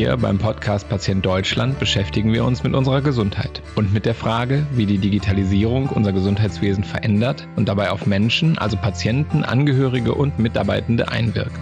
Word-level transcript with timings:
Hier 0.00 0.16
beim 0.16 0.38
Podcast 0.38 0.88
Patient 0.88 1.26
Deutschland 1.26 1.78
beschäftigen 1.78 2.32
wir 2.32 2.46
uns 2.46 2.62
mit 2.62 2.72
unserer 2.72 3.02
Gesundheit 3.02 3.60
und 3.74 3.92
mit 3.92 4.06
der 4.06 4.14
Frage, 4.14 4.66
wie 4.72 4.86
die 4.86 4.96
Digitalisierung 4.96 5.90
unser 5.90 6.14
Gesundheitswesen 6.14 6.84
verändert 6.84 7.46
und 7.56 7.68
dabei 7.68 7.90
auf 7.90 8.06
Menschen, 8.06 8.56
also 8.56 8.78
Patienten, 8.78 9.44
Angehörige 9.44 10.14
und 10.14 10.38
Mitarbeitende 10.38 11.08
einwirkt. 11.08 11.60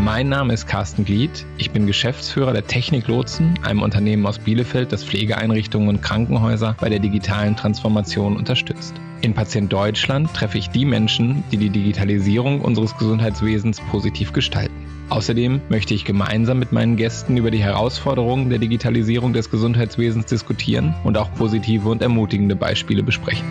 Mein 0.00 0.30
Name 0.30 0.54
ist 0.54 0.66
Carsten 0.66 1.04
Glied. 1.04 1.44
Ich 1.58 1.70
bin 1.70 1.86
Geschäftsführer 1.86 2.54
der 2.54 2.66
Technik 2.66 3.06
Lotsen, 3.06 3.58
einem 3.62 3.82
Unternehmen 3.82 4.24
aus 4.24 4.38
Bielefeld, 4.38 4.90
das 4.90 5.04
Pflegeeinrichtungen 5.04 5.90
und 5.90 6.00
Krankenhäuser 6.00 6.74
bei 6.80 6.88
der 6.88 7.00
digitalen 7.00 7.54
Transformation 7.54 8.38
unterstützt. 8.38 8.94
In 9.20 9.34
Patient 9.34 9.70
Deutschland 9.70 10.32
treffe 10.32 10.56
ich 10.56 10.70
die 10.70 10.86
Menschen, 10.86 11.44
die 11.52 11.58
die 11.58 11.68
Digitalisierung 11.68 12.62
unseres 12.62 12.96
Gesundheitswesens 12.96 13.82
positiv 13.90 14.32
gestalten. 14.32 14.87
Außerdem 15.10 15.62
möchte 15.70 15.94
ich 15.94 16.04
gemeinsam 16.04 16.58
mit 16.58 16.72
meinen 16.72 16.96
Gästen 16.96 17.38
über 17.38 17.50
die 17.50 17.62
Herausforderungen 17.62 18.50
der 18.50 18.58
Digitalisierung 18.58 19.32
des 19.32 19.50
Gesundheitswesens 19.50 20.26
diskutieren 20.26 20.94
und 21.02 21.16
auch 21.16 21.32
positive 21.34 21.88
und 21.88 22.02
ermutigende 22.02 22.56
Beispiele 22.56 23.02
besprechen. 23.02 23.46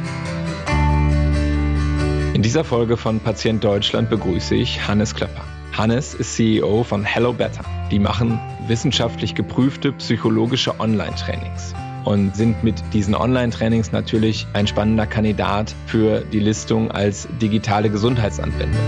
In 2.35 2.43
dieser 2.43 2.63
Folge 2.63 2.95
von 2.95 3.19
Patient 3.19 3.63
Deutschland 3.63 4.11
begrüße 4.11 4.53
ich 4.53 4.87
Hannes 4.87 5.15
Klöpper. 5.15 5.43
Hannes 5.75 6.13
ist 6.13 6.35
CEO 6.35 6.83
von 6.83 7.03
Hello 7.03 7.33
Better. 7.33 7.65
Die 7.89 7.99
machen 7.99 8.39
wissenschaftlich 8.67 9.33
geprüfte 9.33 9.91
psychologische 9.93 10.79
Online-Trainings 10.79 11.73
und 12.03 12.35
sind 12.35 12.63
mit 12.63 12.75
diesen 12.93 13.15
Online-Trainings 13.15 13.91
natürlich 13.91 14.45
ein 14.53 14.67
spannender 14.67 15.07
Kandidat 15.07 15.73
für 15.87 16.21
die 16.21 16.39
Listung 16.39 16.91
als 16.91 17.27
digitale 17.41 17.89
Gesundheitsanwendung. 17.89 18.79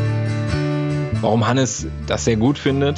Warum 1.22 1.46
Hannes 1.46 1.86
das 2.08 2.23
sehr 2.23 2.38
gut 2.38 2.58
findet, 2.58 2.98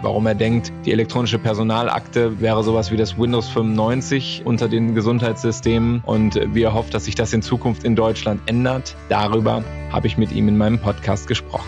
warum 0.00 0.24
er 0.26 0.36
denkt, 0.36 0.72
die 0.84 0.92
elektronische 0.92 1.40
Personalakte 1.40 2.40
wäre 2.40 2.62
sowas 2.62 2.92
wie 2.92 2.96
das 2.96 3.18
Windows 3.18 3.48
95 3.48 4.42
unter 4.44 4.68
den 4.68 4.94
Gesundheitssystemen 4.94 6.00
und 6.06 6.38
wie 6.54 6.62
er 6.62 6.74
hofft, 6.74 6.94
dass 6.94 7.06
sich 7.06 7.16
das 7.16 7.32
in 7.32 7.42
Zukunft 7.42 7.82
in 7.82 7.96
Deutschland 7.96 8.40
ändert. 8.46 8.94
Darüber 9.08 9.64
habe 9.90 10.06
ich 10.06 10.16
mit 10.16 10.30
ihm 10.30 10.46
in 10.46 10.56
meinem 10.56 10.78
Podcast 10.78 11.26
gesprochen. 11.26 11.66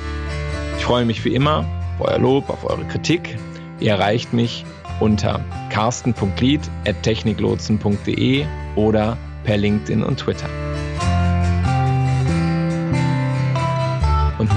Ich 0.79 0.85
freue 0.85 1.05
mich 1.05 1.25
wie 1.25 1.35
immer 1.35 1.65
auf 1.99 2.07
euer 2.07 2.19
Lob, 2.19 2.49
auf 2.49 2.65
eure 2.65 2.85
Kritik. 2.85 3.37
Ihr 3.81 3.91
erreicht 3.91 4.33
mich 4.33 4.65
unter 5.01 5.45
carsten.lied.techniklotsen.de 5.71 8.47
oder 8.77 9.19
per 9.43 9.57
LinkedIn 9.57 10.05
und 10.05 10.21
Twitter. 10.21 10.49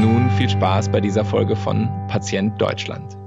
Nun 0.02 0.32
viel 0.32 0.50
Spaß 0.50 0.90
bei 0.90 1.00
dieser 1.00 1.24
Folge 1.24 1.56
von 1.56 1.88
Patient 2.08 2.60
Deutschland. 2.60 3.21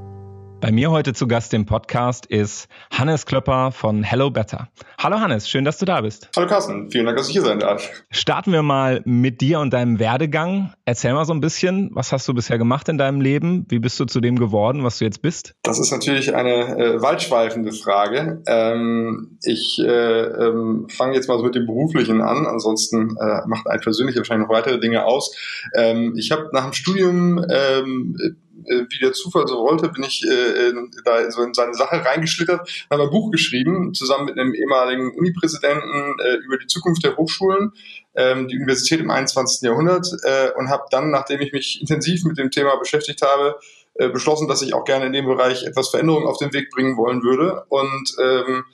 Bei 0.64 0.72
mir 0.72 0.90
heute 0.90 1.12
zu 1.12 1.28
Gast 1.28 1.52
im 1.52 1.66
Podcast 1.66 2.24
ist 2.24 2.68
Hannes 2.90 3.26
Klöpper 3.26 3.70
von 3.70 4.02
Hello 4.02 4.30
Better. 4.30 4.70
Hallo 4.96 5.20
Hannes, 5.20 5.46
schön, 5.46 5.66
dass 5.66 5.76
du 5.76 5.84
da 5.84 6.00
bist. 6.00 6.30
Hallo 6.34 6.46
Carsten, 6.46 6.90
vielen 6.90 7.04
Dank, 7.04 7.18
dass 7.18 7.26
ich 7.26 7.34
hier 7.34 7.42
sein 7.42 7.58
darf. 7.58 7.90
Starten 8.10 8.50
wir 8.50 8.62
mal 8.62 9.02
mit 9.04 9.42
dir 9.42 9.60
und 9.60 9.74
deinem 9.74 9.98
Werdegang. 9.98 10.72
Erzähl 10.86 11.12
mal 11.12 11.26
so 11.26 11.34
ein 11.34 11.42
bisschen, 11.42 11.90
was 11.92 12.12
hast 12.12 12.26
du 12.28 12.32
bisher 12.32 12.56
gemacht 12.56 12.88
in 12.88 12.96
deinem 12.96 13.20
Leben? 13.20 13.66
Wie 13.68 13.78
bist 13.78 14.00
du 14.00 14.06
zu 14.06 14.22
dem 14.22 14.38
geworden, 14.38 14.84
was 14.84 15.00
du 15.00 15.04
jetzt 15.04 15.20
bist? 15.20 15.54
Das 15.64 15.78
ist 15.78 15.90
natürlich 15.90 16.34
eine 16.34 16.78
äh, 16.78 17.02
waldschweifende 17.02 17.72
Frage. 17.72 18.42
Ähm, 18.46 19.36
ich 19.44 19.78
äh, 19.80 20.22
ähm, 20.22 20.86
fange 20.88 21.14
jetzt 21.14 21.28
mal 21.28 21.36
so 21.36 21.44
mit 21.44 21.56
dem 21.56 21.66
Beruflichen 21.66 22.22
an, 22.22 22.46
ansonsten 22.46 23.18
äh, 23.20 23.46
macht 23.46 23.66
ein 23.66 23.80
persönlich 23.80 24.16
wahrscheinlich 24.16 24.48
noch 24.48 24.54
weitere 24.54 24.80
Dinge 24.80 25.04
aus. 25.04 25.36
Ähm, 25.74 26.14
ich 26.16 26.30
habe 26.30 26.48
nach 26.54 26.64
dem 26.64 26.72
Studium 26.72 27.44
ähm, 27.50 28.16
äh, 28.18 28.30
wie 28.66 28.98
der 28.98 29.12
Zufall 29.12 29.46
so 29.46 29.58
wollte, 29.58 29.88
bin 29.88 30.02
ich 30.02 30.22
äh, 30.24 30.72
da 31.04 31.30
so 31.30 31.42
in 31.42 31.54
seine 31.54 31.74
Sache 31.74 32.04
reingeschlittert, 32.04 32.86
habe 32.90 33.02
ein 33.02 33.10
Buch 33.10 33.30
geschrieben, 33.30 33.94
zusammen 33.94 34.26
mit 34.26 34.38
einem 34.38 34.54
ehemaligen 34.54 35.16
Unipräsidenten 35.16 36.16
äh, 36.20 36.34
über 36.44 36.58
die 36.58 36.66
Zukunft 36.66 37.04
der 37.04 37.16
Hochschulen, 37.16 37.72
ähm, 38.14 38.48
die 38.48 38.56
Universität 38.56 39.00
im 39.00 39.10
21. 39.10 39.62
Jahrhundert 39.62 40.06
äh, 40.24 40.50
und 40.56 40.68
habe 40.68 40.84
dann, 40.90 41.10
nachdem 41.10 41.40
ich 41.40 41.52
mich 41.52 41.80
intensiv 41.80 42.24
mit 42.24 42.38
dem 42.38 42.50
Thema 42.50 42.76
beschäftigt 42.76 43.22
habe, 43.22 43.58
äh, 43.94 44.08
beschlossen, 44.08 44.48
dass 44.48 44.62
ich 44.62 44.74
auch 44.74 44.84
gerne 44.84 45.06
in 45.06 45.12
dem 45.12 45.26
Bereich 45.26 45.64
etwas 45.64 45.90
Veränderung 45.90 46.26
auf 46.26 46.38
den 46.38 46.52
Weg 46.52 46.70
bringen 46.70 46.96
wollen 46.96 47.22
würde 47.22 47.64
und 47.68 48.14
ähm, 48.20 48.64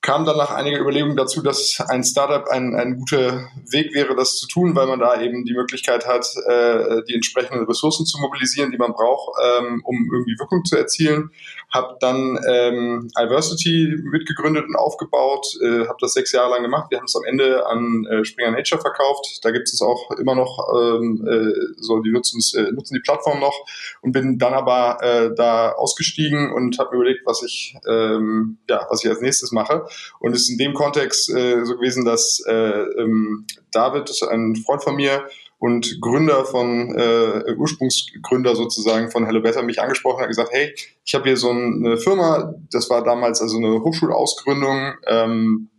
kam 0.00 0.24
dann 0.24 0.36
nach 0.36 0.50
einiger 0.50 0.78
Überlegung 0.78 1.16
dazu, 1.16 1.42
dass 1.42 1.80
ein 1.88 2.04
Startup 2.04 2.46
ein, 2.48 2.74
ein 2.76 2.98
guter 2.98 3.48
Weg 3.70 3.94
wäre, 3.94 4.14
das 4.14 4.36
zu 4.38 4.46
tun, 4.46 4.76
weil 4.76 4.86
man 4.86 5.00
da 5.00 5.20
eben 5.20 5.44
die 5.44 5.54
Möglichkeit 5.54 6.06
hat, 6.06 6.26
äh, 6.46 7.02
die 7.08 7.14
entsprechenden 7.14 7.66
Ressourcen 7.66 8.06
zu 8.06 8.18
mobilisieren, 8.20 8.70
die 8.70 8.78
man 8.78 8.92
braucht, 8.92 9.36
ähm, 9.42 9.82
um 9.84 10.08
irgendwie 10.12 10.38
Wirkung 10.38 10.64
zu 10.64 10.76
erzielen 10.76 11.30
habe 11.70 11.96
dann 12.00 12.38
ähm, 12.48 13.10
Iversity 13.18 13.94
mitgegründet 14.02 14.64
und 14.66 14.76
aufgebaut, 14.76 15.46
äh, 15.62 15.86
habe 15.86 15.98
das 16.00 16.14
sechs 16.14 16.32
Jahre 16.32 16.50
lang 16.50 16.62
gemacht. 16.62 16.90
Wir 16.90 16.98
haben 16.98 17.04
es 17.04 17.14
am 17.14 17.24
Ende 17.24 17.66
an 17.66 18.06
äh, 18.06 18.24
Springer 18.24 18.52
Nature 18.52 18.80
verkauft. 18.80 19.40
Da 19.42 19.50
gibt 19.50 19.68
es 19.68 19.82
auch 19.82 20.10
immer 20.12 20.34
noch, 20.34 20.58
ähm, 20.74 21.26
äh, 21.28 21.74
so 21.76 22.00
die 22.00 22.10
nutzen, 22.10 22.40
äh, 22.58 22.72
nutzen 22.72 22.94
die 22.94 23.00
Plattform 23.00 23.40
noch 23.40 23.66
und 24.00 24.12
bin 24.12 24.38
dann 24.38 24.54
aber 24.54 24.98
äh, 25.02 25.34
da 25.34 25.72
ausgestiegen 25.72 26.52
und 26.52 26.78
habe 26.78 26.90
mir 26.92 27.02
überlegt, 27.02 27.26
was 27.26 27.42
ich 27.42 27.76
ähm, 27.86 28.58
ja 28.68 28.86
was 28.88 29.04
ich 29.04 29.10
als 29.10 29.20
nächstes 29.20 29.52
mache. 29.52 29.86
Und 30.20 30.34
es 30.34 30.42
ist 30.42 30.50
in 30.50 30.58
dem 30.58 30.74
Kontext 30.74 31.30
äh, 31.30 31.64
so 31.64 31.76
gewesen, 31.76 32.04
dass 32.04 32.42
äh, 32.46 32.52
ähm, 32.52 33.46
David, 33.70 34.10
ein 34.30 34.56
Freund 34.56 34.82
von 34.82 34.96
mir, 34.96 35.28
und 35.58 36.00
Gründer 36.00 36.44
von, 36.44 36.94
äh, 36.96 37.54
Ursprungsgründer 37.56 38.54
sozusagen 38.54 39.10
von 39.10 39.26
Hello 39.26 39.40
Better 39.40 39.62
mich 39.62 39.80
angesprochen 39.80 40.20
hat 40.20 40.28
gesagt, 40.28 40.50
hey, 40.52 40.72
ich 41.04 41.14
habe 41.14 41.24
hier 41.24 41.36
so 41.36 41.50
eine 41.50 41.96
Firma, 41.96 42.54
das 42.70 42.88
war 42.90 43.02
damals 43.02 43.42
also 43.42 43.56
eine 43.56 43.82
Hochschulausgründung, 43.82 44.94
ähm, 45.06 45.70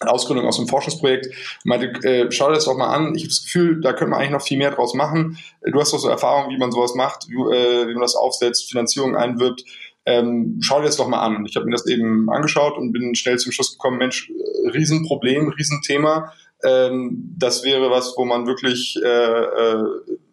Ausgründung 0.00 0.46
aus 0.46 0.58
einem 0.58 0.68
Forschungsprojekt, 0.68 1.28
meinte, 1.64 1.86
äh, 2.06 2.30
schau 2.30 2.48
dir 2.48 2.54
das 2.54 2.66
doch 2.66 2.76
mal 2.76 2.92
an. 2.92 3.14
Ich 3.14 3.22
habe 3.22 3.28
das 3.28 3.44
Gefühl, 3.44 3.80
da 3.80 3.92
könnte 3.92 4.10
man 4.10 4.18
eigentlich 4.18 4.32
noch 4.32 4.42
viel 4.42 4.58
mehr 4.58 4.72
draus 4.72 4.92
machen. 4.92 5.38
Du 5.62 5.80
hast 5.80 5.94
doch 5.94 5.98
so 5.98 6.08
Erfahrung, 6.08 6.50
wie 6.50 6.58
man 6.58 6.72
sowas 6.72 6.94
macht, 6.94 7.28
wie, 7.28 7.34
äh, 7.34 7.88
wie 7.88 7.92
man 7.92 8.02
das 8.02 8.16
aufsetzt, 8.16 8.68
Finanzierung 8.68 9.16
einwirbt. 9.16 9.64
Ähm, 10.06 10.58
schau 10.60 10.80
dir 10.80 10.86
das 10.86 10.96
doch 10.96 11.08
mal 11.08 11.22
an. 11.22 11.36
Und 11.36 11.48
ich 11.48 11.56
habe 11.56 11.66
mir 11.66 11.72
das 11.72 11.86
eben 11.86 12.28
angeschaut 12.30 12.76
und 12.76 12.92
bin 12.92 13.14
schnell 13.14 13.38
zum 13.38 13.52
Schluss 13.52 13.72
gekommen, 13.72 13.98
Mensch, 13.98 14.30
äh, 14.30 14.70
Riesenproblem, 14.70 15.48
Riesenthema 15.48 16.32
ähm, 16.64 17.34
das 17.38 17.62
wäre 17.62 17.90
was, 17.90 18.14
wo 18.16 18.24
man 18.24 18.46
wirklich 18.46 18.96
äh, 19.02 19.08
äh, 19.08 19.84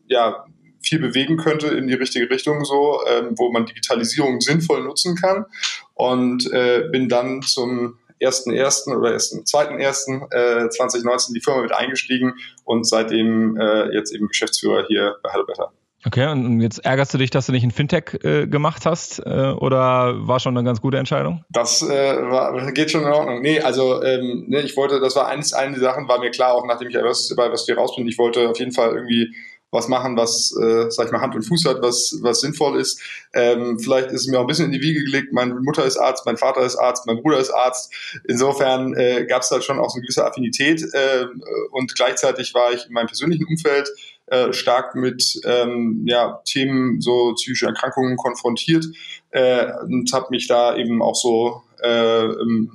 ja 0.08 0.46
viel 0.82 1.00
bewegen 1.00 1.38
könnte 1.38 1.68
in 1.68 1.88
die 1.88 1.94
richtige 1.94 2.30
Richtung 2.30 2.66
so, 2.66 3.02
ähm, 3.08 3.34
wo 3.38 3.52
man 3.52 3.66
Digitalisierung 3.66 4.42
sinnvoll 4.42 4.84
nutzen 4.84 5.16
kann 5.16 5.46
und 5.94 6.52
äh, 6.52 6.90
bin 6.92 7.08
dann 7.08 7.42
zum 7.42 8.00
ersten 8.20 8.52
ersten 8.52 8.96
oder 8.96 9.12
ersten 9.12 9.46
zweiten 9.46 9.80
ersten 9.80 10.24
äh, 10.32 10.70
2019 10.70 11.34
die 11.34 11.42
Firma 11.42 11.62
mit 11.62 11.74
eingestiegen 11.74 12.34
und 12.64 12.88
seitdem 12.88 13.58
äh, 13.58 13.94
jetzt 13.94 14.14
eben 14.14 14.28
Geschäftsführer 14.28 14.86
hier 14.88 15.18
bei 15.22 15.32
Hello 15.32 15.46
Better. 15.46 15.72
Okay, 16.06 16.28
und 16.28 16.62
jetzt 16.62 16.84
ärgerst 16.84 17.14
du 17.14 17.18
dich, 17.20 17.30
dass 17.30 17.46
du 17.46 17.52
nicht 17.52 17.64
ein 17.64 17.72
Fintech 17.72 18.24
äh, 18.24 18.48
gemacht 18.48 18.86
hast 18.86 19.20
äh, 19.20 19.54
oder 19.58 20.28
war 20.28 20.40
schon 20.40 20.58
eine 20.58 20.66
ganz 20.66 20.82
gute 20.82 20.98
Entscheidung? 20.98 21.46
Das 21.50 21.84
äh, 21.84 21.88
war, 21.88 22.72
geht 22.72 22.90
schon 22.90 23.04
in 23.04 23.12
Ordnung. 23.12 23.42
Nee, 23.42 23.60
also 23.60 24.02
ähm, 24.02 24.46
nee, 24.48 24.62
ich 24.62 24.76
wollte, 24.76 25.00
das 25.00 25.16
war 25.16 25.28
eines, 25.28 25.54
eine 25.54 25.80
Sachen, 25.80 26.08
war 26.08 26.20
mir 26.20 26.32
klar, 26.32 26.54
auch 26.54 26.66
nachdem 26.66 26.90
ich 26.90 26.96
bei 26.96 27.04
was 27.52 27.68
wir 27.68 27.78
raus 27.78 27.96
bin, 27.96 28.08
ich 28.08 28.18
wollte 28.18 28.50
auf 28.50 28.58
jeden 28.58 28.72
Fall 28.72 28.96
irgendwie 28.96 29.36
was 29.72 29.88
machen, 29.88 30.18
was, 30.18 30.54
äh, 30.62 30.92
sag 30.92 31.06
ich 31.06 31.12
mal, 31.12 31.22
Hand 31.22 31.34
und 31.34 31.44
Fuß 31.44 31.66
hat, 31.66 31.82
was, 31.82 32.20
was 32.22 32.42
sinnvoll 32.42 32.80
ist. 32.80 33.02
Ähm, 33.34 33.80
vielleicht 33.80 34.08
ist 34.08 34.22
es 34.22 34.28
mir 34.28 34.38
auch 34.38 34.42
ein 34.42 34.48
bisschen 34.48 34.66
in 34.66 34.74
die 34.74 34.82
Wiege 34.82 35.04
gelegt. 35.04 35.32
Meine 35.32 35.54
Mutter 35.56 35.86
ist 35.86 35.98
Arzt, 35.98 36.26
mein 36.26 36.38
Vater 36.38 36.62
ist 36.62 36.76
Arzt, 36.76 37.08
mein 37.08 37.22
Bruder 37.22 37.40
ist 37.40 37.52
Arzt. 37.52 37.94
Insofern 38.28 38.94
äh, 38.96 39.26
gab 39.26 39.44
es 39.44 39.50
da 39.50 39.62
schon 39.62 39.80
auch 39.80 39.90
so 39.90 39.96
eine 39.96 40.02
gewisse 40.02 40.26
Affinität. 40.26 40.84
Äh, 40.94 41.26
und 41.72 41.96
gleichzeitig 41.96 42.54
war 42.54 42.74
ich 42.74 42.86
in 42.86 42.94
meinem 42.94 43.08
persönlichen 43.08 43.46
Umfeld 43.46 43.90
äh, 44.32 44.54
stark 44.54 44.96
mit 44.96 45.42
ähm, 45.44 46.06
ja, 46.08 46.42
Themen 46.46 47.02
so 47.02 47.34
psychische 47.34 47.66
Erkrankungen 47.66 48.16
konfrontiert 48.16 48.86
äh, 49.32 49.66
und 49.84 50.12
habe 50.14 50.28
mich 50.30 50.48
da 50.48 50.78
eben 50.78 51.02
auch 51.02 51.16
so 51.16 51.64
äh, 51.84 52.28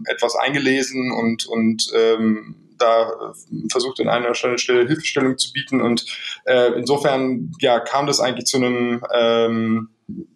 etwas 0.05 0.37
eingelesen 0.37 1.13
und, 1.13 1.47
und 1.47 1.91
ähm, 1.95 2.57
da 2.77 3.33
versucht 3.71 4.01
in 4.01 4.09
einer 4.09 4.35
Stelle 4.35 4.87
Hilfestellung 4.87 5.39
zu 5.39 5.51
bieten 5.53 5.81
und 5.81 6.05
äh, 6.45 6.73
insofern 6.77 7.53
ja 7.59 7.81
kam 7.81 8.07
das 8.07 8.21
eigentlich 8.21 8.45
zu 8.45 8.59
einem 8.59 9.03
ähm, 9.15 9.89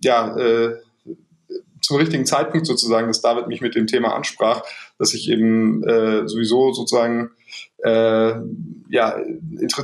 ja 0.03 0.35
äh, 0.39 0.77
zum 1.83 1.99
richtigen 1.99 2.25
Zeitpunkt 2.25 2.67
sozusagen, 2.67 3.09
dass 3.09 3.21
David 3.21 3.49
mich 3.49 3.61
mit 3.61 3.75
dem 3.75 3.87
Thema 3.87 4.15
ansprach, 4.15 4.63
dass 4.99 5.13
ich 5.13 5.29
eben 5.29 5.85
äh, 5.85 6.27
sowieso 6.27 6.73
sozusagen 6.73 7.31
äh, 7.83 8.35
ja, 8.91 9.17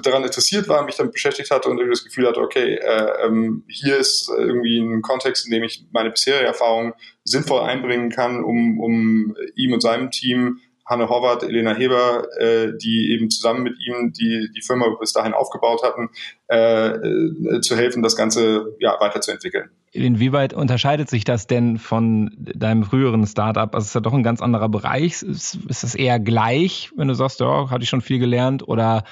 daran 0.02 0.24
interessiert 0.24 0.68
war, 0.68 0.84
mich 0.84 0.96
damit 0.96 1.12
beschäftigt 1.12 1.50
hatte 1.50 1.68
und 1.68 1.78
irgendwie 1.78 1.94
das 1.94 2.04
Gefühl 2.04 2.26
hatte, 2.26 2.40
okay, 2.40 2.74
äh, 2.74 3.26
ähm, 3.26 3.64
hier 3.68 3.96
ist 3.96 4.28
irgendwie 4.28 4.78
ein 4.80 5.02
Kontext, 5.02 5.46
in 5.46 5.52
dem 5.52 5.62
ich 5.62 5.86
meine 5.92 6.10
bisherige 6.10 6.46
Erfahrung 6.46 6.94
sinnvoll 7.24 7.60
einbringen 7.60 8.10
kann, 8.10 8.42
um, 8.42 8.80
um 8.80 9.36
ihm 9.54 9.72
und 9.72 9.80
seinem 9.80 10.10
Team 10.10 10.60
Hanne 10.86 11.08
Horvath, 11.08 11.42
Elena 11.42 11.74
Heber, 11.74 12.26
äh, 12.38 12.72
die 12.80 13.10
eben 13.12 13.28
zusammen 13.28 13.64
mit 13.64 13.74
ihm 13.84 14.12
die, 14.12 14.48
die 14.54 14.62
Firma 14.62 14.86
bis 15.00 15.12
dahin 15.12 15.34
aufgebaut 15.34 15.82
hatten, 15.82 16.10
äh, 16.48 16.90
äh, 16.90 17.60
zu 17.60 17.76
helfen, 17.76 18.02
das 18.02 18.16
Ganze 18.16 18.76
ja, 18.78 18.96
weiterzuentwickeln. 19.00 19.70
Inwieweit 19.92 20.52
unterscheidet 20.52 21.10
sich 21.10 21.24
das 21.24 21.46
denn 21.46 21.78
von 21.78 22.30
deinem 22.38 22.84
früheren 22.84 23.26
Startup? 23.26 23.74
Also 23.74 23.84
es 23.84 23.88
ist 23.88 23.94
ja 23.94 24.00
doch 24.00 24.12
ein 24.12 24.22
ganz 24.22 24.40
anderer 24.40 24.68
Bereich. 24.68 25.22
Ist, 25.22 25.58
das 25.68 25.94
eher 25.94 26.20
gleich, 26.20 26.90
wenn 26.96 27.08
du 27.08 27.14
sagst, 27.14 27.40
ja, 27.40 27.70
hatte 27.70 27.82
ich 27.82 27.88
schon 27.88 28.02
viel 28.02 28.18
gelernt 28.18 28.66
oder 28.68 29.04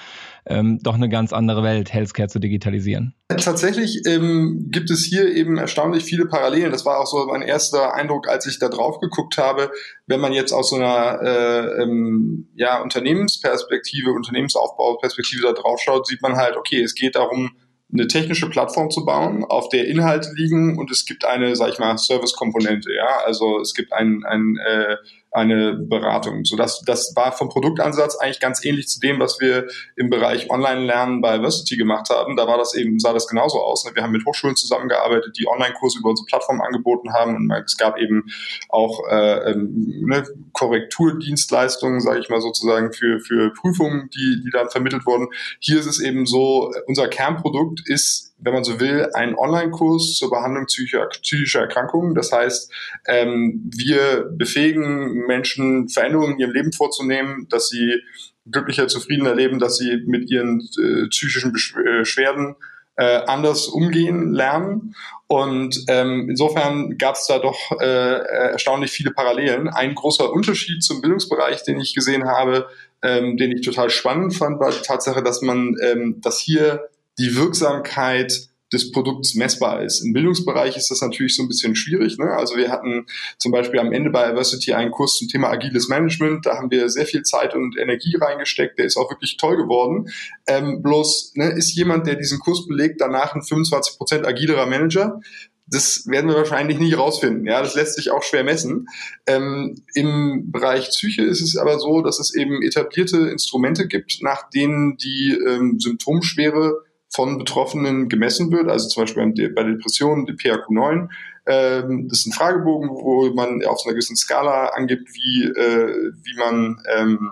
ähm, 0.46 0.78
doch 0.82 0.94
eine 0.94 1.08
ganz 1.08 1.32
andere 1.32 1.62
Welt, 1.62 1.92
Healthcare 1.92 2.28
zu 2.28 2.38
digitalisieren? 2.38 3.14
Tatsächlich 3.28 4.02
ähm, 4.06 4.68
gibt 4.70 4.90
es 4.90 5.04
hier 5.04 5.34
eben 5.34 5.56
erstaunlich 5.56 6.04
viele 6.04 6.26
Parallelen. 6.26 6.70
Das 6.70 6.84
war 6.84 7.00
auch 7.00 7.06
so 7.06 7.26
mein 7.26 7.42
erster 7.42 7.94
Eindruck, 7.94 8.28
als 8.28 8.46
ich 8.46 8.58
da 8.58 8.68
drauf 8.68 9.00
geguckt 9.00 9.38
habe. 9.38 9.70
Wenn 10.06 10.20
man 10.20 10.32
jetzt 10.32 10.52
aus 10.52 10.70
so 10.70 10.76
einer 10.76 11.20
äh, 11.22 11.82
ähm, 11.82 12.48
ja, 12.54 12.82
Unternehmensperspektive, 12.82 14.12
Unternehmensaufbauperspektive 14.12 15.42
da 15.42 15.52
drauf 15.52 15.80
schaut, 15.80 16.06
sieht 16.06 16.22
man 16.22 16.36
halt, 16.36 16.56
okay, 16.56 16.82
es 16.82 16.94
geht 16.94 17.16
darum, 17.16 17.56
eine 17.92 18.08
technische 18.08 18.48
Plattform 18.48 18.90
zu 18.90 19.04
bauen, 19.04 19.44
auf 19.44 19.68
der 19.68 19.86
Inhalte 19.86 20.30
liegen 20.34 20.78
und 20.78 20.90
es 20.90 21.04
gibt 21.04 21.24
eine, 21.24 21.54
sag 21.54 21.70
ich 21.70 21.78
mal, 21.78 21.96
Service-Komponente, 21.96 22.92
ja. 22.92 23.20
Also 23.24 23.60
es 23.60 23.72
gibt 23.74 23.92
ein, 23.92 24.24
ein 24.24 24.56
äh, 24.56 24.96
eine 25.34 25.74
Beratung. 25.74 26.44
So 26.44 26.56
das, 26.56 26.82
das 26.86 27.12
war 27.16 27.32
vom 27.32 27.48
Produktansatz 27.48 28.16
eigentlich 28.16 28.38
ganz 28.38 28.64
ähnlich 28.64 28.86
zu 28.86 29.00
dem, 29.00 29.18
was 29.18 29.40
wir 29.40 29.66
im 29.96 30.08
Bereich 30.08 30.48
Online-Lernen 30.48 31.20
bei 31.20 31.40
Versity 31.40 31.76
gemacht 31.76 32.08
haben. 32.08 32.36
Da 32.36 32.46
war 32.46 32.56
das 32.56 32.74
eben, 32.74 33.00
sah 33.00 33.12
das 33.12 33.26
genauso 33.26 33.60
aus. 33.60 33.84
Wir 33.92 34.02
haben 34.02 34.12
mit 34.12 34.24
Hochschulen 34.24 34.54
zusammengearbeitet, 34.54 35.36
die 35.36 35.48
Online-Kurse 35.48 35.98
über 35.98 36.10
unsere 36.10 36.26
Plattform 36.26 36.60
angeboten 36.60 37.12
haben 37.12 37.34
und 37.34 37.50
es 37.50 37.76
gab 37.76 37.98
eben 37.98 38.26
auch 38.68 39.00
äh, 39.10 39.50
ähm, 39.50 40.04
ne, 40.06 40.24
Korrekturdienstleistungen, 40.52 42.00
sage 42.00 42.20
ich 42.20 42.28
mal 42.28 42.40
sozusagen, 42.40 42.92
für, 42.92 43.18
für 43.18 43.52
Prüfungen, 43.54 44.08
die, 44.14 44.40
die 44.44 44.50
dann 44.52 44.70
vermittelt 44.70 45.04
wurden. 45.04 45.26
Hier 45.58 45.80
ist 45.80 45.86
es 45.86 46.00
eben 46.00 46.26
so, 46.26 46.72
unser 46.86 47.08
Kernprodukt 47.08 47.82
ist 47.86 48.33
wenn 48.38 48.52
man 48.52 48.64
so 48.64 48.80
will, 48.80 49.08
ein 49.14 49.36
Online-Kurs 49.36 50.16
zur 50.16 50.30
Behandlung 50.30 50.66
psychischer 50.66 51.60
Erkrankungen. 51.60 52.14
Das 52.14 52.32
heißt, 52.32 52.70
ähm, 53.06 53.70
wir 53.74 54.28
befähigen 54.32 55.26
Menschen, 55.26 55.88
Veränderungen 55.88 56.34
in 56.34 56.40
ihrem 56.40 56.52
Leben 56.52 56.72
vorzunehmen, 56.72 57.46
dass 57.48 57.68
sie 57.68 58.02
glücklicher, 58.50 58.88
zufriedener 58.88 59.34
leben, 59.34 59.58
dass 59.58 59.76
sie 59.76 60.02
mit 60.06 60.30
ihren 60.30 60.60
äh, 60.60 61.08
psychischen 61.08 61.52
Beschwerden 61.52 62.56
äh, 62.96 63.22
anders 63.26 63.66
umgehen 63.66 64.32
lernen. 64.32 64.94
Und 65.26 65.84
ähm, 65.88 66.28
insofern 66.30 66.96
gab 66.98 67.14
es 67.14 67.26
da 67.26 67.38
doch 67.38 67.72
äh, 67.80 68.18
erstaunlich 68.52 68.90
viele 68.90 69.10
Parallelen. 69.10 69.68
Ein 69.68 69.94
großer 69.94 70.32
Unterschied 70.32 70.82
zum 70.82 71.00
Bildungsbereich, 71.00 71.64
den 71.64 71.80
ich 71.80 71.94
gesehen 71.94 72.26
habe, 72.26 72.68
ähm, 73.02 73.36
den 73.36 73.52
ich 73.52 73.64
total 73.64 73.90
spannend 73.90 74.34
fand, 74.34 74.60
war 74.60 74.70
die 74.70 74.82
Tatsache, 74.82 75.22
dass 75.22 75.42
man, 75.42 75.76
ähm, 75.82 76.20
dass 76.20 76.38
hier 76.38 76.88
die 77.18 77.36
Wirksamkeit 77.36 78.48
des 78.74 78.90
Produkts 78.90 79.34
messbar 79.34 79.82
ist. 79.82 80.00
Im 80.00 80.12
Bildungsbereich 80.12 80.76
ist 80.76 80.90
das 80.90 81.00
natürlich 81.00 81.36
so 81.36 81.42
ein 81.42 81.48
bisschen 81.48 81.76
schwierig. 81.76 82.18
Ne? 82.18 82.30
Also 82.32 82.56
wir 82.56 82.70
hatten 82.70 83.06
zum 83.38 83.52
Beispiel 83.52 83.78
am 83.78 83.92
Ende 83.92 84.10
bei 84.10 84.30
Diversity 84.30 84.72
einen 84.74 84.90
Kurs 84.90 85.16
zum 85.16 85.28
Thema 85.28 85.48
agiles 85.50 85.88
Management. 85.88 86.44
Da 86.44 86.56
haben 86.56 86.70
wir 86.70 86.88
sehr 86.88 87.06
viel 87.06 87.22
Zeit 87.22 87.54
und 87.54 87.78
Energie 87.78 88.16
reingesteckt. 88.20 88.78
Der 88.78 88.86
ist 88.86 88.96
auch 88.96 89.10
wirklich 89.10 89.36
toll 89.36 89.56
geworden. 89.56 90.08
Ähm, 90.46 90.82
bloß 90.82 91.32
ne, 91.36 91.50
ist 91.50 91.74
jemand, 91.74 92.06
der 92.06 92.16
diesen 92.16 92.40
Kurs 92.40 92.66
belegt, 92.66 93.00
danach 93.00 93.34
ein 93.34 93.42
25 93.42 93.96
Prozent 93.96 94.26
agilerer 94.26 94.66
Manager. 94.66 95.20
Das 95.66 96.06
werden 96.06 96.28
wir 96.28 96.36
wahrscheinlich 96.36 96.78
nicht 96.78 96.98
rausfinden. 96.98 97.46
Ja, 97.46 97.62
das 97.62 97.74
lässt 97.74 97.94
sich 97.94 98.10
auch 98.10 98.22
schwer 98.22 98.44
messen. 98.44 98.86
Ähm, 99.26 99.76
Im 99.94 100.50
Bereich 100.52 100.88
Psyche 100.88 101.22
ist 101.22 101.40
es 101.40 101.56
aber 101.56 101.78
so, 101.78 102.02
dass 102.02 102.18
es 102.18 102.34
eben 102.34 102.62
etablierte 102.62 103.28
Instrumente 103.28 103.86
gibt, 103.86 104.18
nach 104.20 104.50
denen 104.50 104.98
die 104.98 105.38
ähm, 105.46 105.78
Symptomschwere 105.80 106.83
von 107.14 107.38
Betroffenen 107.38 108.08
gemessen 108.08 108.50
wird, 108.50 108.68
also 108.68 108.88
zum 108.88 109.04
Beispiel 109.04 109.50
bei 109.54 109.62
Depressionen, 109.62 110.26
die 110.26 110.32
PHQ-9. 110.32 111.08
Ähm, 111.46 112.08
das 112.08 112.20
ist 112.20 112.26
ein 112.26 112.32
Fragebogen, 112.32 112.88
wo 112.90 113.32
man 113.34 113.64
auf 113.64 113.82
einer 113.84 113.94
gewissen 113.94 114.16
Skala 114.16 114.68
angibt, 114.68 115.08
wie, 115.14 115.44
äh, 115.44 116.12
wie 116.22 116.38
man 116.38 116.78
ähm, 116.96 117.30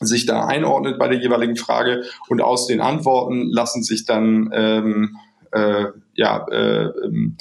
sich 0.00 0.26
da 0.26 0.46
einordnet 0.46 0.98
bei 0.98 1.08
der 1.08 1.18
jeweiligen 1.18 1.56
Frage 1.56 2.04
und 2.28 2.42
aus 2.42 2.66
den 2.66 2.80
Antworten 2.80 3.48
lassen 3.48 3.82
sich 3.82 4.06
dann 4.06 4.50
ähm, 4.52 5.16
äh, 5.52 5.86
ja, 6.14 6.46
äh, 6.50 6.86
ähm, 7.04 7.36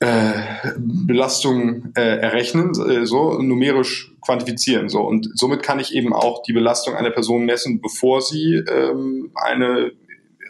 äh, 0.00 0.32
Belastungen 0.78 1.92
äh, 1.94 2.16
errechnen, 2.18 2.70
äh, 2.88 3.06
so 3.06 3.40
numerisch 3.40 4.12
quantifizieren. 4.22 4.88
So 4.88 5.02
und 5.02 5.30
somit 5.34 5.62
kann 5.62 5.78
ich 5.78 5.94
eben 5.94 6.12
auch 6.12 6.42
die 6.42 6.52
Belastung 6.52 6.94
einer 6.94 7.10
Person 7.10 7.44
messen, 7.44 7.80
bevor 7.80 8.20
sie 8.20 8.54
ähm, 8.54 9.30
eine 9.34 9.92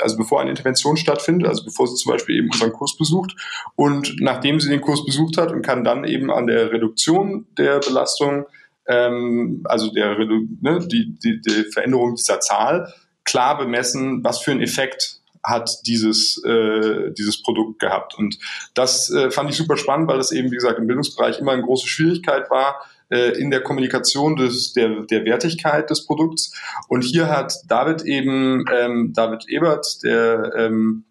also 0.02 0.16
bevor 0.16 0.40
eine 0.40 0.50
Intervention 0.50 0.96
stattfindet, 0.96 1.48
also 1.48 1.64
bevor 1.64 1.86
sie 1.86 1.96
zum 1.96 2.12
Beispiel 2.12 2.36
eben 2.36 2.50
unseren 2.50 2.72
Kurs 2.72 2.96
besucht 2.96 3.34
und 3.76 4.16
nachdem 4.20 4.60
sie 4.60 4.70
den 4.70 4.80
Kurs 4.80 5.04
besucht 5.04 5.36
hat 5.36 5.52
und 5.52 5.62
kann 5.62 5.84
dann 5.84 6.04
eben 6.04 6.30
an 6.30 6.46
der 6.46 6.72
Reduktion 6.72 7.46
der 7.58 7.80
Belastung, 7.80 8.46
ähm, 8.86 9.62
also 9.64 9.92
der 9.92 10.18
ne, 10.18 10.86
die, 10.86 11.18
die, 11.18 11.40
die 11.40 11.64
Veränderung 11.72 12.14
dieser 12.14 12.40
Zahl, 12.40 12.92
klar 13.24 13.58
bemessen, 13.58 14.24
was 14.24 14.40
für 14.40 14.50
einen 14.50 14.62
Effekt 14.62 15.20
hat 15.42 15.70
dieses, 15.86 16.42
äh, 16.44 17.12
dieses 17.12 17.42
Produkt 17.42 17.78
gehabt. 17.78 18.16
Und 18.18 18.38
das 18.74 19.10
äh, 19.10 19.30
fand 19.30 19.50
ich 19.50 19.56
super 19.56 19.76
spannend, 19.76 20.08
weil 20.08 20.18
das 20.18 20.32
eben, 20.32 20.50
wie 20.50 20.56
gesagt, 20.56 20.78
im 20.78 20.86
Bildungsbereich 20.86 21.38
immer 21.38 21.52
eine 21.52 21.62
große 21.62 21.88
Schwierigkeit 21.88 22.50
war, 22.50 22.82
äh, 23.10 23.38
in 23.38 23.50
der 23.50 23.62
Kommunikation 23.62 24.36
des, 24.36 24.72
der, 24.72 25.02
der 25.02 25.24
Wertigkeit 25.24 25.90
des 25.90 26.06
Produkts. 26.06 26.52
Und 26.88 27.02
hier 27.02 27.28
hat 27.28 27.54
David 27.68 28.02
eben, 28.02 28.64
ähm, 28.72 29.12
David 29.14 29.44
Ebert, 29.48 30.02
der 30.02 30.52
ähm, 30.56 31.04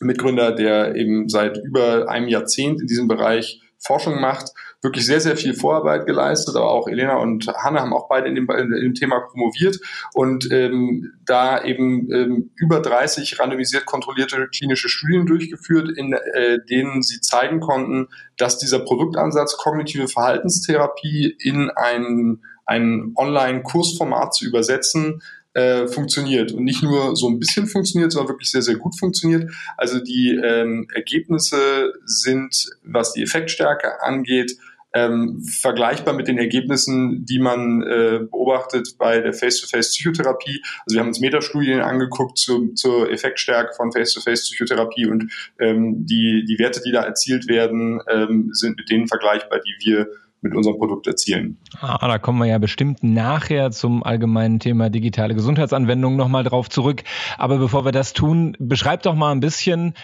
Mitgründer, 0.00 0.52
der 0.52 0.94
eben 0.96 1.28
seit 1.28 1.58
über 1.58 2.08
einem 2.08 2.28
Jahrzehnt 2.28 2.80
in 2.80 2.86
diesem 2.86 3.08
Bereich 3.08 3.60
Forschung 3.78 4.20
macht, 4.20 4.50
wirklich 4.82 5.06
sehr, 5.06 5.20
sehr 5.20 5.36
viel 5.36 5.54
Vorarbeit 5.54 6.06
geleistet, 6.06 6.56
aber 6.56 6.70
auch 6.70 6.88
Elena 6.88 7.16
und 7.16 7.46
Hanne 7.46 7.80
haben 7.80 7.92
auch 7.92 8.08
beide 8.08 8.28
in 8.28 8.34
dem, 8.34 8.50
in 8.50 8.70
dem 8.70 8.94
Thema 8.94 9.20
promoviert 9.20 9.78
und 10.12 10.50
ähm, 10.50 11.12
da 11.24 11.62
eben 11.62 12.12
ähm, 12.12 12.50
über 12.56 12.80
30 12.80 13.38
randomisiert 13.38 13.86
kontrollierte 13.86 14.48
klinische 14.48 14.88
Studien 14.88 15.24
durchgeführt, 15.24 15.88
in 15.96 16.12
äh, 16.12 16.58
denen 16.68 17.02
sie 17.02 17.20
zeigen 17.20 17.60
konnten, 17.60 18.08
dass 18.36 18.58
dieser 18.58 18.80
Produktansatz 18.80 19.56
kognitive 19.56 20.08
Verhaltenstherapie 20.08 21.36
in 21.38 21.70
ein, 21.70 22.42
ein 22.66 23.12
Online-Kursformat 23.16 24.34
zu 24.34 24.44
übersetzen, 24.44 25.22
äh, 25.54 25.86
funktioniert 25.86 26.52
und 26.52 26.64
nicht 26.64 26.82
nur 26.82 27.14
so 27.14 27.28
ein 27.28 27.38
bisschen 27.38 27.66
funktioniert, 27.66 28.10
sondern 28.10 28.30
wirklich 28.30 28.50
sehr, 28.50 28.62
sehr 28.62 28.76
gut 28.76 28.98
funktioniert. 28.98 29.52
Also 29.76 30.00
die 30.00 30.30
ähm, 30.30 30.88
Ergebnisse 30.94 31.92
sind, 32.06 32.70
was 32.82 33.12
die 33.12 33.22
Effektstärke 33.22 34.02
angeht, 34.02 34.56
ähm, 34.94 35.42
vergleichbar 35.42 36.14
mit 36.14 36.28
den 36.28 36.38
Ergebnissen, 36.38 37.24
die 37.24 37.38
man 37.38 37.82
äh, 37.82 38.20
beobachtet 38.20 38.96
bei 38.98 39.20
der 39.20 39.32
Face-to-Face-Psychotherapie. 39.32 40.62
Also 40.84 40.94
wir 40.94 41.00
haben 41.00 41.08
uns 41.08 41.20
Metastudien 41.20 41.80
angeguckt 41.80 42.38
zu, 42.38 42.74
zur 42.74 43.10
Effektstärke 43.10 43.74
von 43.74 43.92
Face-to-Face-Psychotherapie 43.92 45.06
und 45.06 45.32
ähm, 45.58 46.06
die, 46.06 46.44
die 46.46 46.58
Werte, 46.58 46.80
die 46.84 46.92
da 46.92 47.02
erzielt 47.02 47.48
werden, 47.48 48.00
ähm, 48.08 48.50
sind 48.52 48.76
mit 48.76 48.90
denen 48.90 49.08
vergleichbar, 49.08 49.60
die 49.60 49.86
wir 49.86 50.08
mit 50.42 50.54
unserem 50.54 50.76
Produkt 50.76 51.06
erzielen. 51.06 51.56
Ah, 51.80 52.06
da 52.06 52.18
kommen 52.18 52.38
wir 52.40 52.46
ja 52.46 52.58
bestimmt 52.58 53.02
nachher 53.02 53.70
zum 53.70 54.02
allgemeinen 54.02 54.58
Thema 54.58 54.90
digitale 54.90 55.34
Gesundheitsanwendungen 55.34 56.18
nochmal 56.18 56.44
drauf 56.44 56.68
zurück. 56.68 57.04
Aber 57.38 57.58
bevor 57.58 57.84
wir 57.84 57.92
das 57.92 58.12
tun, 58.12 58.56
beschreibt 58.58 59.06
doch 59.06 59.14
mal 59.14 59.30
ein 59.32 59.40
bisschen, 59.40 59.94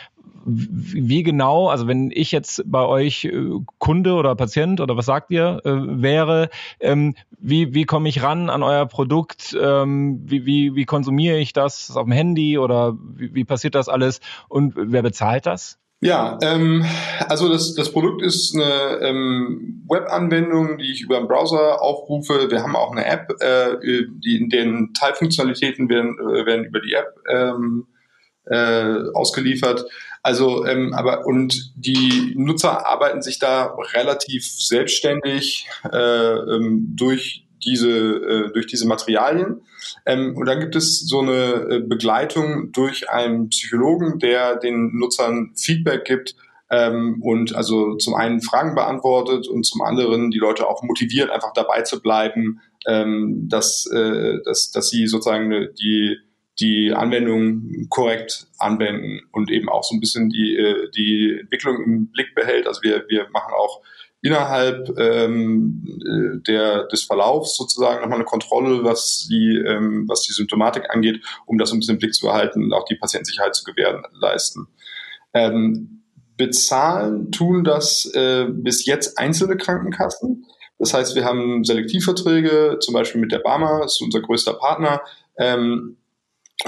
wie 0.46 1.22
genau, 1.24 1.68
also 1.68 1.88
wenn 1.88 2.10
ich 2.12 2.32
jetzt 2.32 2.62
bei 2.66 2.84
euch 2.84 3.24
äh, 3.24 3.50
Kunde 3.78 4.14
oder 4.14 4.34
Patient 4.34 4.80
oder 4.80 4.96
was 4.96 5.06
sagt 5.06 5.30
ihr, 5.30 5.60
äh, 5.64 5.70
wäre, 5.70 6.48
ähm, 6.80 7.16
wie, 7.38 7.74
wie 7.74 7.84
komme 7.84 8.08
ich 8.08 8.22
ran 8.22 8.48
an 8.48 8.62
euer 8.62 8.86
Produkt? 8.86 9.56
Ähm, 9.60 10.22
wie, 10.24 10.46
wie, 10.46 10.74
wie 10.74 10.84
konsumiere 10.84 11.38
ich 11.38 11.52
das 11.52 11.94
auf 11.96 12.04
dem 12.04 12.12
Handy 12.12 12.58
oder 12.58 12.96
wie, 12.96 13.34
wie 13.34 13.44
passiert 13.44 13.74
das 13.74 13.88
alles? 13.88 14.20
Und 14.48 14.74
wer 14.76 15.02
bezahlt 15.02 15.46
das? 15.46 15.78
Ja, 16.00 16.38
ähm, 16.42 16.84
also 17.28 17.48
das, 17.48 17.74
das 17.74 17.90
Produkt 17.90 18.22
ist 18.22 18.54
eine 18.54 19.00
ähm, 19.02 19.84
Web-Anwendung, 19.88 20.78
die 20.78 20.92
ich 20.92 21.02
über 21.02 21.18
den 21.18 21.26
Browser 21.26 21.82
aufrufe. 21.82 22.50
Wir 22.50 22.62
haben 22.62 22.76
auch 22.76 22.92
eine 22.92 23.04
App, 23.04 23.34
äh, 23.40 23.78
die 23.82 24.36
in 24.36 24.48
den 24.48 24.94
Teilfunktionalitäten 24.94 25.88
werden, 25.88 26.16
äh, 26.20 26.46
werden 26.46 26.66
über 26.66 26.80
die 26.80 26.92
App 26.92 27.16
ähm, 27.28 27.88
äh, 28.44 29.10
ausgeliefert. 29.12 29.86
Also, 30.22 30.64
ähm, 30.66 30.94
aber 30.94 31.26
und 31.26 31.72
die 31.74 32.32
Nutzer 32.36 32.86
arbeiten 32.86 33.22
sich 33.22 33.40
da 33.40 33.74
relativ 33.92 34.44
selbstständig 34.44 35.68
äh, 35.92 35.96
ähm, 35.96 36.92
durch 36.96 37.44
diese 37.64 37.90
äh, 37.90 38.52
durch 38.52 38.66
diese 38.66 38.86
Materialien. 38.86 39.62
Ähm, 40.06 40.36
und 40.36 40.46
dann 40.46 40.60
gibt 40.60 40.76
es 40.76 41.06
so 41.06 41.20
eine 41.20 41.66
äh, 41.70 41.80
Begleitung 41.80 42.72
durch 42.72 43.10
einen 43.10 43.48
Psychologen, 43.48 44.18
der 44.18 44.56
den 44.56 44.96
Nutzern 44.98 45.52
Feedback 45.56 46.04
gibt, 46.04 46.34
ähm, 46.70 47.22
und 47.22 47.54
also 47.54 47.96
zum 47.96 48.14
einen 48.14 48.42
Fragen 48.42 48.74
beantwortet 48.74 49.48
und 49.48 49.64
zum 49.64 49.80
anderen 49.82 50.30
die 50.30 50.38
Leute 50.38 50.68
auch 50.68 50.82
motiviert, 50.82 51.30
einfach 51.30 51.52
dabei 51.54 51.82
zu 51.82 52.02
bleiben, 52.02 52.60
ähm, 52.86 53.48
dass, 53.48 53.86
äh, 53.86 54.38
dass, 54.44 54.70
dass 54.70 54.90
sie 54.90 55.06
sozusagen 55.06 55.68
die 55.80 56.18
die 56.60 56.92
Anwendung 56.92 57.86
korrekt 57.88 58.48
anwenden 58.58 59.20
und 59.30 59.48
eben 59.50 59.68
auch 59.68 59.84
so 59.84 59.94
ein 59.94 60.00
bisschen 60.00 60.28
die, 60.28 60.56
äh, 60.56 60.90
die 60.90 61.38
Entwicklung 61.40 61.80
im 61.84 62.10
Blick 62.10 62.34
behält. 62.34 62.66
Also 62.66 62.82
wir, 62.82 63.04
wir 63.08 63.28
machen 63.30 63.52
auch 63.54 63.80
innerhalb 64.20 64.98
ähm, 64.98 65.84
äh, 65.86 66.42
der, 66.46 66.84
des 66.84 67.04
Verlaufs 67.04 67.56
sozusagen 67.56 68.00
nochmal 68.00 68.18
eine 68.18 68.24
Kontrolle, 68.24 68.82
was 68.82 69.28
die, 69.30 69.62
ähm, 69.64 70.06
was 70.08 70.22
die 70.22 70.32
Symptomatik 70.32 70.90
angeht, 70.90 71.24
um 71.46 71.58
das 71.58 71.72
ein 71.72 71.78
bisschen 71.78 71.94
im 71.94 71.98
Blick 71.98 72.14
zu 72.14 72.26
behalten 72.26 72.64
und 72.64 72.72
auch 72.72 72.84
die 72.84 72.96
Patientensicherheit 72.96 73.54
zu 73.54 73.64
gewährleisten. 73.64 74.66
Ähm, 75.34 76.02
bezahlen 76.36 77.30
tun 77.32 77.64
das 77.64 78.06
äh, 78.14 78.46
bis 78.48 78.86
jetzt 78.86 79.18
einzelne 79.18 79.56
Krankenkassen. 79.56 80.46
Das 80.78 80.94
heißt, 80.94 81.16
wir 81.16 81.24
haben 81.24 81.64
Selektivverträge, 81.64 82.78
zum 82.80 82.94
Beispiel 82.94 83.20
mit 83.20 83.32
der 83.32 83.40
Barmer, 83.40 83.84
ist 83.84 84.00
unser 84.00 84.20
größter 84.20 84.54
Partner. 84.54 85.02
Ähm, 85.36 85.96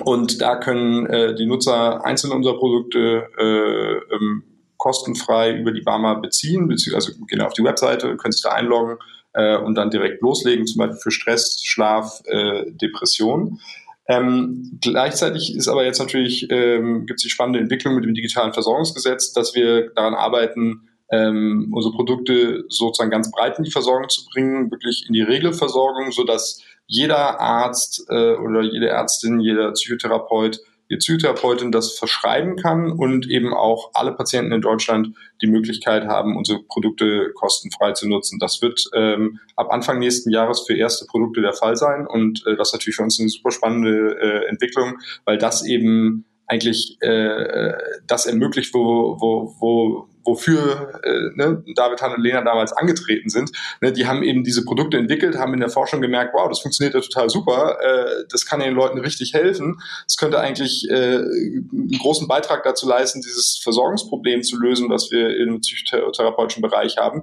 und 0.05 0.41
da 0.41 0.57
können 0.57 1.07
äh, 1.07 1.35
die 1.35 1.47
Nutzer 1.47 2.05
einzelne 2.05 2.35
unserer 2.35 2.59
Produkte 2.59 3.29
äh, 3.39 4.15
ähm, 4.15 4.45
kostenfrei 4.81 5.53
über 5.57 5.73
die 5.73 5.83
Barmer 5.83 6.21
beziehen, 6.21 6.67
beziehungsweise 6.67 7.15
gehen 7.27 7.43
auf 7.43 7.53
die 7.53 7.63
Webseite, 7.63 8.17
können 8.17 8.33
sich 8.33 8.43
da 8.43 8.51
einloggen 8.51 8.97
äh, 9.35 9.59
und 9.59 9.77
dann 9.77 9.91
direkt 9.91 10.23
loslegen, 10.23 10.67
zum 10.67 10.79
Beispiel 10.79 10.99
für 10.99 11.11
Stress, 11.11 11.61
Schlaf, 11.63 12.23
äh, 12.25 12.65
Depression. 12.73 13.61
Ähm, 14.09 14.79
gleichzeitig 14.81 15.55
ist 15.55 15.69
aber 15.69 15.85
jetzt 15.85 16.01
natürlich, 16.01 16.51
ähm, 16.51 17.07
gibt 17.07 17.21
es 17.21 17.25
die 17.25 17.31
spannende 17.31 17.61
Entwicklung 17.61 17.95
mit 17.95 18.05
dem 18.05 18.15
digitalen 18.15 18.55
Versorgungsgesetz, 18.55 19.33
dass 19.33 19.55
wir 19.55 19.91
daran 19.91 20.15
arbeiten, 20.15 20.89
ähm, 21.13 21.71
unsere 21.73 21.95
Produkte 21.95 22.65
sozusagen 22.69 23.11
ganz 23.11 23.31
breit 23.31 23.59
in 23.59 23.65
die 23.65 23.71
Versorgung 23.71 24.09
zu 24.09 24.25
bringen, 24.33 24.71
wirklich 24.71 25.05
in 25.07 25.13
die 25.13 25.23
Regelversorgung, 25.23 26.11
so 26.11 26.25
dass 26.25 26.63
jeder 26.87 27.39
Arzt 27.39 28.07
äh, 28.09 28.35
oder 28.35 28.63
jede 28.63 28.89
Ärztin, 28.89 29.41
jeder 29.41 29.73
Psychotherapeut 29.73 30.59
die 30.91 30.97
Psychotherapeutin 30.97 31.73
das 31.73 31.97
verschreiben 31.97 32.57
kann 32.57 32.91
und 32.91 33.29
eben 33.29 33.55
auch 33.55 33.91
alle 33.95 34.13
Patienten 34.13 34.53
in 34.53 34.61
Deutschland 34.61 35.17
die 35.41 35.47
Möglichkeit 35.47 36.07
haben, 36.07 36.37
unsere 36.37 36.63
Produkte 36.65 37.33
kostenfrei 37.35 37.93
zu 37.93 38.09
nutzen. 38.09 38.39
Das 38.39 38.61
wird 38.61 38.85
ähm, 38.95 39.39
ab 39.57 39.69
Anfang 39.71 39.99
nächsten 39.99 40.31
Jahres 40.31 40.65
für 40.67 40.77
erste 40.77 41.07
Produkte 41.07 41.41
der 41.41 41.53
Fall 41.53 41.77
sein 41.77 42.07
und 42.07 42.45
äh, 42.47 42.57
das 42.57 42.69
ist 42.69 42.75
natürlich 42.75 42.97
für 42.97 43.05
uns 43.05 43.21
eine 43.21 43.29
super 43.29 43.51
spannende 43.51 44.19
äh, 44.21 44.49
Entwicklung, 44.49 44.99
weil 45.25 45.39
das 45.39 45.65
eben 45.65 46.25
eigentlich 46.51 46.97
äh, 47.01 47.73
das 48.07 48.27
ermöglicht, 48.27 48.75
wo, 48.75 49.17
wo, 49.21 49.55
wo 49.61 50.09
wofür 50.25 51.01
äh, 51.03 51.31
ne, 51.35 51.63
David 51.75 52.03
Han 52.03 52.13
und 52.13 52.23
Lena 52.23 52.43
damals 52.43 52.73
angetreten 52.73 53.31
sind. 53.31 53.51
Ne, 53.81 53.93
die 53.93 54.07
haben 54.07 54.23
eben 54.23 54.45
diese 54.45 54.65
Produkte 54.65 54.99
entwickelt, 54.99 55.39
haben 55.39 55.55
in 55.55 55.61
der 55.61 55.71
Forschung 55.71 56.01
gemerkt, 56.01 56.35
wow, 56.35 56.49
das 56.49 56.61
funktioniert 56.61 56.95
ja 56.95 57.01
total 57.01 57.31
super, 57.31 57.79
äh, 57.81 58.25
das 58.31 58.45
kann 58.45 58.61
den 58.61 58.75
Leuten 58.75 58.99
richtig 58.99 59.33
helfen. 59.33 59.81
Es 60.07 60.17
könnte 60.17 60.41
eigentlich 60.41 60.89
äh, 60.91 61.17
einen 61.17 61.99
großen 62.01 62.29
Beitrag 62.29 62.65
dazu 62.65 62.89
leisten, 62.89 63.23
dieses 63.23 63.59
Versorgungsproblem 63.63 64.43
zu 64.43 64.59
lösen, 64.59 64.91
was 64.91 65.11
wir 65.11 65.37
im 65.37 65.61
psychotherapeutischen 65.61 66.63
Bereich 66.63 66.97
haben. 66.99 67.23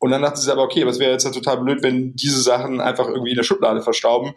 Und 0.00 0.12
dann 0.12 0.22
dachte 0.22 0.40
sie 0.40 0.52
aber, 0.52 0.62
okay, 0.62 0.86
was 0.86 1.00
wäre 1.00 1.10
jetzt 1.10 1.24
ja 1.24 1.32
total 1.32 1.58
blöd, 1.58 1.82
wenn 1.82 2.14
diese 2.14 2.40
Sachen 2.40 2.80
einfach 2.80 3.08
irgendwie 3.08 3.30
in 3.30 3.36
der 3.36 3.42
Schublade 3.42 3.82
verstauben 3.82 4.34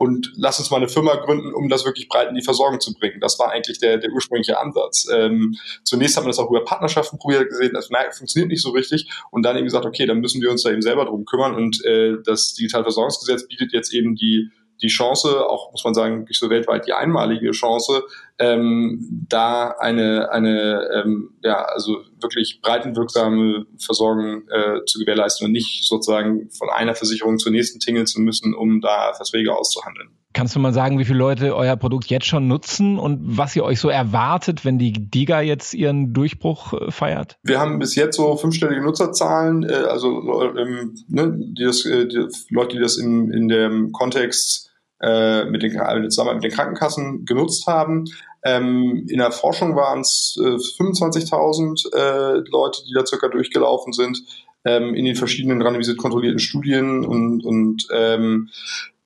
und 0.00 0.32
lass 0.34 0.58
uns 0.58 0.70
mal 0.70 0.78
eine 0.78 0.88
Firma 0.88 1.14
gründen, 1.16 1.52
um 1.52 1.68
das 1.68 1.84
wirklich 1.84 2.08
breit 2.08 2.30
in 2.30 2.34
die 2.34 2.42
Versorgung 2.42 2.80
zu 2.80 2.94
bringen. 2.94 3.20
Das 3.20 3.38
war 3.38 3.50
eigentlich 3.50 3.80
der, 3.80 3.98
der 3.98 4.10
ursprüngliche 4.10 4.58
Ansatz. 4.58 5.06
Ähm, 5.12 5.58
zunächst 5.84 6.16
haben 6.16 6.24
wir 6.24 6.30
das 6.30 6.38
auch 6.38 6.48
über 6.48 6.64
Partnerschaften 6.64 7.18
probiert 7.18 7.50
gesehen, 7.50 7.74
das 7.74 7.90
funktioniert 8.16 8.48
nicht 8.48 8.62
so 8.62 8.70
richtig 8.70 9.10
und 9.30 9.42
dann 9.44 9.56
eben 9.56 9.66
gesagt, 9.66 9.84
okay, 9.84 10.06
dann 10.06 10.20
müssen 10.20 10.40
wir 10.40 10.50
uns 10.50 10.62
da 10.62 10.70
eben 10.70 10.80
selber 10.80 11.04
drum 11.04 11.26
kümmern 11.26 11.54
und 11.54 11.84
äh, 11.84 12.14
das 12.24 12.54
Digitalversorgungsgesetz 12.54 13.46
bietet 13.46 13.74
jetzt 13.74 13.92
eben 13.92 14.16
die 14.16 14.50
die 14.82 14.88
Chance, 14.88 15.46
auch 15.46 15.70
muss 15.72 15.84
man 15.84 15.92
sagen, 15.92 16.20
wirklich 16.20 16.38
so 16.38 16.48
weltweit 16.48 16.86
die 16.86 16.94
einmalige 16.94 17.50
Chance, 17.50 18.02
ähm, 18.40 19.26
da 19.28 19.74
eine, 19.78 20.32
eine 20.32 20.88
ähm, 20.94 21.34
ja, 21.42 21.62
also 21.62 21.98
wirklich 22.20 22.60
breitenwirksame 22.62 23.66
Versorgung 23.78 24.48
äh, 24.48 24.82
zu 24.86 24.98
gewährleisten 24.98 25.46
und 25.46 25.52
nicht 25.52 25.86
sozusagen 25.86 26.50
von 26.50 26.70
einer 26.70 26.94
Versicherung 26.94 27.38
zur 27.38 27.52
nächsten 27.52 27.80
tingeln 27.80 28.06
zu 28.06 28.18
müssen, 28.20 28.54
um 28.54 28.80
da 28.80 29.12
Verträge 29.12 29.54
auszuhandeln. 29.54 30.08
Kannst 30.32 30.56
du 30.56 30.60
mal 30.60 30.72
sagen, 30.72 30.98
wie 30.98 31.04
viele 31.04 31.18
Leute 31.18 31.54
euer 31.54 31.76
Produkt 31.76 32.06
jetzt 32.06 32.26
schon 32.26 32.48
nutzen 32.48 32.98
und 32.98 33.18
was 33.22 33.54
ihr 33.56 33.64
euch 33.64 33.78
so 33.78 33.90
erwartet, 33.90 34.64
wenn 34.64 34.78
die 34.78 34.92
Diga 34.92 35.42
jetzt 35.42 35.74
ihren 35.74 36.14
Durchbruch 36.14 36.72
äh, 36.72 36.90
feiert? 36.90 37.36
Wir 37.42 37.60
haben 37.60 37.78
bis 37.78 37.94
jetzt 37.94 38.16
so 38.16 38.36
fünfstellige 38.36 38.80
Nutzerzahlen, 38.80 39.64
äh, 39.64 39.74
also 39.74 40.42
ähm, 40.56 40.94
ne, 41.08 41.36
die 41.36 41.64
das, 41.64 41.84
äh, 41.84 42.06
die 42.06 42.26
Leute, 42.48 42.76
die 42.76 42.82
das 42.82 42.96
in, 42.96 43.30
in 43.32 43.48
dem 43.48 43.92
Kontext 43.92 44.70
äh, 45.02 45.44
mit 45.46 45.62
den, 45.62 45.72
zusammen 46.10 46.34
mit 46.34 46.44
den 46.44 46.52
Krankenkassen 46.52 47.24
genutzt 47.24 47.66
haben. 47.66 48.04
Ähm, 48.42 49.06
in 49.08 49.18
der 49.18 49.32
Forschung 49.32 49.76
waren 49.76 50.00
es 50.00 50.38
äh, 50.40 50.42
25.000 50.42 51.94
äh, 51.94 52.42
Leute, 52.50 52.82
die 52.86 52.94
da 52.94 53.04
circa 53.04 53.28
durchgelaufen 53.28 53.92
sind 53.92 54.18
ähm, 54.64 54.94
in 54.94 55.04
den 55.04 55.16
verschiedenen 55.16 55.62
randomisiert 55.62 55.98
kontrollierten 55.98 56.38
Studien 56.38 57.04
und, 57.04 57.44
und 57.44 57.86
ähm, 57.92 58.48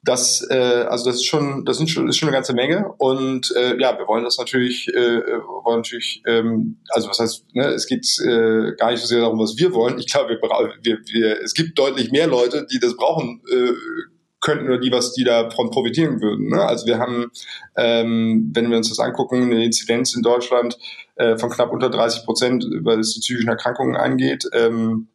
das, 0.04 0.46
äh, 0.50 0.84
also 0.88 1.06
das 1.06 1.16
ist 1.16 1.24
schon, 1.24 1.64
das 1.64 1.78
sind 1.78 1.88
schon, 1.88 2.08
ist 2.08 2.18
schon 2.18 2.28
eine 2.28 2.36
ganze 2.36 2.52
Menge 2.52 2.92
und 2.98 3.50
äh, 3.56 3.80
ja, 3.80 3.96
wir 3.98 4.06
wollen 4.06 4.24
das 4.24 4.36
natürlich, 4.36 4.88
äh, 4.88 5.22
wollen 5.64 5.78
natürlich, 5.78 6.22
ähm, 6.26 6.78
also 6.90 7.08
was 7.08 7.18
heißt, 7.18 7.54
ne, 7.54 7.68
es 7.68 7.86
geht 7.86 8.06
äh, 8.20 8.72
gar 8.76 8.90
nicht 8.90 9.00
so 9.00 9.06
sehr 9.06 9.20
darum, 9.20 9.38
was 9.38 9.56
wir 9.56 9.72
wollen. 9.72 9.98
Ich 9.98 10.12
glaube, 10.12 10.28
wir, 10.28 10.40
wir, 10.82 10.98
wir, 11.06 11.40
es 11.40 11.54
gibt 11.54 11.78
deutlich 11.78 12.10
mehr 12.10 12.26
Leute, 12.26 12.66
die 12.70 12.78
das 12.78 12.96
brauchen 12.96 13.40
äh, 13.50 13.72
könnten 14.44 14.66
oder 14.66 14.78
die, 14.78 14.92
was 14.92 15.12
die 15.14 15.24
davon 15.24 15.70
profitieren 15.70 16.20
würden. 16.20 16.48
Ne? 16.50 16.62
Also 16.62 16.86
wir 16.86 16.98
haben, 16.98 17.32
ähm, 17.76 18.50
wenn 18.54 18.70
wir 18.70 18.76
uns 18.76 18.90
das 18.90 19.00
angucken, 19.00 19.42
eine 19.42 19.64
Inzidenz 19.64 20.14
in 20.14 20.22
Deutschland 20.22 20.78
äh, 21.16 21.36
von 21.38 21.50
knapp 21.50 21.72
unter 21.72 21.90
30 21.90 22.24
Prozent, 22.24 22.64
es 23.00 23.14
die 23.14 23.20
psychischen 23.20 23.48
Erkrankungen 23.48 23.96
angeht. 23.96 24.44
Ähm, 24.52 25.08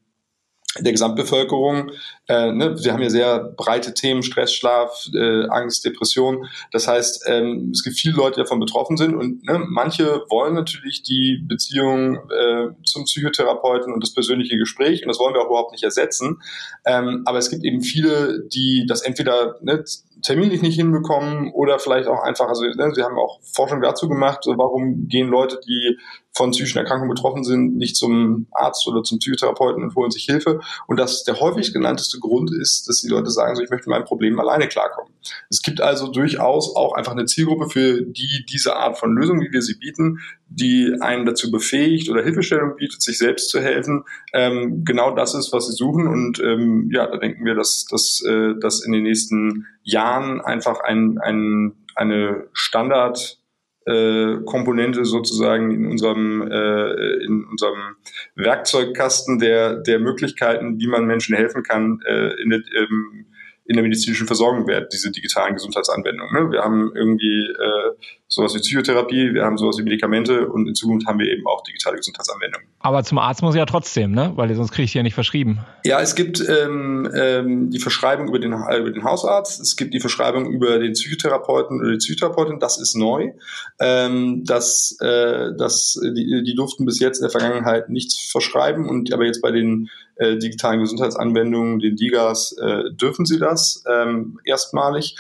der 0.77 0.91
Gesamtbevölkerung. 0.91 1.91
Äh, 2.29 2.51
ne, 2.51 2.75
wir 2.83 2.93
haben 2.93 3.01
ja 3.01 3.09
sehr 3.09 3.39
breite 3.39 3.95
Themen, 3.95 4.21
Stress, 4.21 4.53
Schlaf, 4.53 5.09
äh, 5.15 5.47
Angst, 5.47 5.83
Depression. 5.83 6.45
Das 6.71 6.87
heißt, 6.87 7.23
ähm, 7.25 7.71
es 7.73 7.83
gibt 7.83 7.97
viele 7.97 8.15
Leute, 8.15 8.35
die 8.35 8.41
davon 8.41 8.59
betroffen 8.59 8.97
sind 8.97 9.15
und 9.15 9.43
ne, 9.45 9.65
manche 9.67 10.21
wollen 10.29 10.53
natürlich 10.53 11.01
die 11.01 11.43
Beziehung 11.47 12.17
äh, 12.29 12.67
zum 12.85 13.05
Psychotherapeuten 13.05 13.91
und 13.91 14.03
das 14.03 14.13
persönliche 14.13 14.57
Gespräch 14.59 15.01
und 15.01 15.07
das 15.07 15.19
wollen 15.19 15.33
wir 15.33 15.41
auch 15.41 15.47
überhaupt 15.47 15.71
nicht 15.71 15.83
ersetzen. 15.83 16.39
Ähm, 16.85 17.23
aber 17.25 17.39
es 17.39 17.49
gibt 17.49 17.63
eben 17.63 17.81
viele, 17.81 18.47
die 18.47 18.85
das 18.87 19.01
entweder 19.01 19.55
ne, 19.61 19.83
terminlich 20.21 20.61
nicht 20.61 20.75
hinbekommen 20.75 21.51
oder 21.51 21.79
vielleicht 21.79 22.07
auch 22.07 22.21
einfach, 22.21 22.47
also 22.47 22.63
ne, 22.63 22.91
sie 22.93 23.01
haben 23.01 23.17
auch 23.17 23.39
Forschung 23.41 23.81
dazu 23.81 24.07
gemacht, 24.07 24.43
warum 24.45 25.07
gehen 25.07 25.29
Leute, 25.29 25.59
die 25.67 25.97
von 26.33 26.51
psychischen 26.51 26.77
Erkrankungen 26.77 27.13
betroffen 27.13 27.43
sind, 27.43 27.75
nicht 27.77 27.95
zum 27.95 28.47
Arzt 28.51 28.87
oder 28.87 29.03
zum 29.03 29.19
Psychotherapeuten 29.19 29.83
und 29.83 29.95
holen 29.95 30.11
sich 30.11 30.23
Hilfe. 30.23 30.59
Und 30.87 30.97
dass 30.97 31.23
der 31.23 31.39
häufig 31.39 31.73
genannteste 31.73 32.18
Grund 32.19 32.51
ist, 32.53 32.87
dass 32.87 33.01
die 33.01 33.09
Leute 33.09 33.29
sagen, 33.29 33.55
so, 33.55 33.63
ich 33.63 33.69
möchte 33.69 33.89
mit 33.89 33.97
meinem 33.97 34.05
Problem 34.05 34.39
alleine 34.39 34.67
klarkommen. 34.67 35.13
Es 35.49 35.61
gibt 35.61 35.81
also 35.81 36.11
durchaus 36.11 36.75
auch 36.75 36.93
einfach 36.93 37.11
eine 37.11 37.25
Zielgruppe, 37.25 37.69
für 37.69 38.01
die 38.01 38.45
diese 38.49 38.75
Art 38.75 38.97
von 38.97 39.15
Lösung, 39.15 39.41
wie 39.41 39.51
wir 39.51 39.61
sie 39.61 39.75
bieten, 39.75 40.19
die 40.47 40.95
einen 41.01 41.25
dazu 41.25 41.51
befähigt 41.51 42.09
oder 42.09 42.23
Hilfestellung 42.23 42.75
bietet, 42.75 43.01
sich 43.01 43.17
selbst 43.17 43.49
zu 43.49 43.59
helfen, 43.59 44.03
ähm, 44.33 44.83
genau 44.83 45.15
das 45.15 45.35
ist, 45.35 45.53
was 45.53 45.67
sie 45.67 45.73
suchen. 45.73 46.07
Und 46.07 46.39
ähm, 46.39 46.89
ja, 46.91 47.07
da 47.07 47.17
denken 47.17 47.45
wir, 47.45 47.55
dass, 47.55 47.85
dass, 47.85 48.21
äh, 48.25 48.53
dass 48.59 48.83
in 48.83 48.91
den 48.91 49.03
nächsten 49.03 49.65
Jahren 49.83 50.41
einfach 50.41 50.79
ein, 50.81 51.17
ein, 51.19 51.73
eine 51.95 52.47
Standard 52.53 53.38
äh, 53.89 54.43
Komponente 54.45 55.05
sozusagen 55.05 55.71
in 55.71 55.85
unserem 55.87 56.41
äh, 56.49 57.23
in 57.25 57.45
unserem 57.45 57.95
Werkzeugkasten 58.35 59.39
der 59.39 59.77
der 59.77 59.99
Möglichkeiten, 59.99 60.79
wie 60.79 60.87
man 60.87 61.05
Menschen 61.05 61.35
helfen 61.35 61.63
kann, 61.63 61.99
äh, 62.05 62.41
in 62.41 62.49
der, 62.49 62.59
ähm, 62.75 63.25
in 63.65 63.75
der 63.75 63.83
medizinischen 63.83 64.27
Versorgung 64.27 64.67
wird, 64.67 64.93
diese 64.93 65.11
digitalen 65.11 65.53
Gesundheitsanwendungen. 65.53 66.33
Ne? 66.33 66.51
Wir 66.51 66.61
haben 66.61 66.91
irgendwie 66.95 67.47
äh, 67.47 67.91
sowas 68.31 68.53
wie 68.53 68.59
Psychotherapie, 68.59 69.33
wir 69.33 69.43
haben 69.43 69.57
sowas 69.57 69.79
wie 69.79 69.83
Medikamente 69.83 70.47
und 70.47 70.67
in 70.67 70.75
Zukunft 70.75 71.07
haben 71.07 71.17
wir 71.17 71.25
eben 71.25 71.45
auch 71.47 71.63
digitale 71.63 71.97
Gesundheitsanwendungen. 71.97 72.67
Aber 72.79 73.03
zum 73.03 73.17
Arzt 73.17 73.41
muss 73.41 73.55
ich 73.55 73.59
ja 73.59 73.65
trotzdem, 73.65 74.11
ne? 74.11 74.31
Weil 74.35 74.53
sonst 74.53 74.71
kriege 74.71 74.85
ich 74.85 74.93
ja 74.93 75.01
nicht 75.01 75.15
verschrieben. 75.15 75.59
Ja, 75.83 75.99
es 75.99 76.13
gibt 76.13 76.39
ähm, 76.47 77.09
ähm, 77.13 77.71
die 77.71 77.79
Verschreibung 77.79 78.27
über 78.27 78.37
den, 78.37 78.53
über 78.53 78.91
den 78.91 79.03
Hausarzt, 79.03 79.59
es 79.59 79.75
gibt 79.75 79.95
die 79.95 79.99
Verschreibung 79.99 80.45
über 80.45 80.77
den 80.77 80.93
Psychotherapeuten 80.93 81.81
oder 81.81 81.93
die 81.93 81.97
Psychotherapeutin, 81.97 82.59
das 82.59 82.79
ist 82.79 82.95
neu. 82.95 83.31
Ähm, 83.81 84.43
das, 84.45 84.95
äh, 85.01 85.49
das, 85.57 85.99
die, 86.01 86.43
die 86.43 86.55
durften 86.55 86.85
bis 86.85 86.99
jetzt 86.99 87.17
in 87.17 87.23
der 87.23 87.31
Vergangenheit 87.31 87.89
nichts 87.89 88.29
verschreiben 88.31 88.87
und 88.87 89.11
aber 89.11 89.25
jetzt 89.25 89.41
bei 89.41 89.51
den 89.51 89.89
äh, 90.17 90.37
digitalen 90.37 90.81
Gesundheitsanwendungen, 90.81 91.79
den 91.79 91.95
DIGAs, 91.95 92.55
äh, 92.61 92.91
dürfen 92.91 93.25
sie 93.25 93.39
das 93.39 93.83
ähm, 93.89 94.39
erstmalig. 94.45 95.15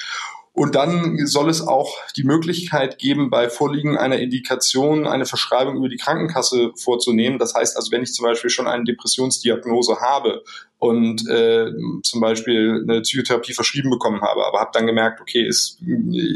Und 0.59 0.75
dann 0.75 1.25
soll 1.25 1.49
es 1.49 1.65
auch 1.65 1.95
die 2.17 2.25
Möglichkeit 2.25 2.97
geben, 2.97 3.29
bei 3.29 3.49
Vorliegen 3.49 3.97
einer 3.97 4.19
Indikation 4.19 5.07
eine 5.07 5.25
Verschreibung 5.25 5.77
über 5.77 5.87
die 5.87 5.95
Krankenkasse 5.95 6.73
vorzunehmen. 6.75 7.39
Das 7.39 7.55
heißt 7.55 7.77
also, 7.77 7.93
wenn 7.93 8.03
ich 8.03 8.11
zum 8.11 8.25
Beispiel 8.25 8.49
schon 8.49 8.67
eine 8.67 8.83
Depressionsdiagnose 8.83 10.01
habe 10.01 10.43
und 10.79 11.27
äh, 11.29 11.71
zum 12.03 12.21
Beispiel 12.21 12.85
eine 12.87 13.01
Psychotherapie 13.01 13.53
verschrieben 13.53 13.89
bekommen 13.89 14.21
habe, 14.21 14.45
aber 14.45 14.61
habe 14.61 14.71
dann 14.73 14.87
gemerkt, 14.87 15.19
okay, 15.19 15.45
es, 15.45 15.77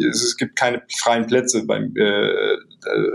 es 0.09 0.35
gibt 0.35 0.57
keine 0.57 0.83
freien 0.99 1.25
Plätze 1.27 1.65
bei, 1.65 1.77
äh, 1.77 2.57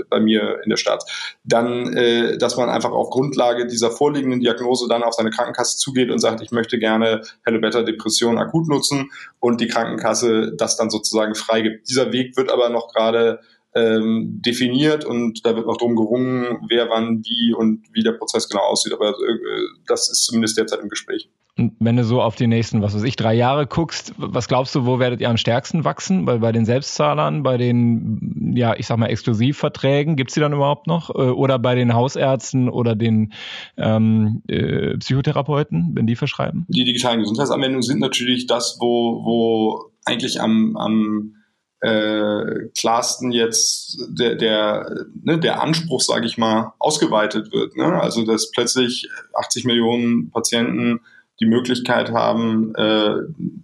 bei 0.08 0.20
mir 0.20 0.61
in 0.64 0.70
der 0.70 0.78
Stadt, 0.78 1.04
dann, 1.44 1.94
äh, 1.94 2.38
dass 2.38 2.56
man 2.56 2.70
einfach 2.70 2.92
auf 2.92 3.11
Grundlage 3.11 3.66
dieser 3.66 3.90
vorliegenden 3.90 4.40
Diagnose 4.40 4.88
dann 4.88 5.02
auf 5.02 5.12
seine 5.12 5.28
Krankenkasse 5.28 5.76
zugeht 5.76 6.11
und 6.11 6.18
sagt, 6.18 6.40
ich 6.40 6.50
möchte 6.50 6.78
gerne 6.78 7.20
Hello 7.44 7.61
Better 7.61 7.82
Depression 7.82 8.38
akut 8.38 8.66
nutzen 8.66 9.11
und 9.38 9.61
die 9.61 9.68
Krankenkasse 9.68 10.54
das 10.56 10.78
dann 10.78 10.88
sozusagen 10.88 11.35
freigibt. 11.35 11.90
Dieser 11.90 12.11
Weg 12.11 12.38
wird 12.38 12.50
aber 12.50 12.70
noch 12.70 12.92
gerade 12.94 13.40
ähm, 13.78 14.40
definiert 14.44 15.04
und 15.04 15.44
da 15.44 15.54
wird 15.54 15.66
noch 15.66 15.76
drum 15.76 15.97
gerungen, 15.97 16.58
wer 16.68 16.88
wann 16.88 17.23
wie 17.25 17.54
und 17.54 17.82
wie 17.92 18.02
der 18.02 18.12
Prozess 18.12 18.49
genau 18.49 18.62
aussieht. 18.62 18.92
Aber 18.92 19.11
äh, 19.11 19.38
das 19.87 20.11
ist 20.11 20.25
zumindest 20.25 20.58
derzeit 20.58 20.80
im 20.80 20.88
Gespräch. 20.88 21.28
Und 21.58 21.75
wenn 21.80 21.97
du 21.97 22.04
so 22.04 22.23
auf 22.23 22.37
die 22.37 22.47
nächsten, 22.47 22.82
was 22.82 22.94
weiß 22.94 23.02
ich, 23.02 23.16
drei 23.16 23.35
Jahre 23.35 23.66
guckst, 23.66 24.14
was 24.16 24.47
glaubst 24.47 24.75
du, 24.76 24.87
wo 24.87 25.00
werdet 25.00 25.20
ihr 25.20 25.28
am 25.28 25.37
stärksten 25.37 25.85
wachsen? 25.85 26.25
Bei, 26.25 26.38
bei 26.38 26.52
den 26.52 26.64
Selbstzahlern, 26.64 27.42
bei 27.42 27.56
den, 27.56 28.52
ja, 28.54 28.75
ich 28.76 28.87
sag 28.87 28.97
mal, 28.99 29.08
Exklusivverträgen, 29.08 30.14
gibt's 30.14 30.35
die 30.35 30.40
dann 30.40 30.52
überhaupt 30.52 30.87
noch? 30.87 31.11
Äh, 31.11 31.30
oder 31.30 31.58
bei 31.58 31.75
den 31.75 31.94
Hausärzten 31.94 32.68
oder 32.68 32.94
den 32.94 33.32
ähm, 33.76 34.42
äh, 34.47 34.97
Psychotherapeuten, 34.99 35.90
wenn 35.94 36.06
die 36.06 36.16
verschreiben? 36.16 36.64
Die 36.68 36.85
digitalen 36.85 37.20
Gesundheitsanwendungen 37.20 37.82
sind 37.82 37.99
natürlich 37.99 38.47
das, 38.47 38.78
wo, 38.80 39.25
wo 39.25 39.90
eigentlich 40.04 40.40
am, 40.40 40.76
am 40.76 41.35
äh, 41.80 42.68
klarsten 42.76 43.30
jetzt 43.30 43.99
der, 44.08 44.35
der, 44.35 45.06
ne, 45.23 45.38
der 45.38 45.62
Anspruch, 45.62 46.00
sage 46.00 46.26
ich 46.26 46.38
mal, 46.38 46.73
ausgeweitet 46.78 47.52
wird. 47.52 47.76
Ne? 47.76 48.00
Also 48.00 48.25
dass 48.25 48.50
plötzlich 48.50 49.08
80 49.35 49.64
Millionen 49.64 50.30
Patienten 50.30 51.00
die 51.40 51.47
Möglichkeit 51.47 52.11
haben, 52.12 52.75
äh, 52.75 53.14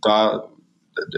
da 0.02 0.48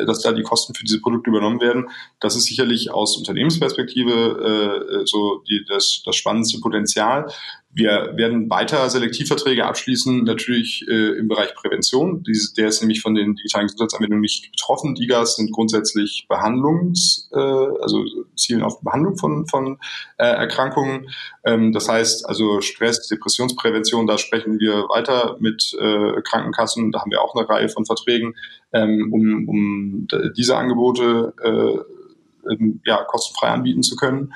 dass 0.06 0.22
da 0.22 0.32
die 0.32 0.42
Kosten 0.42 0.74
für 0.74 0.84
diese 0.84 1.00
Produkte 1.00 1.30
übernommen 1.30 1.60
werden. 1.60 1.90
Das 2.20 2.36
ist 2.36 2.44
sicherlich 2.44 2.90
aus 2.90 3.16
Unternehmensperspektive 3.16 5.02
äh, 5.02 5.06
so 5.06 5.42
die, 5.48 5.64
das, 5.68 6.02
das 6.04 6.16
spannendste 6.16 6.60
Potenzial. 6.60 7.30
Wir 7.76 8.14
werden 8.16 8.48
weiter 8.48 8.88
Selektivverträge 8.88 9.66
abschließen, 9.66 10.24
natürlich 10.24 10.88
äh, 10.88 11.18
im 11.18 11.28
Bereich 11.28 11.54
Prävention. 11.54 12.22
Dies, 12.22 12.54
der 12.54 12.68
ist 12.68 12.80
nämlich 12.80 13.02
von 13.02 13.14
den 13.14 13.36
digitalen 13.36 13.66
Gesundheitsanwendungen 13.66 14.22
nicht 14.22 14.50
betroffen. 14.50 14.94
DIGAs 14.94 15.36
sind 15.36 15.52
grundsätzlich 15.52 16.24
Behandlungs, 16.26 17.28
äh, 17.34 17.38
also 17.38 18.02
zielen 18.34 18.62
auf 18.62 18.80
Behandlung 18.80 19.18
von, 19.18 19.46
von 19.46 19.78
äh, 20.16 20.24
Erkrankungen. 20.24 21.10
Ähm, 21.44 21.74
das 21.74 21.86
heißt 21.86 22.26
also 22.26 22.62
Stress, 22.62 23.08
Depressionsprävention, 23.08 24.06
da 24.06 24.16
sprechen 24.16 24.58
wir 24.58 24.88
weiter 24.88 25.36
mit 25.40 25.76
äh, 25.78 26.22
Krankenkassen. 26.22 26.92
Da 26.92 27.02
haben 27.02 27.10
wir 27.10 27.20
auch 27.20 27.34
eine 27.34 27.46
Reihe 27.46 27.68
von 27.68 27.84
Verträgen, 27.84 28.36
ähm, 28.72 29.12
um, 29.12 29.48
um 29.50 30.08
diese 30.34 30.56
Angebote 30.56 31.34
äh, 31.44 32.52
ähm, 32.54 32.80
ja, 32.86 33.04
kostenfrei 33.04 33.48
anbieten 33.48 33.82
zu 33.82 33.96
können. 33.96 34.32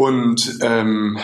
Und 0.00 0.60
ähm, 0.62 1.18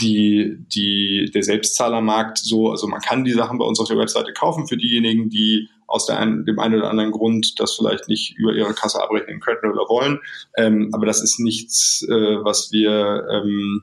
die, 0.00 0.56
die, 0.74 1.30
der 1.34 1.42
Selbstzahlermarkt 1.42 2.38
so, 2.38 2.70
also 2.70 2.86
man 2.86 3.02
kann 3.02 3.24
die 3.24 3.32
Sachen 3.32 3.58
bei 3.58 3.66
uns 3.66 3.78
auf 3.78 3.88
der 3.88 3.98
Webseite 3.98 4.32
kaufen 4.32 4.66
für 4.66 4.78
diejenigen, 4.78 5.28
die 5.28 5.68
aus 5.86 6.08
einen, 6.08 6.46
dem 6.46 6.58
einen 6.58 6.76
oder 6.76 6.88
anderen 6.88 7.10
Grund 7.10 7.60
das 7.60 7.76
vielleicht 7.76 8.08
nicht 8.08 8.34
über 8.38 8.54
ihre 8.54 8.72
Kasse 8.72 9.02
abrechnen 9.02 9.40
könnten 9.40 9.66
oder 9.66 9.86
wollen. 9.86 10.18
Ähm, 10.56 10.88
aber 10.94 11.04
das 11.04 11.22
ist 11.22 11.40
nichts, 11.40 12.06
äh, 12.08 12.42
was 12.42 12.72
wir 12.72 13.26
ähm, 13.30 13.82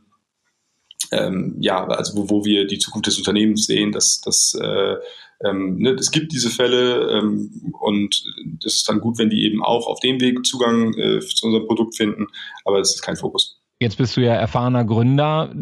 ähm, 1.11 1.57
ja, 1.59 1.85
also 1.85 2.17
wo, 2.17 2.29
wo 2.31 2.43
wir 2.43 2.65
die 2.65 2.79
Zukunft 2.79 3.05
des 3.05 3.19
Unternehmens 3.19 3.67
sehen, 3.67 3.91
dass 3.91 4.19
dass 4.19 4.55
äh, 4.59 4.95
ähm, 5.45 5.77
ne, 5.77 5.91
es 5.91 6.09
gibt 6.09 6.31
diese 6.31 6.49
Fälle 6.49 7.19
ähm, 7.19 7.71
und 7.79 8.23
das 8.63 8.77
ist 8.77 8.89
dann 8.89 8.99
gut, 8.99 9.19
wenn 9.19 9.29
die 9.29 9.43
eben 9.43 9.63
auch 9.63 9.85
auf 9.85 9.99
dem 9.99 10.19
Weg 10.19 10.43
Zugang 10.43 10.95
äh, 10.95 11.19
zu 11.19 11.45
unserem 11.45 11.67
Produkt 11.67 11.95
finden, 11.95 12.25
aber 12.65 12.79
es 12.79 12.95
ist 12.95 13.03
kein 13.03 13.15
Fokus. 13.15 13.58
Jetzt 13.81 13.97
bist 13.97 14.17
du 14.17 14.21
ja 14.21 14.33
erfahrener 14.33 14.83
Gründer. 14.83 15.53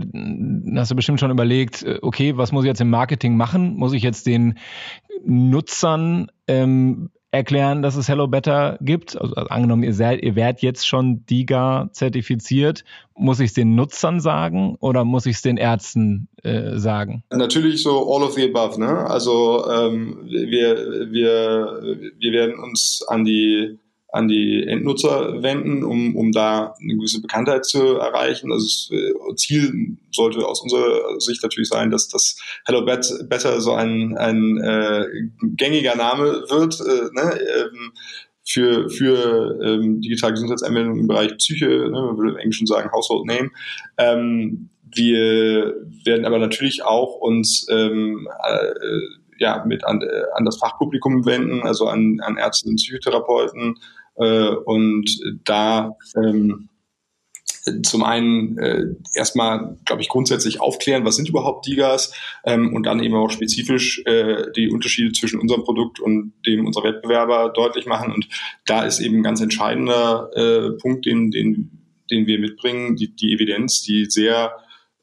Hast 0.76 0.90
du 0.90 0.96
bestimmt 0.96 1.20
schon 1.20 1.30
überlegt, 1.30 1.86
okay, 2.02 2.36
was 2.36 2.52
muss 2.52 2.64
ich 2.64 2.68
jetzt 2.68 2.82
im 2.82 2.90
Marketing 2.90 3.38
machen? 3.38 3.76
Muss 3.76 3.94
ich 3.94 4.02
jetzt 4.02 4.26
den 4.26 4.58
Nutzern 5.24 6.32
ähm, 6.48 7.12
erklären, 7.30 7.84
dass 7.84 7.96
es 7.96 8.08
Hello 8.08 8.28
Better 8.28 8.80
gibt? 8.82 9.20
Also, 9.22 9.36
also 9.36 9.50
angenommen, 9.50 9.84
ihr, 9.84 9.94
seid, 9.94 10.24
ihr 10.24 10.36
werdet 10.36 10.64
jetzt 10.64 10.88
schon 10.88 11.26
DIGA 11.28 11.90
zertifiziert. 11.92 12.84
Muss 13.16 13.40
ich 13.40 13.50
es 13.50 13.54
den 13.54 13.76
Nutzern 13.76 14.20
sagen 14.20 14.78
oder 14.80 15.06
muss 15.06 15.28
ich 15.28 15.36
es 15.36 15.42
den 15.44 15.58
Ärzten 15.58 16.28
äh, 16.42 16.78
sagen? 16.78 17.24
Natürlich 17.30 17.84
so 17.84 18.12
all 18.12 18.24
of 18.24 18.34
the 18.34 18.50
above. 18.50 18.80
Ne? 18.80 19.08
Also 19.08 19.64
ähm, 19.70 20.22
wir, 20.24 21.12
wir, 21.12 21.98
wir 22.18 22.32
werden 22.32 22.58
uns 22.58 23.06
an 23.08 23.26
die 23.26 23.78
an 24.18 24.28
die 24.28 24.66
Endnutzer 24.68 25.44
wenden, 25.44 25.84
um, 25.84 26.16
um 26.16 26.32
da 26.32 26.74
eine 26.82 26.96
gewisse 26.96 27.22
Bekanntheit 27.22 27.66
zu 27.66 27.98
erreichen. 27.98 28.52
Also 28.52 28.66
das 28.66 28.90
äh, 28.92 29.36
Ziel 29.36 29.98
sollte 30.12 30.46
aus 30.46 30.62
unserer 30.62 31.20
Sicht 31.20 31.44
natürlich 31.44 31.70
sein, 31.70 31.92
dass 31.92 32.08
das 32.08 32.40
Hello 32.66 32.84
Better 32.84 33.62
so 33.62 33.74
ein, 33.74 34.18
ein 34.18 34.58
äh, 34.58 35.06
gängiger 35.56 35.96
Name 35.96 36.44
wird. 36.50 36.80
Äh, 36.82 37.14
ne? 37.14 37.40
ähm, 37.40 37.94
für, 38.44 38.90
für 38.90 39.60
ähm, 39.62 40.02
digitale 40.02 40.34
Gesundheitsanwendungen 40.34 41.02
im 41.02 41.08
Bereich 41.08 41.36
Psyche, 41.38 41.68
ne, 41.68 41.90
man 41.92 42.18
würde 42.18 42.32
im 42.32 42.38
Englischen 42.38 42.66
sagen 42.66 42.92
Household 42.92 43.28
Name. 43.28 43.52
Ähm, 43.98 44.70
wir 44.84 45.76
werden 46.06 46.26
aber 46.26 46.40
natürlich 46.40 46.84
auch 46.84 47.18
uns 47.18 47.68
ähm, 47.70 48.28
äh, 48.48 49.40
ja, 49.40 49.64
mit 49.66 49.86
an, 49.86 50.02
äh, 50.02 50.24
an 50.36 50.46
das 50.46 50.58
Fachpublikum 50.58 51.26
wenden, 51.26 51.62
also 51.64 51.88
an, 51.88 52.20
an 52.22 52.38
Ärzte 52.38 52.70
und 52.70 52.78
Psychotherapeuten, 52.78 53.76
äh, 54.18 54.50
und 54.50 55.06
da 55.44 55.96
ähm, 56.16 56.70
zum 57.84 58.04
einen 58.04 58.58
äh, 58.58 58.86
erstmal, 59.14 59.78
glaube 59.86 60.02
ich, 60.02 60.10
grundsätzlich 60.10 60.62
aufklären, 60.62 61.06
was 61.06 61.16
sind 61.16 61.30
überhaupt 61.30 61.68
Digas 61.68 62.14
ähm, 62.46 62.74
und 62.74 62.84
dann 62.84 63.02
eben 63.02 63.16
auch 63.16 63.30
spezifisch 63.30 64.02
äh, 64.06 64.52
die 64.56 64.70
Unterschiede 64.70 65.12
zwischen 65.12 65.40
unserem 65.40 65.64
Produkt 65.64 66.00
und 66.00 66.34
dem 66.46 66.66
unserer 66.66 66.86
Wettbewerber 66.86 67.50
deutlich 67.50 67.86
machen. 67.86 68.12
Und 68.14 68.28
da 68.66 68.84
ist 68.84 69.00
eben 69.00 69.18
ein 69.18 69.24
ganz 69.24 69.42
entscheidender 69.42 70.30
äh, 70.36 70.72
Punkt, 70.78 71.06
den, 71.06 71.32
den, 71.32 71.72
den 72.10 72.28
wir 72.28 72.40
mitbringen, 72.40 72.96
die, 72.96 73.16
die 73.16 73.34
Evidenz, 73.34 73.82
die 73.82 74.06
sehr 74.06 74.54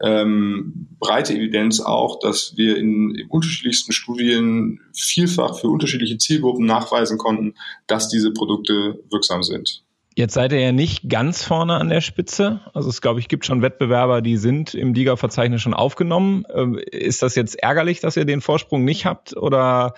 ähm, 0.02 0.88
breite 0.98 1.34
Evidenz 1.34 1.80
auch, 1.80 2.18
dass 2.18 2.54
wir 2.56 2.76
in, 2.76 3.14
in 3.14 3.26
unterschiedlichsten 3.28 3.92
Studien 3.92 4.80
vielfach 4.92 5.58
für 5.58 5.68
unterschiedliche 5.68 6.18
Zielgruppen 6.18 6.66
nachweisen 6.66 7.18
konnten, 7.18 7.54
dass 7.86 8.08
diese 8.08 8.32
Produkte 8.32 9.00
wirksam 9.10 9.42
sind. 9.42 9.84
Jetzt 10.16 10.34
seid 10.34 10.52
ihr 10.52 10.60
ja 10.60 10.70
nicht 10.70 11.08
ganz 11.08 11.42
vorne 11.42 11.74
an 11.74 11.88
der 11.88 12.00
Spitze. 12.00 12.60
Also 12.72 12.88
es 12.88 13.00
glaube 13.00 13.18
ich 13.18 13.26
gibt 13.26 13.44
schon 13.44 13.62
Wettbewerber, 13.62 14.22
die 14.22 14.36
sind 14.36 14.72
im 14.72 14.94
DIGA-Verzeichnis 14.94 15.60
schon 15.60 15.74
aufgenommen. 15.74 16.44
Ähm, 16.54 16.78
ist 16.78 17.22
das 17.22 17.34
jetzt 17.34 17.60
ärgerlich, 17.60 17.98
dass 17.98 18.16
ihr 18.16 18.24
den 18.24 18.40
Vorsprung 18.40 18.84
nicht 18.84 19.06
habt? 19.06 19.36
Oder 19.36 19.94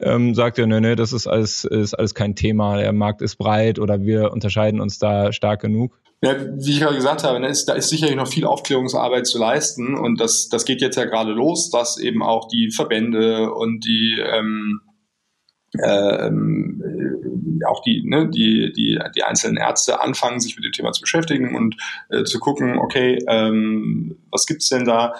ähm, 0.00 0.34
sagt 0.34 0.58
ihr, 0.58 0.66
nö, 0.66 0.80
nö, 0.80 0.96
das 0.96 1.12
ist 1.12 1.28
alles, 1.28 1.64
ist 1.64 1.94
alles 1.94 2.16
kein 2.16 2.34
Thema, 2.34 2.78
der 2.78 2.92
Markt 2.92 3.22
ist 3.22 3.36
breit 3.36 3.78
oder 3.78 4.02
wir 4.02 4.32
unterscheiden 4.32 4.80
uns 4.80 4.98
da 4.98 5.32
stark 5.32 5.60
genug? 5.60 6.00
Ja, 6.22 6.36
wie 6.38 6.72
ich 6.72 6.80
gerade 6.80 6.96
gesagt 6.96 7.24
habe, 7.24 7.40
da 7.40 7.46
ist, 7.46 7.64
da 7.66 7.72
ist 7.72 7.88
sicherlich 7.88 8.16
noch 8.16 8.28
viel 8.28 8.44
Aufklärungsarbeit 8.44 9.26
zu 9.26 9.38
leisten 9.38 9.94
und 9.94 10.20
das, 10.20 10.50
das 10.50 10.66
geht 10.66 10.82
jetzt 10.82 10.96
ja 10.96 11.06
gerade 11.06 11.32
los, 11.32 11.70
dass 11.70 11.98
eben 11.98 12.22
auch 12.22 12.46
die 12.48 12.70
Verbände 12.70 13.54
und 13.54 13.86
die 13.86 14.20
ähm, 14.22 14.82
ähm, 15.82 16.82
äh, 16.84 17.64
auch 17.64 17.82
die, 17.82 18.02
ne, 18.04 18.28
die, 18.28 18.72
die, 18.72 18.98
die 19.14 19.22
einzelnen 19.22 19.56
Ärzte 19.56 20.00
anfangen, 20.00 20.40
sich 20.40 20.56
mit 20.56 20.64
dem 20.64 20.72
Thema 20.72 20.92
zu 20.92 21.00
beschäftigen 21.00 21.54
und 21.54 21.76
äh, 22.10 22.24
zu 22.24 22.38
gucken, 22.38 22.78
okay, 22.78 23.18
ähm, 23.28 24.18
was 24.30 24.46
gibt's 24.46 24.68
denn 24.68 24.84
da? 24.84 25.14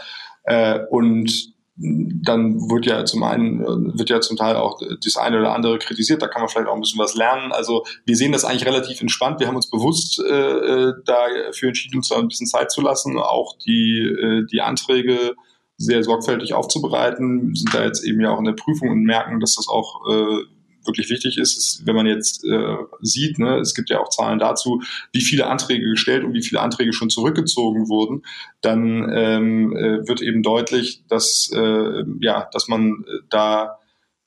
Äh, 0.44 0.80
und 0.90 1.54
dann 1.82 2.70
wird 2.70 2.84
ja 2.84 3.04
zum 3.06 3.22
einen, 3.22 3.98
wird 3.98 4.10
ja 4.10 4.20
zum 4.20 4.36
Teil 4.36 4.56
auch 4.56 4.78
das 5.02 5.16
eine 5.16 5.40
oder 5.40 5.54
andere 5.54 5.78
kritisiert, 5.78 6.20
da 6.20 6.28
kann 6.28 6.42
man 6.42 6.48
vielleicht 6.48 6.68
auch 6.68 6.74
ein 6.74 6.80
bisschen 6.80 7.00
was 7.00 7.14
lernen. 7.14 7.52
Also 7.52 7.84
wir 8.04 8.16
sehen 8.16 8.32
das 8.32 8.44
eigentlich 8.44 8.66
relativ 8.66 9.00
entspannt. 9.00 9.40
Wir 9.40 9.48
haben 9.48 9.56
uns 9.56 9.70
bewusst 9.70 10.20
äh, 10.20 10.32
äh 10.32 10.92
dafür 11.06 11.68
entschieden, 11.68 11.96
uns 11.96 12.08
da 12.08 12.18
ein 12.18 12.28
bisschen 12.28 12.46
Zeit 12.46 12.70
zu 12.70 12.82
lassen, 12.82 13.18
auch 13.18 13.56
die, 13.64 13.98
äh, 13.98 14.46
die 14.52 14.60
Anträge 14.60 15.34
sehr 15.78 16.04
sorgfältig 16.04 16.52
aufzubereiten. 16.52 17.48
Wir 17.48 17.56
sind 17.56 17.74
da 17.74 17.84
jetzt 17.84 18.04
eben 18.04 18.20
ja 18.20 18.30
auch 18.30 18.38
in 18.38 18.44
der 18.44 18.52
Prüfung 18.52 18.90
und 18.90 19.02
merken, 19.02 19.40
dass 19.40 19.54
das 19.54 19.66
auch 19.68 20.06
äh, 20.10 20.44
wirklich 20.84 21.10
wichtig 21.10 21.38
ist, 21.38 21.56
ist, 21.56 21.86
wenn 21.86 21.96
man 21.96 22.06
jetzt 22.06 22.44
äh, 22.44 22.76
sieht, 23.00 23.38
ne, 23.38 23.58
es 23.58 23.74
gibt 23.74 23.90
ja 23.90 24.00
auch 24.00 24.08
Zahlen 24.08 24.38
dazu, 24.38 24.82
wie 25.12 25.20
viele 25.20 25.46
Anträge 25.46 25.88
gestellt 25.88 26.24
und 26.24 26.32
wie 26.32 26.42
viele 26.42 26.60
Anträge 26.60 26.92
schon 26.92 27.10
zurückgezogen 27.10 27.88
wurden, 27.88 28.22
dann 28.60 29.10
ähm, 29.14 29.76
äh, 29.76 30.06
wird 30.08 30.22
eben 30.22 30.42
deutlich, 30.42 31.02
dass 31.08 31.50
äh, 31.54 32.04
ja, 32.20 32.48
dass 32.52 32.68
man 32.68 33.04
da 33.28 33.78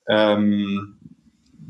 ähm, 0.08 0.98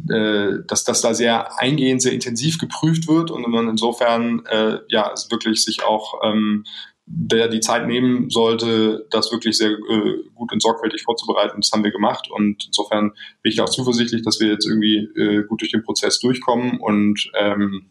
äh, 0.10 0.60
dass 0.68 0.84
das 0.84 1.02
da 1.02 1.14
sehr 1.14 1.60
eingehend, 1.60 2.02
sehr 2.02 2.12
intensiv 2.12 2.58
geprüft 2.58 3.08
wird 3.08 3.32
und 3.32 3.48
man 3.48 3.70
insofern 3.70 4.46
äh, 4.48 4.80
ja 4.90 5.14
wirklich 5.30 5.64
sich 5.64 5.84
auch 5.84 6.20
ähm, 6.24 6.66
der 7.06 7.50
die 7.50 7.60
Zeit 7.60 7.86
nehmen 7.86 8.30
sollte, 8.30 9.08
das 9.12 9.32
wirklich 9.32 9.58
sehr 9.58 9.72
äh, 9.72 10.24
gut 10.34 10.54
und 10.54 10.62
sorgfältig 10.62 11.04
vorzubereiten. 11.04 11.60
Das 11.60 11.72
haben 11.72 11.84
wir 11.84 11.92
gemacht 11.92 12.30
und 12.32 12.66
insofern 12.68 13.12
bin 13.42 13.52
ich 13.52 13.62
auch 13.62 13.70
zuversichtlich, 13.70 14.24
dass 14.24 14.40
wir 14.40 14.48
jetzt 14.48 14.68
irgendwie 14.68 15.10
äh, 15.16 15.44
gut 15.44 15.62
durch 15.62 15.72
den 15.72 15.84
Prozess 15.84 16.20
durchkommen 16.20 16.80
und 16.80 17.30
ähm, 17.38 17.90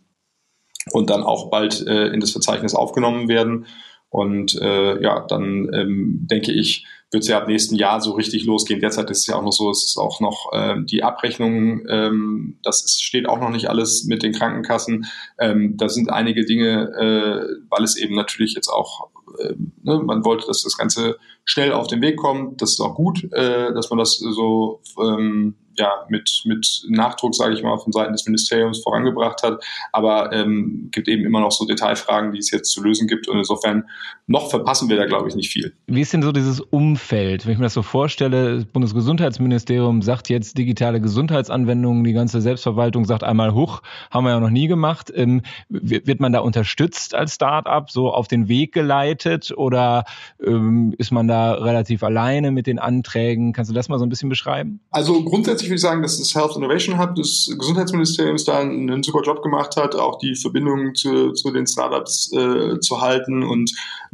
und 0.90 1.10
dann 1.10 1.22
auch 1.22 1.50
bald 1.50 1.86
äh, 1.86 2.08
in 2.08 2.20
das 2.20 2.32
Verzeichnis 2.32 2.74
aufgenommen 2.74 3.28
werden. 3.28 3.66
Und 4.08 4.60
äh, 4.60 5.00
ja, 5.02 5.24
dann 5.26 5.70
ähm, 5.72 6.26
denke 6.30 6.52
ich, 6.52 6.86
wird 7.12 7.22
es 7.22 7.28
ja 7.28 7.38
ab 7.38 7.46
nächsten 7.46 7.76
Jahr 7.76 8.00
so 8.00 8.12
richtig 8.12 8.44
losgehen. 8.44 8.80
Derzeit 8.80 9.10
ist 9.10 9.20
es 9.20 9.26
ja 9.26 9.36
auch 9.36 9.42
noch 9.42 9.52
so, 9.52 9.70
es 9.70 9.84
ist 9.84 9.98
auch 9.98 10.20
noch 10.20 10.50
äh, 10.52 10.76
die 10.82 11.02
Abrechnung, 11.02 11.86
ähm, 11.88 12.58
das 12.62 12.82
ist, 12.84 13.02
steht 13.02 13.28
auch 13.28 13.38
noch 13.38 13.50
nicht 13.50 13.68
alles 13.68 14.04
mit 14.04 14.22
den 14.22 14.32
Krankenkassen. 14.32 15.06
Ähm, 15.38 15.76
da 15.76 15.88
sind 15.88 16.10
einige 16.10 16.44
Dinge, 16.44 16.90
äh, 16.98 17.64
weil 17.68 17.84
es 17.84 17.96
eben 17.96 18.14
natürlich 18.14 18.54
jetzt 18.54 18.68
auch, 18.68 19.10
äh, 19.38 19.54
ne, 19.82 20.00
man 20.02 20.24
wollte, 20.24 20.46
dass 20.46 20.62
das 20.62 20.78
Ganze 20.78 21.18
schnell 21.44 21.72
auf 21.72 21.86
den 21.86 22.00
Weg 22.00 22.16
kommt. 22.16 22.62
Das 22.62 22.70
ist 22.70 22.80
auch 22.80 22.94
gut, 22.94 23.24
äh, 23.32 23.74
dass 23.74 23.90
man 23.90 23.98
das 23.98 24.16
so 24.16 24.80
ähm, 24.98 25.56
ja, 25.76 26.06
mit, 26.08 26.42
mit 26.44 26.84
Nachdruck, 26.88 27.34
sage 27.34 27.54
ich 27.54 27.62
mal, 27.62 27.78
von 27.78 27.92
Seiten 27.92 28.12
des 28.12 28.26
Ministeriums 28.26 28.82
vorangebracht 28.82 29.42
hat. 29.42 29.64
Aber 29.92 30.32
ähm, 30.32 30.88
gibt 30.92 31.08
eben 31.08 31.24
immer 31.24 31.40
noch 31.40 31.52
so 31.52 31.64
Detailfragen, 31.64 32.32
die 32.32 32.38
es 32.38 32.50
jetzt 32.50 32.70
zu 32.70 32.82
lösen 32.82 33.08
gibt. 33.08 33.28
Und 33.28 33.38
insofern 33.38 33.88
noch 34.32 34.48
verpassen 34.48 34.88
wir 34.88 34.96
da, 34.96 35.04
glaube 35.04 35.28
ich, 35.28 35.34
nicht 35.34 35.52
viel. 35.52 35.74
Wie 35.86 36.00
ist 36.00 36.12
denn 36.12 36.22
so 36.22 36.32
dieses 36.32 36.60
Umfeld? 36.60 37.44
Wenn 37.44 37.52
ich 37.52 37.58
mir 37.58 37.66
das 37.66 37.74
so 37.74 37.82
vorstelle, 37.82 38.56
das 38.56 38.64
Bundesgesundheitsministerium 38.64 40.00
sagt 40.00 40.30
jetzt 40.30 40.56
digitale 40.56 41.02
Gesundheitsanwendungen, 41.02 42.02
die 42.02 42.14
ganze 42.14 42.40
Selbstverwaltung 42.40 43.04
sagt 43.04 43.24
einmal 43.24 43.52
hoch, 43.52 43.82
haben 44.10 44.24
wir 44.24 44.30
ja 44.30 44.40
noch 44.40 44.50
nie 44.50 44.68
gemacht. 44.68 45.12
Ähm, 45.14 45.42
wird 45.68 46.18
man 46.18 46.32
da 46.32 46.40
unterstützt 46.40 47.14
als 47.14 47.34
Start-up, 47.34 47.90
so 47.90 48.10
auf 48.10 48.26
den 48.26 48.48
Weg 48.48 48.72
geleitet 48.72 49.52
oder 49.54 50.04
ähm, 50.44 50.94
ist 50.96 51.12
man 51.12 51.28
da 51.28 51.52
relativ 51.52 52.02
alleine 52.02 52.52
mit 52.52 52.66
den 52.66 52.78
Anträgen? 52.78 53.52
Kannst 53.52 53.70
du 53.70 53.74
das 53.74 53.90
mal 53.90 53.98
so 53.98 54.06
ein 54.06 54.08
bisschen 54.08 54.30
beschreiben? 54.30 54.80
Also 54.90 55.22
grundsätzlich 55.24 55.68
würde 55.68 55.76
ich 55.76 55.82
sagen, 55.82 56.00
dass 56.00 56.18
das 56.18 56.34
Health 56.34 56.56
Innovation 56.56 56.98
Hub 56.98 57.14
des 57.16 57.54
Gesundheitsministeriums 57.58 58.46
da 58.46 58.60
einen, 58.60 58.90
einen 58.90 59.02
super 59.02 59.20
Job 59.22 59.42
gemacht 59.42 59.76
hat, 59.76 59.94
auch 59.94 60.16
die 60.18 60.34
Verbindungen 60.36 60.94
zu, 60.94 61.32
zu 61.32 61.50
den 61.50 61.66
Startups 61.66 62.32
äh, 62.32 62.80
zu 62.80 63.02
halten 63.02 63.42
und 63.42 63.70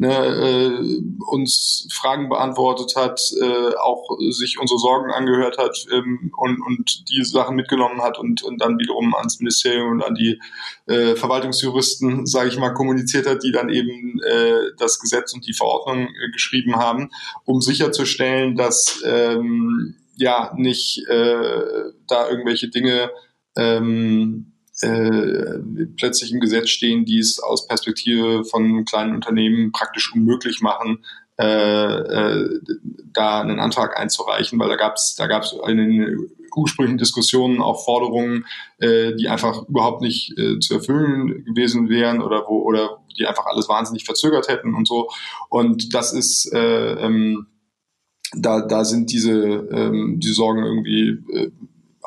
ne, 0.08 0.26
äh, 0.26 1.02
uns 1.30 1.86
Fragen 1.92 2.28
beantwortet 2.28 2.94
hat, 2.96 3.20
äh, 3.40 3.74
auch 3.76 4.18
sich 4.30 4.58
unsere 4.58 4.78
Sorgen 4.78 5.12
angehört 5.12 5.58
hat 5.58 5.86
ähm, 5.92 6.32
und, 6.36 6.60
und 6.60 7.08
die 7.10 7.24
Sachen 7.24 7.56
mitgenommen 7.56 8.02
hat 8.02 8.18
und, 8.18 8.42
und 8.42 8.60
dann 8.60 8.78
wiederum 8.78 9.14
ans 9.14 9.38
Ministerium 9.38 9.92
und 9.92 10.02
an 10.02 10.14
die 10.14 10.40
äh, 10.86 11.14
Verwaltungsjuristen, 11.16 12.26
sage 12.26 12.48
ich 12.48 12.58
mal, 12.58 12.74
kommuniziert 12.74 13.26
hat, 13.26 13.42
die 13.42 13.52
dann 13.52 13.68
eben 13.68 14.20
äh, 14.22 14.72
das 14.78 14.98
Gesetz 14.98 15.34
und 15.34 15.46
die 15.46 15.54
Verordnung 15.54 16.08
äh, 16.08 16.30
geschrieben 16.32 16.76
haben, 16.76 17.10
um 17.44 17.60
sicherzustellen, 17.60 18.56
dass 18.56 19.02
ähm, 19.04 19.96
ja 20.16 20.52
nicht 20.56 21.06
äh, 21.08 21.92
da 22.06 22.28
irgendwelche 22.28 22.68
Dinge 22.68 23.10
ähm, 23.56 24.52
äh, 24.80 25.58
plötzlich 25.96 26.32
im 26.32 26.40
Gesetz 26.40 26.70
stehen, 26.70 27.04
die 27.04 27.18
es 27.18 27.40
aus 27.40 27.66
Perspektive 27.66 28.44
von 28.44 28.84
kleinen 28.84 29.14
Unternehmen 29.14 29.72
praktisch 29.72 30.14
unmöglich 30.14 30.60
machen, 30.60 31.04
äh, 31.40 31.44
äh, 31.44 32.60
da 33.12 33.40
einen 33.40 33.60
Antrag 33.60 33.98
einzureichen, 33.98 34.58
weil 34.58 34.68
da 34.68 34.76
gab 34.76 34.96
es 34.96 35.14
da 35.16 35.26
gab's 35.26 35.54
in 35.66 35.76
den 35.76 36.30
ursprünglichen 36.56 36.98
Diskussionen 36.98 37.60
auch 37.60 37.84
Forderungen, 37.84 38.46
äh, 38.78 39.14
die 39.14 39.28
einfach 39.28 39.68
überhaupt 39.68 40.02
nicht 40.02 40.36
äh, 40.36 40.58
zu 40.58 40.74
erfüllen 40.74 41.44
gewesen 41.44 41.88
wären 41.88 42.20
oder 42.20 42.44
wo 42.48 42.62
oder 42.62 42.98
die 43.16 43.26
einfach 43.26 43.46
alles 43.46 43.68
wahnsinnig 43.68 44.04
verzögert 44.04 44.48
hätten 44.48 44.74
und 44.74 44.88
so. 44.88 45.10
Und 45.48 45.94
das 45.94 46.12
ist 46.12 46.52
äh, 46.52 46.94
ähm, 46.94 47.46
da, 48.36 48.60
da 48.60 48.84
sind 48.84 49.12
diese, 49.12 49.32
ähm, 49.32 50.20
die 50.20 50.32
Sorgen 50.32 50.64
irgendwie 50.64 51.22
äh, 51.32 51.50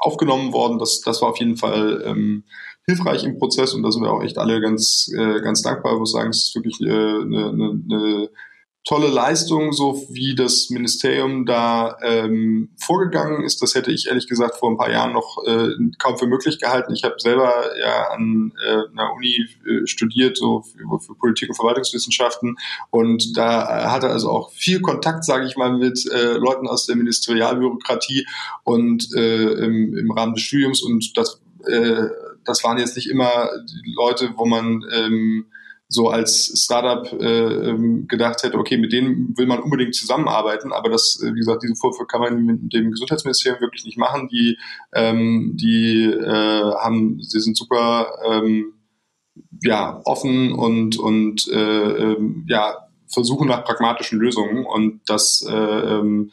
aufgenommen 0.02 0.52
worden. 0.52 0.80
Das, 0.80 1.02
das 1.02 1.22
war 1.22 1.30
auf 1.30 1.40
jeden 1.40 1.58
Fall 1.58 2.04
ähm, 2.06 2.44
hilfreich 2.88 3.24
im 3.24 3.38
Prozess 3.38 3.74
und 3.74 3.84
da 3.84 3.92
sind 3.92 4.04
wir 4.04 4.12
auch 4.12 4.24
echt 4.24 4.38
alle 4.38 4.60
ganz, 4.60 5.10
äh, 5.16 5.40
ganz 5.42 5.62
dankbar. 5.62 5.94
Ich 5.94 6.00
muss 6.00 6.12
sagen, 6.12 6.30
es 6.30 6.48
ist 6.48 6.56
wirklich 6.56 6.82
äh, 6.82 6.92
eine, 6.92 7.50
eine 7.50 8.30
tolle 8.84 9.08
Leistung, 9.08 9.74
so 9.74 10.08
wie 10.10 10.34
das 10.34 10.70
Ministerium 10.72 11.46
da 11.46 11.98
ähm, 12.02 12.70
vorgegangen 12.78 13.44
ist. 13.44 13.62
Das 13.62 13.76
hätte 13.76 13.92
ich 13.92 14.08
ehrlich 14.08 14.28
gesagt 14.28 14.56
vor 14.58 14.72
ein 14.72 14.78
paar 14.78 14.92
Jahren 14.92 15.14
noch 15.14 15.38
äh, 15.46 15.70
kaum 16.00 16.18
für 16.18 16.26
möglich 16.26 16.60
gehalten. 16.60 16.94
Ich 16.94 17.04
habe 17.04 17.16
selber 17.20 17.78
ja 17.80 18.10
an 18.10 18.54
äh, 18.66 18.92
einer 18.92 19.14
Uni 19.14 19.48
äh, 19.66 19.86
studiert, 19.86 20.38
so 20.38 20.62
für, 20.62 21.00
für, 21.00 21.16
Politik 21.16 21.50
und 21.50 21.56
Verwaltungswissenschaften 21.56 22.58
und 22.90 23.38
da 23.38 23.92
hatte 23.92 24.10
also 24.10 24.32
auch 24.32 24.52
viel 24.52 24.82
Kontakt, 24.82 25.24
sage 25.26 25.46
ich 25.46 25.56
mal, 25.56 25.78
mit 25.78 26.04
äh, 26.12 26.34
Leuten 26.34 26.68
aus 26.68 26.88
der 26.88 26.96
Ministerialbürokratie 26.96 28.26
und 28.64 29.14
äh, 29.16 29.52
im, 29.64 29.96
im 29.96 30.12
Rahmen 30.12 30.34
des 30.34 30.44
Studiums 30.44 30.82
und 30.82 31.16
das 31.16 31.40
äh, 31.68 32.08
das 32.44 32.64
waren 32.64 32.80
jetzt 32.80 32.96
nicht 32.96 33.08
immer 33.08 33.50
Leute, 33.84 34.34
wo 34.36 34.46
man 34.46 34.84
ähm, 34.92 35.46
so 35.92 36.08
als 36.08 36.54
Startup 36.56 37.06
äh, 37.22 37.70
ähm, 37.70 38.08
gedacht 38.08 38.44
hätte, 38.44 38.58
okay, 38.58 38.78
mit 38.78 38.94
denen 38.94 39.38
will 39.38 39.46
man 39.46 39.60
unbedingt 39.60 39.94
zusammenarbeiten, 39.94 40.72
aber 40.72 40.90
das, 40.90 41.22
äh, 41.22 41.34
wie 41.34 41.40
gesagt, 41.40 41.64
diese 41.64 41.76
Vorwürfe 41.76 42.06
kann 42.06 42.22
man 42.22 42.46
mit 42.46 42.74
dem 42.74 42.92
Gesundheitsministerium 42.92 43.60
wirklich 43.60 43.84
nicht 43.84 43.98
machen. 43.98 44.30
Die, 44.30 44.58
ähm, 44.94 45.58
die 45.58 46.06
äh, 46.06 46.74
haben, 46.80 47.22
sie 47.22 47.42
sind 47.42 47.58
super 47.58 48.08
ähm, 48.26 48.74
ja, 49.62 50.00
offen 50.06 50.54
und, 50.54 50.98
und 50.98 51.50
äh, 51.50 51.58
ähm, 51.58 52.46
ja, 52.48 52.88
versuchen 53.10 53.50
nach 53.50 53.66
pragmatischen 53.66 54.18
Lösungen 54.18 54.66
und 54.66 55.02
das 55.08 55.46
äh, 55.46 55.54
ähm, 55.54 56.32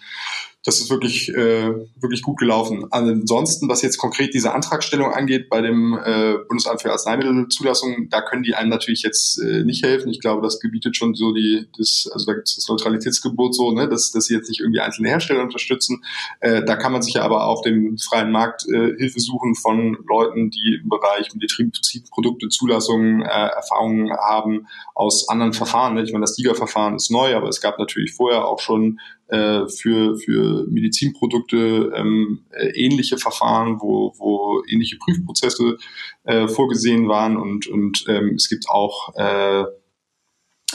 das 0.68 0.80
ist 0.80 0.90
wirklich, 0.90 1.30
äh, 1.30 1.72
wirklich 1.96 2.20
gut 2.20 2.36
gelaufen. 2.36 2.84
Ansonsten, 2.90 3.70
was 3.70 3.80
jetzt 3.80 3.96
konkret 3.96 4.34
diese 4.34 4.52
Antragstellung 4.52 5.10
angeht 5.12 5.48
bei 5.48 5.62
dem 5.62 5.98
äh, 5.98 6.34
Bundesamt 6.46 6.82
für 6.82 6.92
Arzneimittelzulassung, 6.92 8.10
da 8.10 8.20
können 8.20 8.42
die 8.42 8.54
einem 8.54 8.68
natürlich 8.68 9.00
jetzt 9.02 9.40
äh, 9.40 9.64
nicht 9.64 9.82
helfen. 9.82 10.10
Ich 10.10 10.20
glaube, 10.20 10.42
das 10.42 10.60
gebietet 10.60 10.94
schon 10.94 11.14
so 11.14 11.32
die, 11.32 11.66
das, 11.78 12.06
also 12.12 12.26
da 12.26 12.34
gibt 12.34 12.48
es 12.48 12.56
das 12.56 12.68
Neutralitätsgebot 12.68 13.54
so, 13.54 13.72
ne, 13.72 13.88
dass, 13.88 14.12
dass 14.12 14.26
sie 14.26 14.34
jetzt 14.34 14.50
nicht 14.50 14.60
irgendwie 14.60 14.80
einzelne 14.80 15.08
Hersteller 15.08 15.42
unterstützen. 15.42 16.04
Äh, 16.40 16.62
da 16.62 16.76
kann 16.76 16.92
man 16.92 17.00
sich 17.00 17.14
ja 17.14 17.22
aber 17.22 17.46
auf 17.46 17.62
dem 17.62 17.96
freien 17.96 18.30
Markt 18.30 18.66
äh, 18.68 18.94
Hilfe 18.98 19.20
suchen 19.20 19.54
von 19.54 19.96
Leuten, 20.06 20.50
die 20.50 20.80
im 20.82 20.90
Bereich 20.90 21.32
Medizinprodukte, 21.32 22.50
Zulassungen, 22.50 23.22
äh, 23.22 23.24
Erfahrungen 23.24 24.10
haben 24.12 24.66
aus 24.94 25.30
anderen 25.30 25.54
Verfahren. 25.54 25.94
Ne? 25.94 26.02
Ich 26.02 26.12
meine, 26.12 26.24
das 26.24 26.36
DIGA-Verfahren 26.36 26.96
ist 26.96 27.10
neu, 27.10 27.34
aber 27.34 27.48
es 27.48 27.62
gab 27.62 27.78
natürlich 27.78 28.12
vorher 28.12 28.44
auch 28.44 28.60
schon 28.60 29.00
äh, 29.28 29.68
für, 29.68 30.16
für 30.16 30.66
Medizinprodukte 30.68 31.92
ähm, 31.94 32.44
äh, 32.50 32.68
ähnliche 32.68 33.18
Verfahren, 33.18 33.78
wo, 33.80 34.12
wo 34.18 34.62
ähnliche 34.68 34.96
Prüfprozesse 34.96 35.78
äh, 36.24 36.48
vorgesehen 36.48 37.08
waren 37.08 37.36
und, 37.36 37.66
und 37.66 38.04
ähm, 38.08 38.34
es 38.34 38.48
gibt 38.48 38.68
auch 38.68 39.14
äh, 39.16 39.64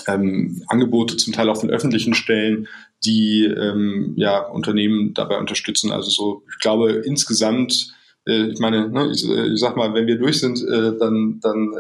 ähm, 0.08 0.62
Angebote, 0.68 1.18
zum 1.18 1.34
Teil 1.34 1.50
auch 1.50 1.60
von 1.60 1.70
öffentlichen 1.70 2.14
Stellen, 2.14 2.68
die 3.06 3.46
ähm, 3.46 4.14
ja, 4.16 4.40
Unternehmen 4.48 5.14
dabei 5.14 5.38
unterstützen. 5.38 5.92
Also 5.92 6.10
so, 6.10 6.44
ich 6.52 6.60
glaube, 6.60 6.92
insgesamt 7.06 7.94
äh, 8.26 8.52
ich 8.52 8.60
meine, 8.60 8.90
ne, 8.90 9.12
ich, 9.12 9.28
äh, 9.28 9.54
ich, 9.54 9.60
sag 9.60 9.76
mal, 9.76 9.94
wenn 9.94 10.08
wir 10.08 10.18
durch 10.18 10.40
sind, 10.40 10.62
äh, 10.62 10.98
dann, 10.98 11.40
dann 11.42 11.74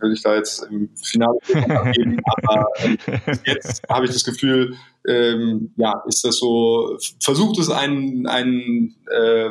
würde 0.00 0.14
ich 0.14 0.22
da 0.22 0.34
jetzt 0.34 0.66
im 0.70 0.90
Finale 0.96 1.38
geben. 1.92 2.20
Aber 2.24 2.66
äh, 2.78 2.96
jetzt 3.44 3.82
habe 3.88 4.06
ich 4.06 4.12
das 4.12 4.24
Gefühl, 4.24 4.74
ähm, 5.06 5.72
ja, 5.76 6.02
ist 6.06 6.24
das 6.24 6.38
so, 6.38 6.98
versucht 7.20 7.58
es 7.58 7.70
einen, 7.70 8.26
einen 8.26 8.96
äh, 9.10 9.50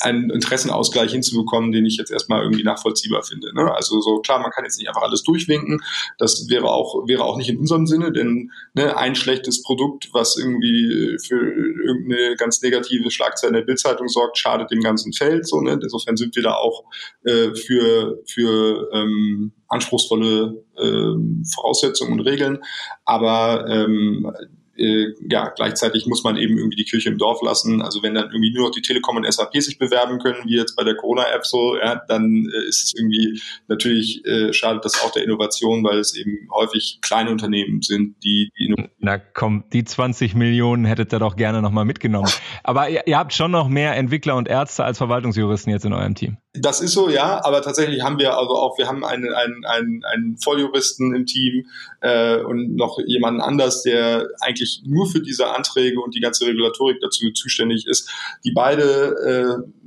einen 0.00 0.30
Interessenausgleich 0.30 1.12
hinzubekommen, 1.12 1.72
den 1.72 1.86
ich 1.86 1.96
jetzt 1.96 2.10
erstmal 2.10 2.42
irgendwie 2.42 2.62
nachvollziehbar 2.62 3.22
finde. 3.22 3.54
Ne? 3.54 3.72
Also 3.74 4.00
so 4.00 4.18
klar, 4.20 4.40
man 4.40 4.50
kann 4.50 4.64
jetzt 4.64 4.78
nicht 4.78 4.88
einfach 4.88 5.02
alles 5.02 5.22
durchwinken. 5.22 5.82
Das 6.18 6.48
wäre 6.48 6.70
auch 6.70 7.06
wäre 7.06 7.24
auch 7.24 7.36
nicht 7.36 7.48
in 7.48 7.58
unserem 7.58 7.86
Sinne, 7.86 8.12
denn 8.12 8.50
ne, 8.74 8.96
ein 8.96 9.14
schlechtes 9.14 9.62
Produkt, 9.62 10.08
was 10.12 10.36
irgendwie 10.36 11.16
für 11.24 11.36
irgendeine 11.36 12.36
ganz 12.36 12.62
negative 12.62 13.10
Schlagzeile 13.10 13.50
in 13.50 13.54
der 13.54 13.66
Bildzeitung 13.66 14.08
sorgt, 14.08 14.38
schadet 14.38 14.70
dem 14.70 14.80
ganzen 14.80 15.12
Feld. 15.12 15.46
So 15.46 15.60
ne? 15.60 15.78
Insofern 15.82 16.16
sind 16.16 16.34
wir 16.36 16.42
da 16.42 16.54
auch 16.54 16.84
äh, 17.24 17.54
für 17.54 18.22
für 18.26 18.90
ähm, 18.92 19.52
anspruchsvolle 19.68 20.64
ähm, 20.78 21.44
Voraussetzungen 21.54 22.12
und 22.12 22.20
Regeln. 22.20 22.58
Aber 23.04 23.66
ähm, 23.68 24.30
äh, 24.76 25.14
ja, 25.28 25.48
gleichzeitig 25.54 26.06
muss 26.06 26.24
man 26.24 26.36
eben 26.36 26.58
irgendwie 26.58 26.76
die 26.76 26.84
Kirche 26.84 27.08
im 27.08 27.18
Dorf 27.18 27.42
lassen. 27.42 27.82
Also 27.82 28.02
wenn 28.02 28.14
dann 28.14 28.26
irgendwie 28.26 28.52
nur 28.52 28.66
noch 28.66 28.74
die 28.74 28.82
Telekom 28.82 29.16
und 29.16 29.32
SAP 29.32 29.54
sich 29.62 29.78
bewerben 29.78 30.18
können, 30.18 30.44
wie 30.46 30.56
jetzt 30.56 30.76
bei 30.76 30.84
der 30.84 30.96
Corona-App 30.96 31.46
so, 31.46 31.76
ja, 31.76 32.02
dann 32.08 32.50
äh, 32.52 32.68
ist 32.68 32.84
es 32.84 32.92
irgendwie 32.96 33.40
natürlich 33.68 34.24
äh, 34.24 34.52
schadet 34.52 34.84
das 34.84 35.02
auch 35.02 35.12
der 35.12 35.24
Innovation, 35.24 35.84
weil 35.84 35.98
es 35.98 36.16
eben 36.16 36.48
häufig 36.52 36.98
kleine 37.02 37.30
Unternehmen 37.30 37.82
sind, 37.82 38.16
die, 38.24 38.50
die 38.58 38.74
Na 38.98 39.18
komm, 39.18 39.64
die 39.72 39.84
20 39.84 40.34
Millionen 40.34 40.84
hättet 40.84 41.12
ihr 41.12 41.18
doch 41.18 41.36
gerne 41.36 41.62
nochmal 41.62 41.84
mitgenommen. 41.84 42.30
Aber 42.62 42.88
ihr, 42.88 43.06
ihr 43.06 43.18
habt 43.18 43.32
schon 43.32 43.50
noch 43.50 43.68
mehr 43.68 43.96
Entwickler 43.96 44.36
und 44.36 44.48
Ärzte 44.48 44.84
als 44.84 44.98
Verwaltungsjuristen 44.98 45.72
jetzt 45.72 45.84
in 45.84 45.92
eurem 45.92 46.14
Team. 46.14 46.38
Das 46.52 46.80
ist 46.80 46.92
so, 46.92 47.08
ja, 47.08 47.44
aber 47.44 47.62
tatsächlich 47.62 48.02
haben 48.02 48.18
wir 48.18 48.38
also 48.38 48.54
auch, 48.54 48.78
wir 48.78 48.86
haben 48.86 49.04
einen, 49.04 49.32
einen, 49.34 49.64
einen, 49.64 50.04
einen 50.04 50.36
Volljuristen 50.38 51.14
im 51.14 51.26
Team 51.26 51.66
äh, 52.00 52.36
und 52.36 52.76
noch 52.76 52.98
jemanden 53.04 53.40
anders, 53.40 53.82
der 53.82 54.28
eigentlich 54.40 54.63
nur 54.84 55.06
für 55.06 55.20
diese 55.20 55.48
Anträge 55.54 56.00
und 56.00 56.14
die 56.14 56.20
ganze 56.20 56.46
Regulatorik 56.46 57.00
dazu 57.00 57.30
zuständig 57.32 57.86
ist, 57.86 58.10
die 58.44 58.52
beide 58.52 59.62
äh, 59.64 59.84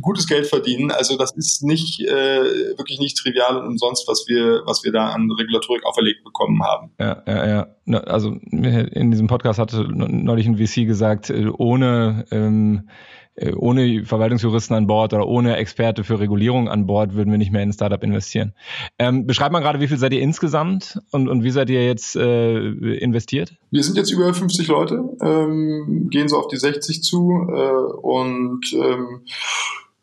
gutes 0.00 0.26
Geld 0.26 0.46
verdienen. 0.46 0.90
Also 0.90 1.16
das 1.16 1.36
ist 1.36 1.62
nicht 1.62 2.00
äh, 2.00 2.76
wirklich 2.76 2.98
nicht 2.98 3.16
trivial 3.16 3.56
und 3.58 3.66
umsonst, 3.66 4.08
was 4.08 4.24
wir, 4.28 4.62
was 4.64 4.84
wir 4.84 4.92
da 4.92 5.08
an 5.08 5.30
Regulatorik 5.30 5.84
auferlegt 5.84 6.24
bekommen 6.24 6.62
haben. 6.62 6.90
Ja, 6.98 7.22
ja, 7.26 7.46
ja. 7.86 7.98
Also 8.00 8.38
in 8.50 9.10
diesem 9.10 9.26
Podcast 9.26 9.58
hatte 9.58 9.86
neulich 9.88 10.46
ein 10.46 10.56
VC 10.56 10.86
gesagt, 10.86 11.30
äh, 11.30 11.48
ohne 11.48 12.24
ähm, 12.30 12.88
äh, 12.88 13.27
ohne 13.56 14.04
Verwaltungsjuristen 14.04 14.76
an 14.76 14.86
Bord 14.86 15.12
oder 15.12 15.26
ohne 15.26 15.56
Experte 15.56 16.04
für 16.04 16.20
Regulierung 16.20 16.68
an 16.68 16.86
Bord 16.86 17.14
würden 17.14 17.30
wir 17.30 17.38
nicht 17.38 17.52
mehr 17.52 17.62
in 17.62 17.70
ein 17.70 17.72
Startup 17.72 18.02
investieren. 18.02 18.52
Ähm, 18.98 19.26
beschreibt 19.26 19.52
mal 19.52 19.60
gerade, 19.60 19.80
wie 19.80 19.88
viel 19.88 19.98
seid 19.98 20.12
ihr 20.12 20.20
insgesamt 20.20 20.98
und, 21.10 21.28
und 21.28 21.44
wie 21.44 21.50
seid 21.50 21.70
ihr 21.70 21.84
jetzt 21.86 22.16
äh, 22.16 22.68
investiert? 22.96 23.52
Wir 23.70 23.82
sind 23.82 23.96
jetzt 23.96 24.10
über 24.10 24.32
50 24.32 24.66
Leute, 24.68 25.02
ähm, 25.20 26.08
gehen 26.10 26.28
so 26.28 26.38
auf 26.38 26.48
die 26.48 26.56
60 26.56 27.02
zu 27.02 27.46
äh, 27.48 27.96
und 28.02 28.72
ähm, 28.72 29.22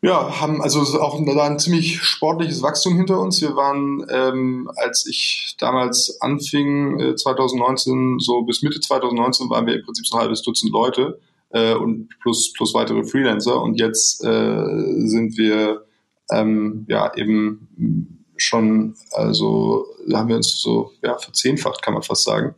ja, 0.01 0.39
haben 0.39 0.61
also 0.61 0.81
auch 1.01 1.19
da 1.25 1.43
ein 1.45 1.57
ziemlich 1.57 2.01
sportliches 2.03 2.61
Wachstum 2.61 2.95
hinter 2.95 3.19
uns. 3.19 3.41
Wir 3.41 3.55
waren, 3.55 4.05
ähm, 4.09 4.69
als 4.75 5.07
ich 5.07 5.55
damals 5.59 6.21
anfing, 6.21 6.99
äh, 6.99 7.15
2019, 7.15 8.19
so 8.19 8.43
bis 8.43 8.61
Mitte 8.61 8.79
2019 8.79 9.49
waren 9.49 9.65
wir 9.65 9.75
im 9.75 9.83
Prinzip 9.83 10.05
so 10.05 10.15
ein 10.15 10.21
halbes 10.21 10.43
Dutzend 10.43 10.71
Leute 10.71 11.19
äh, 11.49 11.73
und 11.73 12.09
plus, 12.21 12.53
plus 12.53 12.73
weitere 12.73 13.03
Freelancer. 13.03 13.61
Und 13.61 13.79
jetzt 13.79 14.23
äh, 14.23 15.07
sind 15.07 15.37
wir 15.37 15.85
ähm, 16.31 16.85
ja 16.87 17.13
eben 17.15 18.25
schon, 18.37 18.95
also 19.11 19.85
haben 20.13 20.29
wir 20.29 20.35
uns 20.35 20.59
so 20.61 20.91
ja, 21.01 21.17
verzehnfacht, 21.17 21.81
kann 21.81 21.93
man 21.93 22.03
fast 22.03 22.23
sagen. 22.23 22.55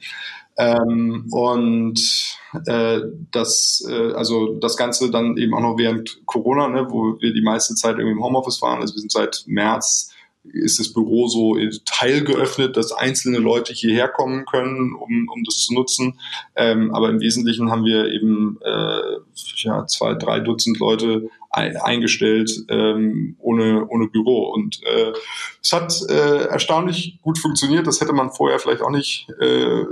Ähm, 0.58 1.28
und 1.32 2.00
äh, 2.66 3.02
das, 3.32 3.88
äh, 3.88 4.14
also 4.14 4.56
das 4.56 4.76
Ganze 4.76 5.12
dann 5.12 5.38
eben 5.38 5.54
auch 5.54 5.62
noch 5.62 5.78
während 5.78 6.26
Corona, 6.26 6.68
ne, 6.68 6.88
wo 6.90 7.20
wir 7.20 7.34
die 7.34 7.44
meiste 7.44 7.76
Zeit 7.76 7.98
irgendwie 7.98 8.14
im 8.14 8.24
Homeoffice 8.24 8.62
waren. 8.62 8.82
Also 8.82 8.96
wir 8.96 9.02
sind 9.02 9.12
seit 9.12 9.44
März 9.46 10.12
ist 10.54 10.80
das 10.80 10.94
Büro 10.94 11.28
so 11.28 11.58
teilgeöffnet, 11.86 12.78
dass 12.78 12.92
einzelne 12.92 13.38
Leute 13.38 13.74
hierher 13.74 14.08
kommen 14.08 14.46
können, 14.46 14.94
um, 14.94 15.30
um 15.34 15.44
das 15.44 15.66
zu 15.66 15.74
nutzen. 15.74 16.20
Ähm, 16.56 16.94
aber 16.94 17.10
im 17.10 17.20
Wesentlichen 17.20 17.72
haben 17.72 17.86
wir 17.86 18.12
eben 18.12 18.60
äh, 18.64 19.18
ja, 19.58 19.86
zwei, 19.88 20.14
drei 20.14 20.40
Dutzend 20.40 20.80
Leute 20.80 21.30
eingestellt 21.50 22.52
ähm, 22.70 23.36
ohne, 23.40 23.88
ohne 23.88 24.08
Büro. 24.08 24.52
Und 24.54 24.82
äh, 24.84 25.14
es 25.62 25.72
hat 25.72 25.94
äh, 26.10 26.46
erstaunlich 26.46 27.20
gut 27.22 27.40
funktioniert. 27.40 27.88
Das 27.88 28.00
hätte 28.02 28.14
man 28.14 28.32
vorher 28.32 28.60
vielleicht 28.60 28.82
auch 28.82 28.92
nicht 28.92 29.28
äh, 29.40 29.84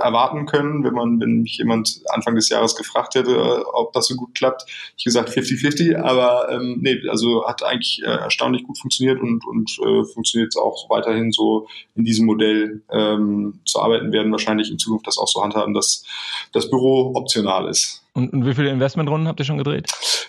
erwarten 0.00 0.46
können, 0.46 0.84
wenn 0.84 0.94
man, 0.94 1.20
wenn 1.20 1.42
mich 1.42 1.58
jemand 1.58 2.02
Anfang 2.08 2.34
des 2.34 2.48
Jahres 2.48 2.74
gefragt 2.76 3.14
hätte, 3.14 3.64
ob 3.72 3.92
das 3.92 4.06
so 4.06 4.16
gut 4.16 4.34
klappt. 4.34 4.64
Ich 4.96 5.04
gesagt 5.04 5.30
50-50, 5.30 5.96
aber 5.96 6.50
ähm, 6.50 6.78
nee, 6.80 6.96
also 7.08 7.46
hat 7.46 7.62
eigentlich 7.62 8.02
äh, 8.02 8.10
erstaunlich 8.10 8.64
gut 8.64 8.78
funktioniert 8.78 9.20
und, 9.20 9.46
und 9.46 9.70
äh, 9.78 10.04
funktioniert 10.12 10.56
auch 10.56 10.90
weiterhin 10.90 11.32
so 11.32 11.68
in 11.94 12.04
diesem 12.04 12.26
Modell 12.26 12.82
ähm, 12.90 13.60
zu 13.64 13.80
arbeiten, 13.80 14.12
werden 14.12 14.32
wahrscheinlich 14.32 14.70
in 14.70 14.78
Zukunft 14.78 15.06
das 15.06 15.18
auch 15.18 15.28
so 15.28 15.42
handhaben, 15.42 15.74
dass 15.74 16.04
das 16.52 16.70
Büro 16.70 17.12
optional 17.14 17.68
ist. 17.68 18.04
Und, 18.12 18.32
und 18.32 18.46
wie 18.46 18.54
viele 18.54 18.70
Investmentrunden 18.70 19.28
habt 19.28 19.38
ihr 19.38 19.44
schon 19.44 19.58
gedreht? 19.58 19.86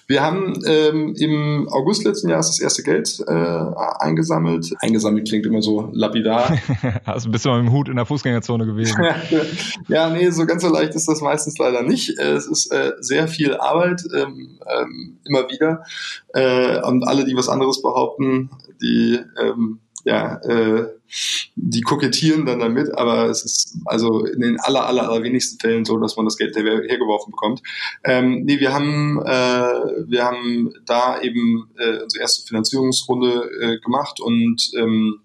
Wir 0.08 0.22
haben 0.22 0.62
ähm, 0.65 1.15
im 1.17 1.70
August 1.70 2.04
letzten 2.04 2.30
Jahres 2.30 2.48
das 2.48 2.60
erste 2.60 2.84
Geld 2.84 3.24
äh, 3.28 3.32
eingesammelt. 3.32 4.74
Eingesammelt 4.80 5.28
klingt 5.28 5.46
immer 5.46 5.62
so 5.62 5.89
lapidar. 5.94 6.58
also 7.06 7.32
bist 7.32 7.46
du 7.46 7.50
mal 7.50 7.63
mit 7.63 7.72
dem 7.72 7.74
Hut 7.74 7.88
in 7.88 7.96
der 7.96 8.06
Fußgängerzone 8.06 8.65
gewesen? 8.65 9.02
ja, 9.88 10.10
nee, 10.10 10.30
so 10.30 10.46
ganz 10.46 10.63
so 10.63 10.70
leicht 10.70 10.96
ist 10.96 11.08
das 11.08 11.22
meistens 11.22 11.58
leider 11.58 11.82
nicht. 11.82 12.20
Es 12.20 12.46
ist 12.46 12.72
äh, 12.74 12.91
sehr 13.00 13.28
viel 13.28 13.56
Arbeit, 13.56 14.04
ähm, 14.13 14.60
ähm, 14.67 15.20
immer 15.26 15.50
wieder. 15.50 15.86
Äh, 16.34 16.82
und 16.82 17.08
alle, 17.08 17.24
die 17.24 17.36
was 17.36 17.48
anderes 17.48 17.82
behaupten, 17.82 18.50
die 18.82 19.17
ähm, 19.41 19.80
ja, 20.04 20.38
äh, 20.44 20.88
die 21.56 21.82
kokettieren 21.82 22.46
dann 22.46 22.60
damit, 22.60 22.98
aber 22.98 23.26
es 23.30 23.44
ist 23.44 23.78
also 23.86 24.26
in 24.26 24.40
den 24.40 24.60
aller, 24.60 24.86
aller, 24.86 25.10
aller 25.10 25.24
wenigsten 25.24 25.60
Fällen 25.60 25.86
so, 25.86 25.98
dass 25.98 26.16
man 26.16 26.26
das 26.26 26.38
Geld 26.38 26.56
hergeworfen 26.56 27.32
bekommt. 27.32 27.62
Ähm, 28.04 28.44
nee, 28.46 28.60
wir 28.60 28.74
haben, 28.74 29.20
äh, 29.20 30.10
wir 30.10 30.24
haben 30.24 30.74
da 30.86 31.22
eben 31.22 31.70
äh, 31.78 32.04
unsere 32.04 32.22
erste 32.22 32.48
Finanzierungsrunde 32.48 33.52
äh, 33.62 33.80
gemacht 33.80 34.20
und 34.20 34.72
ähm, 34.78 35.20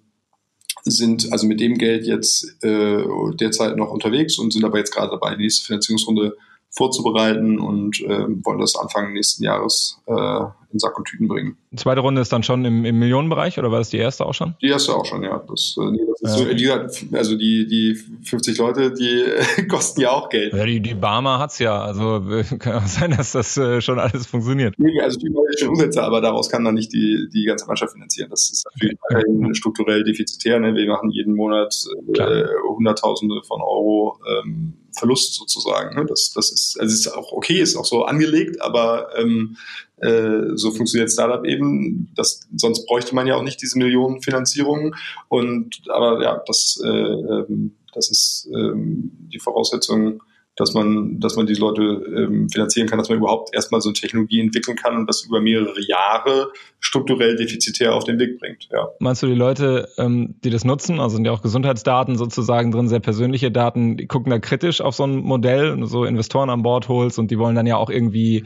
sind 0.85 1.33
also 1.33 1.47
mit 1.47 1.61
dem 1.61 1.79
Geld 1.79 2.07
jetzt 2.07 2.63
äh, 2.63 3.05
derzeit 3.35 3.77
noch 3.77 3.91
unterwegs 3.91 4.39
und 4.39 4.53
sind 4.53 4.65
aber 4.65 4.79
jetzt 4.79 4.95
gerade 4.95 5.11
dabei, 5.11 5.35
die 5.35 5.43
nächste 5.43 5.67
Finanzierungsrunde 5.67 6.37
vorzubereiten 6.77 7.59
und 7.59 8.01
äh, 8.03 8.27
wollen 8.45 8.61
das 8.61 8.77
Anfang 8.77 9.15
nächsten 9.15 9.43
Jahres 9.43 9.99
äh, 10.07 10.45
in 10.73 10.79
Sack 10.79 10.99
und 10.99 11.07
Tüten 11.07 11.27
bringen. 11.27 11.57
Die 11.71 11.77
zweite 11.77 12.01
Runde 12.01 12.21
ist 12.21 12.33
dann 12.33 12.43
schon 12.43 12.65
im, 12.65 12.85
im 12.85 12.99
Millionenbereich 12.99 13.59
oder 13.59 13.71
war 13.71 13.79
das 13.79 13.89
die 13.89 13.97
erste 13.97 14.27
auch 14.27 14.35
schon? 14.35 14.55
Die 14.61 14.69
erste 14.69 14.95
auch 14.95 15.05
schon, 15.07 15.23
ja. 15.23 15.43
Das, 15.49 15.77
äh, 15.81 15.97
das 16.21 16.35
ist 16.35 16.41
ja. 16.41 16.47
so, 16.47 17.07
die, 17.07 17.17
also 17.17 17.37
die, 17.37 17.67
die 17.67 17.95
50 17.95 18.59
Leute, 18.59 18.93
die 18.93 19.25
kosten 19.69 20.03
ja 20.03 20.11
auch 20.11 20.29
Geld. 20.29 20.53
Ja, 20.53 20.67
die, 20.67 20.81
die 20.81 20.95
Barmer 20.95 21.39
hat's 21.39 21.59
ja. 21.59 21.81
Also 21.81 22.23
kann 22.59 22.75
auch 22.75 22.87
sein, 22.87 23.15
dass 23.17 23.33
das 23.33 23.57
äh, 23.57 23.81
schon 23.81 23.99
alles 23.99 24.27
funktioniert. 24.27 24.75
Nee, 24.77 25.01
also 25.01 25.19
die 25.19 25.33
schon 25.59 25.71
Umsätze, 25.71 26.03
aber 26.03 26.21
daraus 26.21 26.51
kann 26.51 26.65
dann 26.65 26.75
nicht 26.75 26.93
die, 26.93 27.29
die 27.33 27.45
ganze 27.45 27.67
Mannschaft 27.67 27.93
finanzieren. 27.93 28.29
Das 28.29 28.51
ist 28.51 28.67
natürlich 28.67 28.99
okay. 29.11 29.55
strukturell 29.55 30.05
defizitär. 30.05 30.61
Ne? 30.61 30.75
Wir 30.75 30.87
machen 30.87 31.11
jeden 31.11 31.35
Monat 31.35 31.75
äh, 32.19 32.45
Hunderttausende 32.69 33.41
von 33.47 33.63
Euro 33.63 34.19
ähm, 34.29 34.75
Verlust 34.97 35.35
sozusagen. 35.35 35.95
Ne? 35.97 36.07
Das, 36.07 36.33
das 36.33 36.51
ist, 36.51 36.79
also 36.81 36.93
ist 36.93 37.09
auch 37.09 37.33
okay, 37.33 37.61
ist 37.61 37.77
auch 37.77 37.85
so 37.85 38.05
angelegt, 38.05 38.61
aber 38.61 39.09
ähm, 39.17 39.57
äh, 39.99 40.57
so 40.57 40.71
funktioniert 40.73 41.11
Startup 41.11 41.45
eben. 41.45 42.11
Das, 42.15 42.41
sonst 42.57 42.87
bräuchte 42.87 43.15
man 43.15 43.27
ja 43.27 43.37
auch 43.37 43.43
nicht 43.43 43.61
diese 43.63 43.79
Millionenfinanzierung. 43.79 44.95
Und 45.29 45.83
aber 45.89 46.23
ja, 46.23 46.43
das, 46.47 46.81
äh, 46.85 46.89
ähm, 46.89 47.75
das 47.95 48.11
ist 48.11 48.49
ähm, 48.53 49.11
die 49.33 49.39
Voraussetzung 49.39 50.23
dass 50.57 50.73
man, 50.73 51.21
dass 51.21 51.37
man 51.37 51.47
diese 51.47 51.61
Leute 51.61 51.83
ähm, 51.83 52.49
finanzieren 52.49 52.89
kann, 52.89 52.99
dass 52.99 53.09
man 53.09 53.19
überhaupt 53.19 53.55
erstmal 53.55 53.81
so 53.81 53.91
eine 53.91 53.95
Technologie 53.95 54.41
entwickeln 54.41 54.77
kann 54.77 54.97
und 54.97 55.07
das 55.07 55.23
über 55.25 55.41
mehrere 55.41 55.81
Jahre 55.87 56.51
strukturell 56.81 57.37
defizitär 57.37 57.95
auf 57.95 58.05
den 58.05 58.19
Weg 58.19 58.39
bringt. 58.39 58.69
Ja. 58.71 58.89
Meinst 59.01 59.23
du, 59.23 59.27
die 59.27 59.35
Leute, 59.35 59.89
ähm, 59.99 60.37
die 60.45 60.51
das 60.51 60.65
nutzen, 60.65 61.01
also 61.01 61.17
sind 61.17 61.25
ja 61.25 61.33
auch 61.33 61.43
Gesundheitsdaten 61.43 62.17
sozusagen 62.17 62.71
drin, 62.71 62.89
sehr 62.89 63.01
persönliche 63.01 63.51
Daten, 63.51 63.97
die 63.97 64.07
gucken 64.07 64.31
da 64.31 64.39
kritisch 64.39 64.81
auf 64.81 64.95
so 64.95 65.05
ein 65.05 65.17
Modell 65.17 65.73
und 65.73 65.87
so 65.87 66.05
Investoren 66.05 66.49
an 66.49 66.63
Bord 66.63 66.89
holst 66.89 67.19
und 67.19 67.31
die 67.31 67.39
wollen 67.39 67.57
dann 67.57 67.67
ja 67.67 67.77
auch 67.77 67.91
irgendwie 67.91 68.45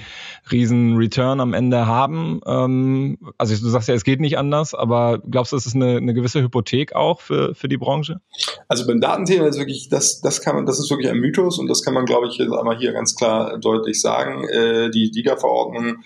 riesen 0.51 0.97
Return 0.97 1.41
am 1.41 1.53
Ende 1.53 1.87
haben. 1.87 2.41
Ähm, 2.47 3.19
also 3.39 3.55
du 3.55 3.69
sagst 3.69 3.89
ja, 3.89 3.95
es 3.95 4.05
geht 4.05 4.21
nicht 4.21 4.39
anders, 4.39 4.75
aber 4.75 5.19
glaubst 5.19 5.53
du, 5.53 5.57
es 5.57 5.67
ist 5.67 5.77
eine, 5.77 5.99
eine 5.99 6.15
gewisse 6.15 6.43
Hypothek 6.43 6.95
auch 6.95 7.21
für, 7.21 7.55
für 7.55 7.69
die 7.69 7.77
Branche? 7.77 8.21
Also 8.69 8.87
beim 8.87 9.01
Datenthema 9.01 9.47
ist 9.47 9.59
wirklich, 9.59 9.89
das, 9.89 10.21
das 10.21 10.41
kann 10.41 10.57
man, 10.57 10.67
das 10.67 10.79
ist 10.79 10.91
wirklich 10.91 11.11
ein 11.11 11.19
Mythos 11.19 11.59
und 11.59 11.69
das 11.69 11.85
kann 11.85 11.95
man 11.95 12.00
man, 12.01 12.07
glaube 12.07 12.29
ich, 12.29 12.39
jetzt 12.39 12.53
einmal 12.53 12.79
hier 12.79 12.93
ganz 12.93 13.15
klar 13.15 13.59
deutlich 13.59 14.01
sagen. 14.01 14.49
Äh, 14.49 14.91
die 14.91 15.11
DIGA-Verordnung 15.11 16.03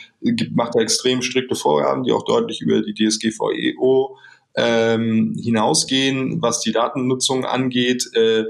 macht 0.52 0.74
da 0.74 0.80
extrem 0.80 1.22
strikte 1.22 1.54
Vorgaben, 1.54 2.04
die 2.04 2.12
auch 2.12 2.24
deutlich 2.24 2.60
über 2.60 2.82
die 2.82 2.94
DSGVO 2.94 4.16
ähm, 4.56 5.36
hinausgehen, 5.40 6.42
was 6.42 6.60
die 6.60 6.72
Datennutzung 6.72 7.44
angeht. 7.44 8.10
Äh, 8.14 8.44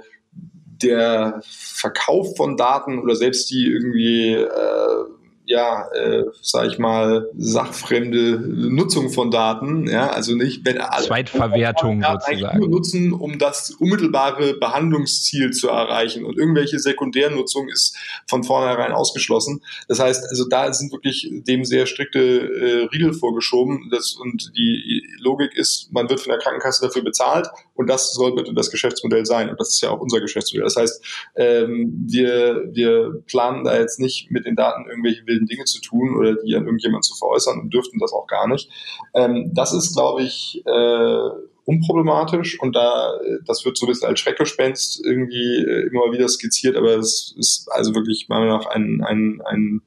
der 0.83 1.41
Verkauf 1.45 2.37
von 2.37 2.57
Daten 2.57 2.99
oder 2.99 3.15
selbst 3.15 3.51
die 3.51 3.67
irgendwie 3.67 4.33
äh, 4.35 5.05
ja, 5.47 5.89
äh, 5.93 6.25
sag 6.41 6.69
ich 6.69 6.79
mal, 6.79 7.29
sachfremde 7.37 8.39
Nutzung 8.39 9.11
von 9.11 9.31
Daten, 9.31 9.87
ja, 9.87 10.09
also 10.09 10.35
nicht, 10.35 10.65
wenn 10.65 10.79
alle 10.79 11.05
Zweitverwertung 11.05 12.03
sozusagen. 12.03 12.59
nur 12.59 12.69
nutzen, 12.69 13.13
um 13.13 13.39
das 13.39 13.71
unmittelbare 13.79 14.55
Behandlungsziel 14.55 15.51
zu 15.51 15.69
erreichen. 15.69 16.25
Und 16.25 16.39
irgendwelche 16.39 16.79
Sekundärnutzung 16.79 17.69
ist 17.69 17.97
von 18.27 18.43
vornherein 18.43 18.93
ausgeschlossen. 18.93 19.63
Das 19.89 20.01
heißt, 20.01 20.25
also 20.31 20.49
da 20.49 20.73
sind 20.73 20.93
wirklich 20.93 21.31
dem 21.31 21.65
sehr 21.65 21.87
strikte 21.87 22.21
äh, 22.21 22.85
Riegel 22.87 23.13
vorgeschoben. 23.13 23.91
Das, 23.91 24.15
und 24.15 24.51
die 24.57 25.03
Logik 25.21 25.55
ist, 25.55 25.93
man 25.93 26.09
wird 26.09 26.21
von 26.21 26.31
der 26.31 26.39
Krankenkasse 26.39 26.87
dafür 26.87 27.03
bezahlt. 27.03 27.49
Und 27.75 27.91
das 27.91 28.15
soll 28.15 28.35
bitte 28.35 28.55
das 28.55 28.71
Geschäftsmodell 28.71 29.27
sein. 29.27 29.51
Und 29.51 29.61
das 29.61 29.71
ist 29.71 29.83
ja 29.83 29.91
auch 29.91 30.01
unser 30.01 30.21
Geschäftsmodell. 30.21 30.65
Das 30.65 30.77
heißt, 30.77 31.05
ähm, 31.37 32.07
wir, 32.07 32.65
wir 32.73 33.23
planen 33.27 33.65
da 33.65 33.79
jetzt 33.79 34.01
nicht 34.01 34.31
mit 34.31 34.47
den 34.47 34.57
Daten 34.57 34.89
irgendwelche 34.89 35.23
wilden 35.35 35.47
Dinge 35.47 35.65
zu 35.65 35.81
tun 35.81 36.17
oder 36.17 36.35
die 36.35 36.55
an 36.55 36.65
irgendjemand 36.65 37.05
zu 37.05 37.15
veräußern 37.17 37.61
und 37.61 37.75
dürften 37.75 37.99
das 37.99 38.13
auch 38.13 38.27
gar 38.27 38.49
nicht. 38.49 38.71
Ähm, 39.15 39.51
das 39.55 39.73
ist, 39.73 39.95
glaube 39.95 40.23
ich, 40.23 40.63
äh, 40.65 41.29
unproblematisch 41.67 42.61
und 42.61 42.77
da, 42.77 43.19
das 43.47 43.65
wird 43.65 43.77
so 43.77 43.87
ein 43.87 43.89
bisschen 43.89 44.09
als 44.09 44.21
Schreckgespenst 44.21 45.05
irgendwie 45.05 45.57
äh, 45.57 45.89
immer 45.89 46.13
wieder 46.13 46.29
skizziert, 46.29 46.77
aber 46.77 46.97
es 46.97 47.35
ist 47.39 47.69
also 47.71 47.95
wirklich 47.95 48.27
meiner 48.29 48.47
Meinung 48.47 48.59
nach 48.59 48.67
ein, 48.67 49.03
ein, 49.03 49.43
ein 49.45 49.83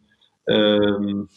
ähm, 0.47 1.29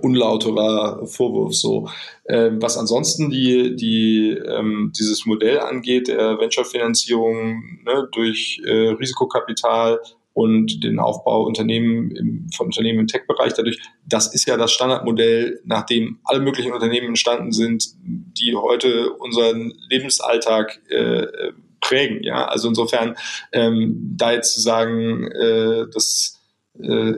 unlauterer 0.00 1.06
Vorwurf 1.06 1.54
so. 1.54 1.88
Ähm, 2.28 2.60
was 2.60 2.76
ansonsten 2.76 3.30
die, 3.30 3.76
die, 3.76 4.30
ähm, 4.30 4.92
dieses 4.98 5.26
Modell 5.26 5.60
angeht, 5.60 6.08
der 6.08 6.38
Venture-Finanzierung 6.38 7.82
ne, 7.84 8.08
durch 8.12 8.60
äh, 8.64 8.88
Risikokapital 8.88 10.00
und 10.34 10.82
den 10.82 10.98
Aufbau 10.98 11.44
Unternehmen 11.44 12.10
im, 12.10 12.46
von 12.54 12.66
Unternehmen 12.66 13.00
im 13.00 13.06
Tech-Bereich 13.06 13.54
dadurch, 13.54 13.78
das 14.04 14.34
ist 14.34 14.46
ja 14.46 14.56
das 14.56 14.72
Standardmodell, 14.72 15.60
nach 15.64 15.86
dem 15.86 16.18
alle 16.24 16.40
möglichen 16.40 16.72
Unternehmen 16.72 17.08
entstanden 17.08 17.52
sind, 17.52 17.94
die 18.02 18.54
heute 18.54 19.12
unseren 19.12 19.72
Lebensalltag 19.88 20.82
äh, 20.90 21.26
prägen. 21.80 22.22
Ja, 22.22 22.46
also 22.46 22.68
insofern 22.68 23.14
ähm, 23.52 24.14
da 24.16 24.32
jetzt 24.32 24.52
zu 24.54 24.60
sagen, 24.60 25.30
äh, 25.30 25.86
dass 25.92 26.40
äh, 26.80 27.14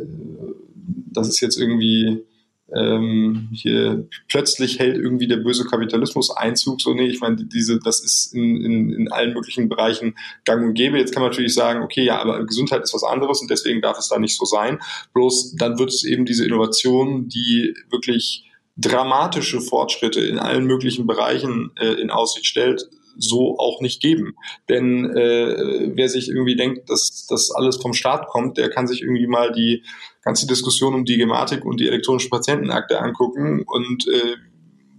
das 1.10 1.28
ist 1.28 1.40
jetzt 1.40 1.58
irgendwie 1.58 2.22
ähm, 2.74 3.48
hier 3.52 4.08
plötzlich 4.28 4.78
hält 4.78 4.96
irgendwie 4.96 5.28
der 5.28 5.36
böse 5.36 5.64
Kapitalismus 5.64 6.30
Einzug. 6.30 6.80
So, 6.80 6.94
nee, 6.94 7.06
ich 7.06 7.20
meine, 7.20 7.36
diese, 7.36 7.78
das 7.78 8.02
ist 8.02 8.34
in, 8.34 8.56
in, 8.64 8.92
in 8.92 9.12
allen 9.12 9.34
möglichen 9.34 9.68
Bereichen 9.68 10.16
gang 10.44 10.64
und 10.64 10.74
gäbe. 10.74 10.98
Jetzt 10.98 11.12
kann 11.12 11.22
man 11.22 11.30
natürlich 11.30 11.54
sagen, 11.54 11.82
okay, 11.82 12.04
ja, 12.04 12.20
aber 12.20 12.44
Gesundheit 12.44 12.82
ist 12.82 12.94
was 12.94 13.04
anderes 13.04 13.40
und 13.40 13.50
deswegen 13.50 13.82
darf 13.82 13.98
es 13.98 14.08
da 14.08 14.18
nicht 14.18 14.36
so 14.36 14.44
sein. 14.44 14.80
Bloß 15.14 15.54
dann 15.56 15.78
wird 15.78 15.90
es 15.90 16.04
eben 16.04 16.24
diese 16.24 16.44
Innovation, 16.44 17.28
die 17.28 17.74
wirklich 17.90 18.50
dramatische 18.76 19.60
Fortschritte 19.60 20.20
in 20.20 20.38
allen 20.38 20.66
möglichen 20.66 21.06
Bereichen 21.06 21.70
äh, 21.76 21.94
in 21.94 22.10
Aussicht 22.10 22.46
stellt, 22.46 22.88
so 23.18 23.58
auch 23.58 23.80
nicht 23.80 24.02
geben. 24.02 24.34
Denn 24.68 25.16
äh, 25.16 25.92
wer 25.94 26.08
sich 26.08 26.28
irgendwie 26.28 26.56
denkt, 26.56 26.90
dass 26.90 27.26
das 27.28 27.50
alles 27.50 27.76
vom 27.76 27.94
Staat 27.94 28.26
kommt, 28.26 28.58
der 28.58 28.68
kann 28.70 28.86
sich 28.86 29.02
irgendwie 29.02 29.26
mal 29.26 29.52
die 29.52 29.82
ganze 30.26 30.48
Diskussion 30.48 30.94
um 30.94 31.04
die 31.04 31.18
Gematik 31.18 31.64
und 31.64 31.78
die 31.78 31.86
elektronischen 31.86 32.30
Patientenakte 32.30 33.00
angucken 33.00 33.62
und 33.64 34.08
äh, 34.08 34.36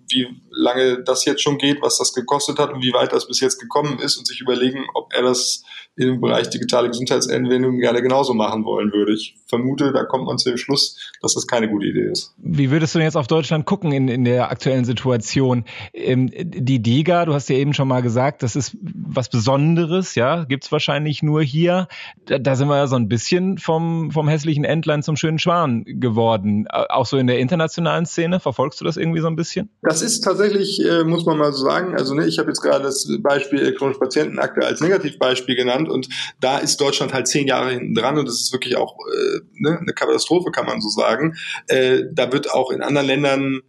wie 0.10 0.28
lange 0.50 1.04
das 1.04 1.26
jetzt 1.26 1.42
schon 1.42 1.58
geht, 1.58 1.82
was 1.82 1.98
das 1.98 2.14
gekostet 2.14 2.60
hat 2.60 2.74
und 2.74 2.82
wie 2.82 2.94
weit 2.94 3.14
das 3.14 3.28
bis 3.28 3.40
jetzt 3.40 3.60
gekommen 3.60 4.00
ist 4.00 4.18
und 4.18 4.28
sich 4.28 4.42
überlegen, 4.42 4.86
ob 4.94 5.14
er 5.14 5.24
das 5.24 5.64
im 5.98 6.22
Bereich 6.22 6.50
digitale 6.50 6.90
Gesundheitsanwendungen 6.90 7.80
gerne 7.80 8.02
genauso 8.02 8.34
machen 8.34 8.66
wollen 8.66 8.92
würde. 8.94 9.14
Ich 9.14 9.36
vermute, 9.48 9.92
da 9.92 10.04
kommt 10.04 10.26
man 10.26 10.38
zu 10.38 10.50
dem 10.50 10.58
Schluss, 10.58 11.12
dass 11.22 11.34
das 11.34 11.48
keine 11.48 11.70
gute 11.70 11.88
Idee 11.88 12.12
ist. 12.12 12.36
Wie 12.38 12.70
würdest 12.70 12.94
du 12.94 13.00
jetzt 13.00 13.18
auf 13.18 13.26
Deutschland 13.26 13.66
gucken 13.66 13.92
in, 13.92 14.08
in 14.08 14.24
der 14.24 14.52
aktuellen 14.52 14.86
Situation? 14.86 15.66
Ähm, 15.94 16.30
die 16.32 16.82
DIGA, 16.82 17.26
du 17.26 17.34
hast 17.34 17.50
ja 17.50 17.56
eben 17.56 17.74
schon 17.74 17.88
mal 17.88 18.02
gesagt, 18.02 18.44
das 18.44 18.56
ist 18.56 18.78
was 18.82 19.30
Besonderes, 19.30 20.14
ja, 20.14 20.44
gibt's 20.44 20.72
wahrscheinlich 20.72 21.24
nur 21.24 21.42
hier. 21.42 21.88
Da, 22.26 22.38
da 22.38 22.56
sind 22.56 22.68
wir 22.68 22.78
ja 22.78 22.88
so 22.88 22.96
ein 22.96 23.08
bisschen 23.08 23.58
vom, 23.58 24.12
vom 24.12 24.28
hässlichen 24.28 24.66
Entlein 24.66 25.02
zum 25.02 25.16
schönen 25.16 25.40
Schwan 25.40 25.84
geworden. 25.86 26.68
Auch 26.68 27.08
so 27.08 27.18
in 27.18 27.26
der 27.26 27.40
internationalen 27.40 28.06
Szene, 28.06 28.40
verfolgst 28.40 28.80
du 28.82 28.86
das 28.86 28.98
irgendwie 28.98 29.22
so 29.22 29.28
ein 29.28 29.36
bisschen? 29.36 29.70
Das 29.82 29.97
ist 30.02 30.22
tatsächlich, 30.22 30.84
äh, 30.84 31.04
muss 31.04 31.26
man 31.26 31.38
mal 31.38 31.54
so 31.54 31.64
sagen, 31.66 31.96
also 31.96 32.14
ne, 32.14 32.28
ich 32.28 32.40
habe 32.40 32.50
jetzt 32.50 32.62
gerade 32.62 32.84
das 32.84 33.08
Beispiel 33.20 33.60
elektronische 33.60 34.00
Patientenakte 34.00 34.66
als 34.66 34.82
Negativbeispiel 34.82 35.56
genannt 35.56 35.90
und 35.90 36.10
da 36.40 36.58
ist 36.58 36.80
Deutschland 36.82 37.14
halt 37.14 37.28
zehn 37.28 37.48
Jahre 37.48 37.72
hinten 37.72 37.94
dran 37.94 38.18
und 38.18 38.28
das 38.28 38.36
ist 38.36 38.54
wirklich 38.54 38.76
auch 38.78 38.96
äh, 39.12 39.40
ne, 39.54 39.80
eine 39.80 39.94
Katastrophe, 39.94 40.52
kann 40.52 40.66
man 40.66 40.82
so 40.82 40.90
sagen. 40.90 41.36
Äh, 41.68 42.04
da 42.12 42.32
wird 42.32 42.52
auch 42.52 42.72
in 42.72 42.82
anderen 42.82 43.08
Ländern 43.08 43.62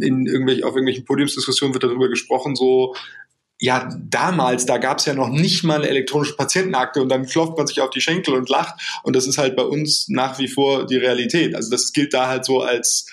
in 0.00 0.26
irgendwelchen, 0.26 0.64
auf 0.64 0.70
irgendwelchen 0.70 1.04
Podiumsdiskussionen 1.04 1.74
wird 1.74 1.84
darüber 1.84 2.08
gesprochen, 2.08 2.54
so 2.54 2.94
ja, 3.58 3.88
damals, 3.98 4.66
da 4.66 4.76
gab 4.76 4.98
es 4.98 5.06
ja 5.06 5.14
noch 5.14 5.28
nicht 5.28 5.64
mal 5.64 5.76
eine 5.76 5.88
elektronische 5.88 6.36
Patientenakte 6.36 7.00
und 7.00 7.08
dann 7.08 7.24
klopft 7.24 7.56
man 7.56 7.66
sich 7.66 7.80
auf 7.80 7.88
die 7.90 8.02
Schenkel 8.02 8.34
und 8.34 8.50
lacht. 8.50 9.00
Und 9.02 9.16
das 9.16 9.26
ist 9.26 9.38
halt 9.38 9.56
bei 9.56 9.62
uns 9.62 10.08
nach 10.08 10.38
wie 10.38 10.48
vor 10.48 10.86
die 10.86 10.98
Realität. 10.98 11.54
Also 11.54 11.70
das 11.70 11.92
gilt 11.92 12.12
da 12.12 12.28
halt 12.28 12.44
so 12.44 12.60
als 12.60 13.06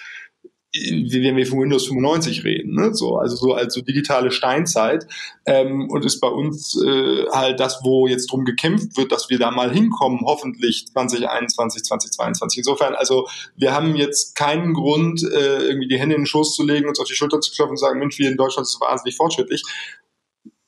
wenn 0.75 1.35
wir 1.35 1.45
von 1.45 1.59
Windows 1.59 1.85
95 1.87 2.43
reden, 2.43 2.73
ne? 2.73 2.95
so, 2.95 3.17
also 3.17 3.35
so 3.35 3.53
als 3.53 3.75
so 3.75 3.81
digitale 3.81 4.31
Steinzeit 4.31 5.05
ähm, 5.45 5.87
und 5.89 6.03
ist 6.03 6.19
bei 6.19 6.27
uns 6.27 6.81
äh, 6.83 7.25
halt 7.31 7.59
das, 7.59 7.81
wo 7.83 8.07
jetzt 8.07 8.31
drum 8.31 8.43
gekämpft 8.43 8.97
wird, 8.97 9.11
dass 9.11 9.29
wir 9.29 9.37
da 9.37 9.51
mal 9.51 9.71
hinkommen, 9.71 10.21
hoffentlich 10.25 10.87
2021, 10.87 11.83
2022. 11.83 12.57
Insofern, 12.57 12.95
also 12.95 13.27
wir 13.55 13.73
haben 13.73 13.95
jetzt 13.95 14.35
keinen 14.35 14.73
Grund, 14.73 15.21
äh, 15.23 15.67
irgendwie 15.67 15.87
die 15.87 15.99
Hände 15.99 16.15
in 16.15 16.21
den 16.21 16.27
Schoß 16.27 16.55
zu 16.55 16.63
legen, 16.65 16.89
uns 16.89 16.99
auf 16.99 17.07
die 17.07 17.15
Schulter 17.15 17.39
zu 17.39 17.51
klopfen 17.51 17.73
und 17.73 17.77
sagen, 17.77 17.99
Mensch, 17.99 18.17
wir 18.17 18.29
in 18.29 18.37
Deutschland 18.37 18.67
sind 18.67 18.81
wahnsinnig 18.81 19.15
fortschrittlich. 19.15 19.63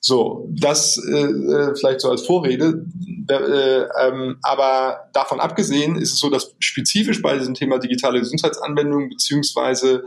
So, 0.07 0.47
das 0.51 1.03
äh, 1.03 1.17
äh, 1.19 1.75
vielleicht 1.75 2.01
so 2.01 2.11
als 2.11 2.27
Vorrede. 2.27 2.85
Äh, 3.27 3.85
ähm, 3.99 4.37
aber 4.43 5.09
davon 5.13 5.39
abgesehen 5.39 5.95
ist 5.95 6.13
es 6.13 6.19
so, 6.19 6.29
dass 6.29 6.53
spezifisch 6.59 7.23
bei 7.23 7.35
diesem 7.39 7.55
Thema 7.55 7.79
digitale 7.79 8.19
Gesundheitsanwendungen 8.19 9.09
beziehungsweise 9.09 10.03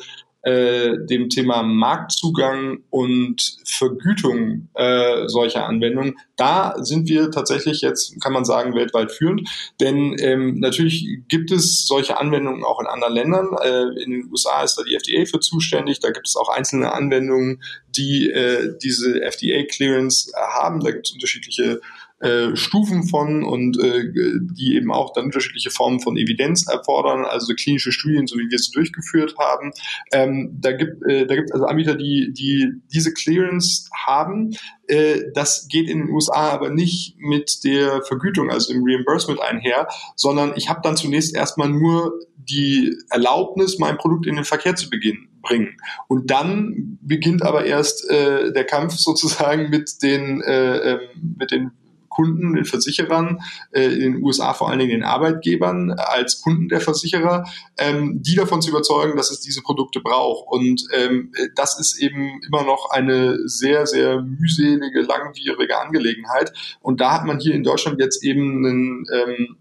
äh, 0.48 0.96
dem 1.06 1.28
Thema 1.28 1.62
Marktzugang 1.62 2.78
und 2.88 3.58
Vergütung 3.66 4.68
äh, 4.74 5.28
solcher 5.28 5.66
Anwendungen, 5.66 6.16
da 6.36 6.74
sind 6.78 7.06
wir 7.06 7.30
tatsächlich 7.30 7.82
jetzt, 7.82 8.18
kann 8.22 8.32
man 8.32 8.46
sagen, 8.46 8.74
weltweit 8.74 9.12
führend. 9.12 9.46
Denn 9.78 10.16
ähm, 10.20 10.58
natürlich 10.58 11.06
gibt 11.28 11.50
es 11.50 11.86
solche 11.86 12.18
Anwendungen 12.18 12.64
auch 12.64 12.80
in 12.80 12.86
anderen 12.86 13.12
Ländern. 13.12 13.48
Äh, 13.62 14.02
in 14.02 14.10
den 14.10 14.30
USA 14.30 14.62
ist 14.62 14.76
da 14.76 14.84
die 14.84 14.94
FDA 14.94 15.26
für 15.26 15.40
zuständig. 15.40 16.00
Da 16.00 16.10
gibt 16.12 16.28
es 16.28 16.36
auch 16.36 16.48
einzelne 16.48 16.92
Anwendungen, 16.92 17.62
die 17.94 18.30
äh, 18.30 18.74
diese 18.82 19.20
FDA-Clearance 19.20 20.32
haben. 20.34 20.80
Da 20.80 20.92
gibt 20.92 21.08
es 21.08 21.12
unterschiedliche 21.12 21.80
äh, 22.20 22.56
Stufen 22.56 23.06
von 23.06 23.44
und 23.44 23.78
äh, 23.78 24.10
die 24.12 24.74
eben 24.76 24.90
auch 24.92 25.12
dann 25.12 25.26
unterschiedliche 25.26 25.70
Formen 25.70 26.00
von 26.00 26.16
Evidenz 26.16 26.66
erfordern, 26.66 27.24
also 27.24 27.54
klinische 27.54 27.92
Studien, 27.92 28.26
so 28.26 28.36
wie 28.36 28.50
wir 28.50 28.58
sie 28.58 28.72
durchgeführt 28.72 29.36
haben. 29.38 29.72
Ähm, 30.12 30.58
da 30.60 30.72
gibt 30.72 31.02
äh, 31.08 31.26
da 31.26 31.36
gibt 31.36 31.52
also 31.52 31.66
Anbieter, 31.66 31.94
die 31.94 32.32
die 32.32 32.72
diese 32.92 33.12
Clearance 33.12 33.88
haben. 33.94 34.56
Äh, 34.88 35.20
das 35.34 35.68
geht 35.68 35.88
in 35.88 35.98
den 35.98 36.10
USA 36.10 36.50
aber 36.50 36.70
nicht 36.70 37.16
mit 37.18 37.62
der 37.64 38.02
Vergütung, 38.02 38.50
also 38.50 38.72
im 38.72 38.82
Reimbursement 38.84 39.40
einher, 39.40 39.86
sondern 40.16 40.54
ich 40.56 40.68
habe 40.68 40.80
dann 40.82 40.96
zunächst 40.96 41.36
erstmal 41.36 41.68
nur 41.68 42.14
die 42.36 42.96
Erlaubnis, 43.10 43.78
mein 43.78 43.98
Produkt 43.98 44.26
in 44.26 44.36
den 44.36 44.44
Verkehr 44.44 44.74
zu 44.74 44.90
beginnen 44.90 45.28
bringen. 45.42 45.76
Und 46.08 46.30
dann 46.30 46.98
beginnt 47.00 47.42
aber 47.42 47.64
erst 47.64 48.08
äh, 48.10 48.52
der 48.52 48.64
Kampf 48.64 48.94
sozusagen 48.96 49.70
mit 49.70 50.02
den, 50.02 50.40
äh, 50.42 50.92
ähm, 50.92 51.36
mit 51.38 51.50
den 51.50 51.72
Kunden, 52.18 52.54
den 52.54 52.64
Versicherern, 52.64 53.38
äh, 53.70 53.84
in 53.84 54.14
den 54.14 54.24
USA 54.24 54.52
vor 54.52 54.68
allen 54.68 54.80
Dingen 54.80 54.90
den 54.90 55.04
Arbeitgebern 55.04 55.92
als 55.92 56.40
Kunden 56.40 56.68
der 56.68 56.80
Versicherer, 56.80 57.44
ähm, 57.78 58.20
die 58.20 58.34
davon 58.34 58.60
zu 58.60 58.70
überzeugen, 58.70 59.16
dass 59.16 59.30
es 59.30 59.38
diese 59.38 59.62
Produkte 59.62 60.00
braucht. 60.00 60.48
Und 60.48 60.82
ähm, 60.92 61.32
das 61.54 61.78
ist 61.78 61.96
eben 62.00 62.40
immer 62.44 62.64
noch 62.64 62.90
eine 62.90 63.38
sehr, 63.46 63.86
sehr 63.86 64.20
mühselige, 64.20 65.02
langwierige 65.02 65.78
Angelegenheit. 65.78 66.52
Und 66.80 67.00
da 67.00 67.12
hat 67.12 67.24
man 67.24 67.38
hier 67.38 67.54
in 67.54 67.62
Deutschland 67.62 68.00
jetzt 68.00 68.24
eben 68.24 68.66
einen 68.66 69.04
ähm, 69.12 69.56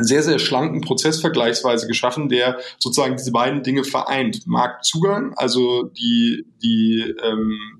sehr, 0.00 0.24
sehr 0.24 0.40
schlanken 0.40 0.80
Prozess 0.80 1.20
vergleichsweise 1.20 1.86
geschaffen, 1.86 2.28
der 2.28 2.58
sozusagen 2.80 3.16
diese 3.16 3.30
beiden 3.30 3.62
Dinge 3.62 3.84
vereint. 3.84 4.48
Marktzugang, 4.48 5.34
also 5.36 5.84
die, 5.84 6.44
die 6.60 7.14
ähm, 7.22 7.77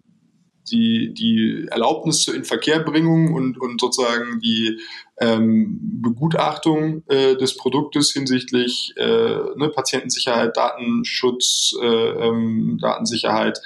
die, 0.69 1.13
die 1.15 1.67
Erlaubnis 1.71 2.23
zur 2.23 2.35
Inverkehrbringung 2.35 3.33
und, 3.35 3.61
und 3.61 3.81
sozusagen 3.81 4.41
die 4.41 4.81
ähm, 5.21 5.79
Begutachtung 6.03 7.03
äh, 7.09 7.37
des 7.37 7.57
Produktes 7.57 8.13
hinsichtlich 8.13 8.95
äh, 8.97 9.39
ne, 9.57 9.71
Patientensicherheit, 9.75 10.57
Datenschutz, 10.57 11.75
äh, 11.81 11.87
ähm, 11.87 12.79
Datensicherheit 12.81 13.61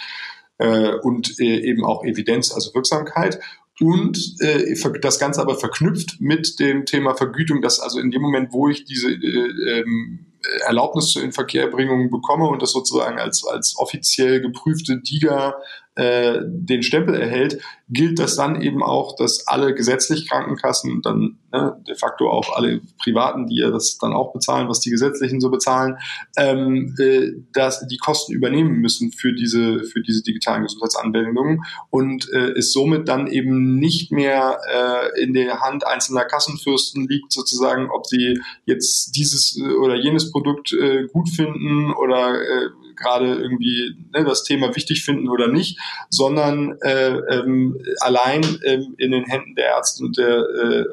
äh, 0.58 0.94
und 1.02 1.38
äh, 1.40 1.60
eben 1.60 1.84
auch 1.84 2.04
Evidenz, 2.04 2.52
also 2.52 2.74
Wirksamkeit. 2.74 3.40
Und 3.80 4.36
äh, 4.40 4.74
das 5.00 5.18
Ganze 5.18 5.40
aber 5.40 5.56
verknüpft 5.56 6.20
mit 6.20 6.60
dem 6.60 6.86
Thema 6.86 7.14
Vergütung, 7.14 7.62
dass 7.62 7.80
also 7.80 7.98
in 7.98 8.10
dem 8.10 8.22
Moment, 8.22 8.52
wo 8.52 8.68
ich 8.68 8.84
diese 8.84 9.10
äh, 9.10 9.80
ähm, 9.80 10.26
Erlaubnis 10.66 11.08
zur 11.08 11.22
Inverkehrbringung 11.22 12.10
bekomme 12.10 12.46
und 12.46 12.62
das 12.62 12.72
sozusagen 12.72 13.18
als, 13.18 13.44
als 13.46 13.76
offiziell 13.76 14.40
geprüfte 14.40 15.00
DIGA 15.00 15.54
äh, 15.94 16.40
den 16.42 16.82
Stempel 16.82 17.14
erhält, 17.14 17.60
gilt 17.90 18.18
das 18.18 18.36
dann 18.36 18.62
eben 18.62 18.82
auch, 18.82 19.14
dass 19.16 19.46
alle 19.46 19.74
gesetzlich 19.74 20.28
Krankenkassen 20.28 21.02
dann 21.02 21.38
ne, 21.52 21.76
de 21.86 21.94
facto 21.94 22.30
auch 22.30 22.56
alle 22.56 22.80
Privaten, 23.02 23.46
die 23.46 23.58
ja 23.58 23.70
das 23.70 23.98
dann 23.98 24.14
auch 24.14 24.32
bezahlen, 24.32 24.68
was 24.68 24.80
die 24.80 24.90
gesetzlichen 24.90 25.40
so 25.40 25.50
bezahlen, 25.50 25.98
ähm, 26.38 26.94
äh, 26.98 27.32
dass 27.52 27.86
die 27.86 27.98
Kosten 27.98 28.32
übernehmen 28.32 28.80
müssen 28.80 29.12
für 29.12 29.34
diese 29.34 29.84
für 29.84 30.00
diese 30.00 30.22
digitalen 30.22 30.62
Gesundheitsanwendungen 30.62 31.62
und 31.90 32.30
äh, 32.32 32.52
es 32.52 32.72
somit 32.72 33.08
dann 33.08 33.26
eben 33.26 33.78
nicht 33.78 34.12
mehr 34.12 34.60
äh, 34.72 35.22
in 35.22 35.34
der 35.34 35.60
Hand 35.60 35.86
einzelner 35.86 36.24
Kassenfürsten 36.24 37.06
liegt, 37.06 37.32
sozusagen, 37.32 37.90
ob 37.90 38.06
sie 38.06 38.40
jetzt 38.64 39.14
dieses 39.14 39.58
äh, 39.58 39.74
oder 39.74 39.96
jenes 39.96 40.32
Produkt 40.32 40.72
äh, 40.72 41.06
gut 41.12 41.28
finden 41.28 41.92
oder 41.92 42.40
äh, 42.40 42.68
gerade 43.02 43.34
irgendwie 43.34 43.94
ne, 44.12 44.24
das 44.24 44.44
Thema 44.44 44.74
wichtig 44.74 45.04
finden 45.04 45.28
oder 45.28 45.48
nicht, 45.48 45.78
sondern 46.08 46.78
äh, 46.82 47.10
ähm, 47.10 47.78
allein 48.00 48.42
ähm, 48.64 48.94
in 48.98 49.10
den 49.10 49.24
Händen 49.24 49.54
der 49.54 49.66
Ärzte 49.66 50.04
und 50.04 50.16
der, 50.16 50.38
äh, 50.38 50.84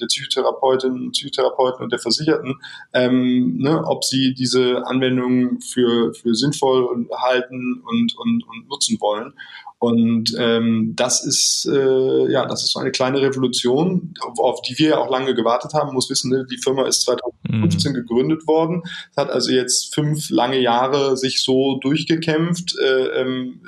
der 0.00 0.06
Psychotherapeutinnen, 0.06 1.12
Psychotherapeuten 1.12 1.84
und 1.84 1.92
der 1.92 1.98
Versicherten, 1.98 2.60
ähm, 2.92 3.58
ne, 3.58 3.82
ob 3.84 4.04
sie 4.04 4.34
diese 4.34 4.86
Anwendungen 4.86 5.60
für, 5.60 6.14
für 6.14 6.34
sinnvoll 6.34 7.06
halten 7.16 7.82
und, 7.86 8.16
und, 8.16 8.44
und 8.48 8.68
nutzen 8.68 9.00
wollen. 9.00 9.32
Und 9.84 10.34
ähm, 10.38 10.94
das 10.96 11.22
ist 11.26 11.68
äh, 11.70 12.32
ja, 12.32 12.46
das 12.46 12.62
ist 12.62 12.72
so 12.72 12.80
eine 12.80 12.90
kleine 12.90 13.20
Revolution, 13.20 14.14
auf, 14.22 14.38
auf 14.38 14.62
die 14.62 14.78
wir 14.78 14.88
ja 14.88 14.98
auch 14.98 15.10
lange 15.10 15.34
gewartet 15.34 15.74
haben. 15.74 15.88
Man 15.88 15.96
muss 15.96 16.08
wissen, 16.08 16.30
ne, 16.30 16.46
die 16.50 16.56
Firma 16.56 16.86
ist 16.86 17.02
2015 17.02 17.92
mhm. 17.92 17.94
gegründet 17.94 18.46
worden, 18.46 18.82
hat 19.14 19.28
also 19.28 19.52
jetzt 19.52 19.94
fünf 19.94 20.30
lange 20.30 20.58
Jahre 20.58 21.18
sich 21.18 21.42
so 21.42 21.78
durchgekämpft. 21.82 22.78
Äh, 22.78 23.20
ähm, 23.20 23.60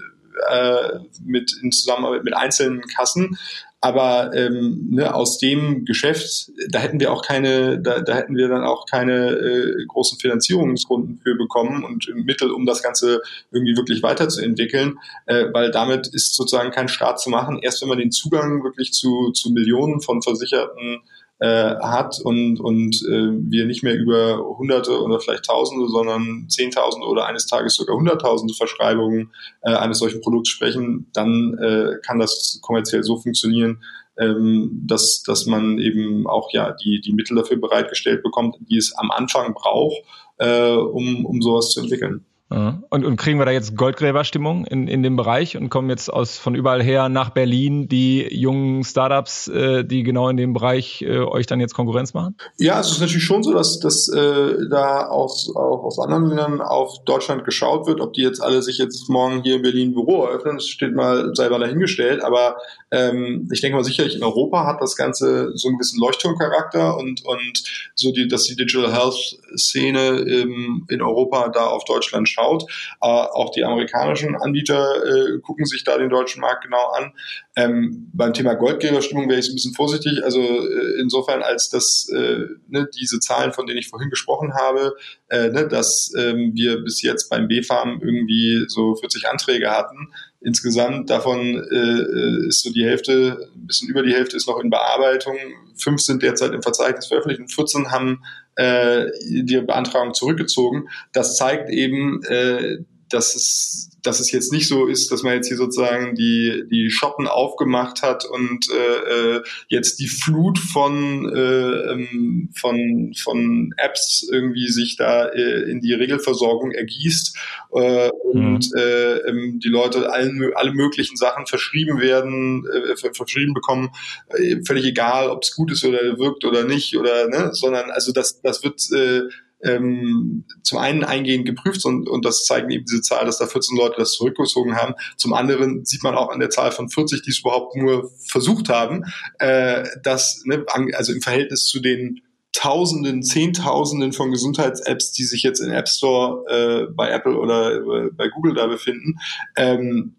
äh, 0.51 0.99
mit 1.25 1.53
in 1.63 1.73
Zusammenarbeit 1.73 2.25
mit 2.25 2.37
einzelnen 2.37 2.83
Kassen, 2.83 3.39
aber 3.81 4.33
ähm, 4.35 4.89
ne, 4.91 5.15
aus 5.15 5.39
dem 5.39 5.85
Geschäft, 5.85 6.51
da 6.71 6.79
hätten 6.79 6.99
wir 6.99 7.13
auch 7.13 7.23
keine, 7.23 7.79
da, 7.79 8.01
da 8.01 8.15
hätten 8.15 8.35
wir 8.35 8.49
dann 8.49 8.65
auch 8.65 8.87
keine 8.87 9.29
äh, 9.31 9.85
großen 9.87 10.19
Finanzierungsrunden 10.19 11.21
für 11.23 11.37
bekommen 11.37 11.85
und 11.85 12.11
Mittel, 12.15 12.51
um 12.51 12.67
das 12.67 12.83
Ganze 12.83 13.21
irgendwie 13.53 13.77
wirklich 13.77 14.03
weiterzuentwickeln, 14.03 14.99
äh, 15.27 15.45
weil 15.53 15.71
damit 15.71 16.09
ist 16.09 16.35
sozusagen 16.35 16.71
kein 16.71 16.89
Start 16.89 17.21
zu 17.21 17.31
machen. 17.31 17.61
Erst 17.63 17.83
wenn 17.83 17.89
man 17.89 17.99
den 17.99 18.11
Zugang 18.11 18.65
wirklich 18.65 18.93
zu, 18.93 19.31
zu 19.33 19.51
Millionen 19.51 20.01
von 20.01 20.23
Versicherten 20.23 21.03
äh, 21.39 21.75
hat 21.77 22.19
und, 22.23 22.61
und 22.61 22.97
äh, 23.09 23.31
wir 23.51 23.67
nicht 23.67 23.83
mehr 23.83 23.95
über 23.95 24.39
Hunderte 24.59 25.03
oder 25.03 25.21
vielleicht 25.21 25.45
Tausende, 25.45 25.89
sondern 25.89 26.47
Zehntausende 26.49 27.07
oder 27.07 27.27
eines 27.27 27.47
Tages 27.47 27.75
sogar 27.75 27.97
Hunderttausende 27.97 28.55
Verschreibungen 28.55 29.33
äh, 29.63 29.75
eines 29.75 29.99
solchen 29.99 30.21
Produkts 30.23 30.51
sprechen, 30.51 31.11
dann 31.13 31.59
äh, 31.59 31.99
kann 32.07 32.19
das 32.19 32.59
kommerziell 32.63 33.03
so 33.03 33.19
funktionieren, 33.19 33.83
ähm, 34.19 34.83
dass, 34.87 35.23
dass 35.23 35.47
man 35.47 35.79
eben 35.79 36.27
auch 36.27 36.53
ja 36.53 36.73
die, 36.73 37.01
die 37.01 37.13
Mittel 37.13 37.37
dafür 37.37 37.59
bereitgestellt 37.59 38.23
bekommt, 38.23 38.57
die 38.71 38.79
es 38.79 38.97
am 38.97 39.11
Anfang 39.11 39.53
braucht, 39.53 39.97
äh, 40.39 40.71
um, 40.71 41.27
um 41.27 41.43
sowas 41.43 41.71
zu 41.71 41.81
entwickeln. 41.81 42.25
Und, 42.49 43.05
und 43.05 43.17
kriegen 43.17 43.41
wir 43.41 43.45
da 43.45 43.51
jetzt 43.51 43.77
Goldgräberstimmung 43.77 44.67
in, 44.67 44.87
in 44.87 45.03
dem 45.03 45.17
Bereich 45.17 45.57
und 45.57 45.69
kommen 45.69 45.91
jetzt 45.91 46.09
aus 46.09 46.39
von 46.39 46.55
überall 46.55 46.81
her 46.81 47.09
nach 47.09 47.31
Berlin 47.31 47.89
die 47.89 48.23
jungen 48.33 48.85
Startups, 48.85 49.49
äh, 49.49 49.85
die 49.85 50.05
genau 50.05 50.29
in 50.29 50.37
dem 50.37 50.53
Bereich 50.53 51.03
äh, 51.03 51.19
euch 51.19 51.47
dann 51.47 51.59
jetzt 51.59 51.75
Konkurrenz 51.75 52.15
machen? 52.15 52.37
Ja, 52.57 52.79
es 52.79 52.93
ist 52.93 53.01
natürlich 53.01 53.25
schon 53.25 53.43
so, 53.43 53.53
dass, 53.53 53.81
dass 53.81 54.09
äh, 54.09 54.69
da 54.71 55.09
aus, 55.09 55.51
auch 55.57 55.83
aus 55.83 55.99
anderen 55.99 56.29
Ländern 56.29 56.61
auf 56.61 57.03
Deutschland 57.05 57.45
geschaut 57.45 57.89
wird. 57.89 58.01
Ob 58.01 58.13
die 58.13 58.23
jetzt 58.23 58.41
alle 58.41 58.63
sich 58.63 58.79
jetzt 58.79 59.09
morgen 59.09 59.43
hier 59.43 59.57
in 59.57 59.63
Berlin 59.63 59.93
Büro 59.93 60.27
eröffnen, 60.27 60.59
das 60.59 60.69
steht 60.69 60.95
mal 60.95 61.35
selber 61.35 61.59
dahingestellt. 61.59 62.23
Aber 62.23 62.59
ähm, 62.93 63.49
ich 63.53 63.61
denke 63.61 63.77
mal 63.77 63.83
sicherlich 63.83 64.15
in 64.15 64.23
Europa 64.23 64.65
hat 64.67 64.81
das 64.81 64.95
Ganze 64.95 65.51
so 65.57 65.67
einen 65.67 65.79
gewissen 65.79 65.99
Leuchtturmcharakter 65.99 66.97
und, 66.97 67.25
und 67.25 67.91
so 67.97 68.13
die, 68.13 68.29
dass 68.29 68.45
die 68.45 68.55
Digital 68.55 68.93
Health 68.93 69.41
Szene 69.57 70.21
ähm, 70.21 70.87
in 70.89 71.03
Europa 71.03 71.49
da 71.49 71.67
auf 71.67 71.85
Deutschland 71.85 72.29
schaut. 72.37 72.65
Äh, 73.01 73.07
auch 73.07 73.51
die 73.51 73.65
amerikanischen 73.65 74.37
Anbieter 74.37 75.05
äh, 75.05 75.39
gucken 75.41 75.65
sich 75.65 75.85
da 75.85 75.99
den 75.99 76.11
deutschen 76.11 76.41
Markt 76.41 76.65
genau 76.65 76.87
an. 76.91 77.13
Ähm, 77.57 78.11
beim 78.13 78.35
Thema 78.35 78.55
Goldgräberstimmung 78.55 79.29
wäre 79.29 79.41
ich 79.41 79.49
ein 79.49 79.55
bisschen 79.55 79.75
vorsichtig. 79.75 80.23
Also 80.23 80.41
äh, 80.41 81.01
insofern, 81.01 81.43
als 81.43 81.71
dass 81.71 82.09
äh, 82.15 82.41
ne, 82.69 82.89
diese 82.99 83.19
Zahlen, 83.21 83.53
von 83.53 83.67
denen 83.67 83.79
ich 83.79 83.89
vorhin 83.89 84.11
gesprochen 84.11 84.55
habe, 84.55 84.95
äh, 85.29 85.49
ne, 85.49 85.67
dass 85.67 86.13
ähm, 86.17 86.53
wir 86.55 86.83
bis 86.83 87.03
jetzt 87.03 87.31
beim 87.31 87.49
B-Farm 87.49 88.01
irgendwie 88.03 88.65
so 88.69 88.95
40 88.95 89.29
Anträge 89.29 89.71
hatten. 89.71 90.13
Insgesamt 90.41 91.09
davon 91.09 91.57
äh, 91.57 91.77
äh, 91.77 92.49
ist 92.49 92.63
so 92.63 92.73
die 92.73 92.85
Hälfte, 92.85 93.49
ein 93.55 93.67
bisschen 93.67 93.89
über 93.89 94.03
die 94.03 94.13
Hälfte 94.13 94.37
ist 94.37 94.47
noch 94.47 94.61
in 94.61 94.71
Bearbeitung. 94.71 95.37
Fünf 95.77 96.03
sind 96.03 96.23
derzeit 96.23 96.53
im 96.53 96.63
Verzeichnis 96.63 97.07
veröffentlicht 97.07 97.41
und 97.41 97.53
14 97.53 97.91
haben 97.91 98.23
äh, 98.57 99.07
die 99.23 99.61
Beantragung 99.61 100.15
zurückgezogen. 100.15 100.89
Das 101.13 101.37
zeigt 101.37 101.71
eben, 101.71 102.23
äh, 102.25 102.79
dass 103.09 103.35
es, 103.35 103.91
dass 104.03 104.21
es 104.21 104.33
jetzt 104.33 104.53
nicht 104.53 104.69
so 104.69 104.87
ist, 104.87 105.11
dass 105.13 105.23
man 105.23 105.35
jetzt 105.35 105.49
hier 105.49 105.57
sozusagen 105.57 106.15
die, 106.15 106.65
die 106.71 106.91
Schotten 106.91 107.27
aufgemacht 107.27 108.03
hat 108.03 108.25
und 108.25 108.67
äh, 108.71 109.37
äh 109.37 109.43
jetzt 109.69 110.01
die 110.01 110.09
Flut 110.09 110.59
von, 110.59 111.29
äh, 111.35 111.93
ähm, 111.93 112.51
von, 112.57 113.13
von 113.17 113.73
Apps 113.77 114.29
irgendwie 114.31 114.69
sich 114.69 114.97
da 114.97 115.27
äh, 115.27 115.71
in 115.71 115.81
die 115.81 115.93
Regelversorgung 115.93 116.73
ergießt 116.73 117.37
äh, 117.75 118.07
mhm. 118.07 118.11
und 118.33 118.75
äh, 118.77 119.19
ähm, 119.29 119.61
die 119.61 119.69
Leute 119.69 120.13
allen, 120.13 120.53
alle 120.55 120.73
möglichen 120.73 121.17
Sachen 121.17 121.47
verschrieben 121.47 122.01
werden, 122.01 122.67
äh, 122.67 122.97
verschrieben 123.13 123.55
bekommen, 123.55 123.91
äh, 124.31 124.57
völlig 124.65 124.85
egal, 124.85 125.31
ob 125.31 125.43
es 125.43 125.55
gut 125.55 125.71
ist 125.73 125.85
oder 125.85 126.19
wirkt 126.19 126.45
oder 126.45 126.65
nicht, 126.65 126.97
oder 126.97 127.29
ne, 127.29 127.51
sondern 127.53 127.91
also 127.91 128.13
das, 128.13 128.41
das 128.41 128.63
wird 128.65 128.81
äh, 128.93 129.23
ähm, 129.67 130.45
zum 130.63 130.79
einen 130.79 131.05
eingehend 131.05 131.47
geprüft 131.47 131.85
und, 131.85 132.09
und 132.09 132.25
das 132.25 132.45
zeigen 132.45 132.71
eben 132.71 132.85
diese 132.85 133.03
Zahl, 133.03 133.27
dass 133.27 133.39
da 133.39 133.47
14 133.47 133.77
Leute 133.77 133.97
das 133.99 134.13
zurückgezogen 134.13 134.77
haben. 134.77 134.95
Zum 135.17 135.35
anderen 135.35 135.85
sieht 135.85 136.03
man 136.03 136.15
auch 136.15 136.31
an 136.31 136.41
der 136.41 136.51
Zahl 136.51 136.73
von 136.73 136.89
40, 136.89 137.23
die 137.23 137.31
es 137.31 137.41
überhaupt 137.41 137.77
nur 137.77 138.11
versucht 138.27 138.69
haben, 138.69 139.05
äh, 139.39 139.85
dass, 140.03 140.43
ne, 140.45 140.65
also 140.95 141.13
im 141.13 141.21
Verhältnis 141.21 141.67
zu 141.67 141.81
den 141.81 142.21
Tausenden, 142.53 143.23
Zehntausenden 143.23 144.13
von 144.13 144.31
Gesundheits-Apps, 144.31 145.13
die 145.13 145.25
sich 145.25 145.43
jetzt 145.43 145.61
im 145.61 145.73
App 145.73 145.89
Store 145.89 146.45
äh, 146.49 146.93
bei 146.93 147.11
Apple 147.11 147.37
oder 147.37 147.75
äh, 147.75 148.11
bei 148.13 148.29
Google 148.29 148.55
da 148.55 148.67
befinden, 148.67 149.19
ähm, 149.57 150.17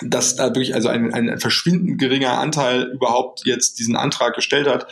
dass 0.00 0.36
dadurch 0.36 0.74
also 0.74 0.88
ein, 0.88 1.12
ein 1.12 1.40
verschwindend 1.40 1.98
geringer 1.98 2.38
Anteil 2.38 2.84
überhaupt 2.84 3.46
jetzt 3.46 3.78
diesen 3.80 3.96
Antrag 3.96 4.34
gestellt 4.34 4.68
hat, 4.68 4.86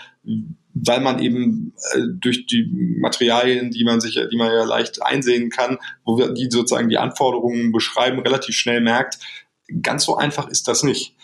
weil 0.74 1.00
man 1.00 1.20
eben 1.20 1.72
äh, 1.92 2.00
durch 2.20 2.46
die 2.46 2.68
Materialien, 2.98 3.70
die 3.70 3.84
man 3.84 4.00
sich, 4.00 4.14
die 4.14 4.36
man 4.36 4.52
ja 4.52 4.64
leicht 4.64 5.02
einsehen 5.02 5.50
kann, 5.50 5.78
wo 6.04 6.18
wir 6.18 6.32
die 6.32 6.50
sozusagen 6.50 6.88
die 6.88 6.98
Anforderungen 6.98 7.72
beschreiben, 7.72 8.20
relativ 8.20 8.56
schnell 8.56 8.80
merkt, 8.80 9.18
ganz 9.82 10.04
so 10.04 10.16
einfach 10.16 10.48
ist 10.48 10.68
das 10.68 10.82
nicht. 10.82 11.14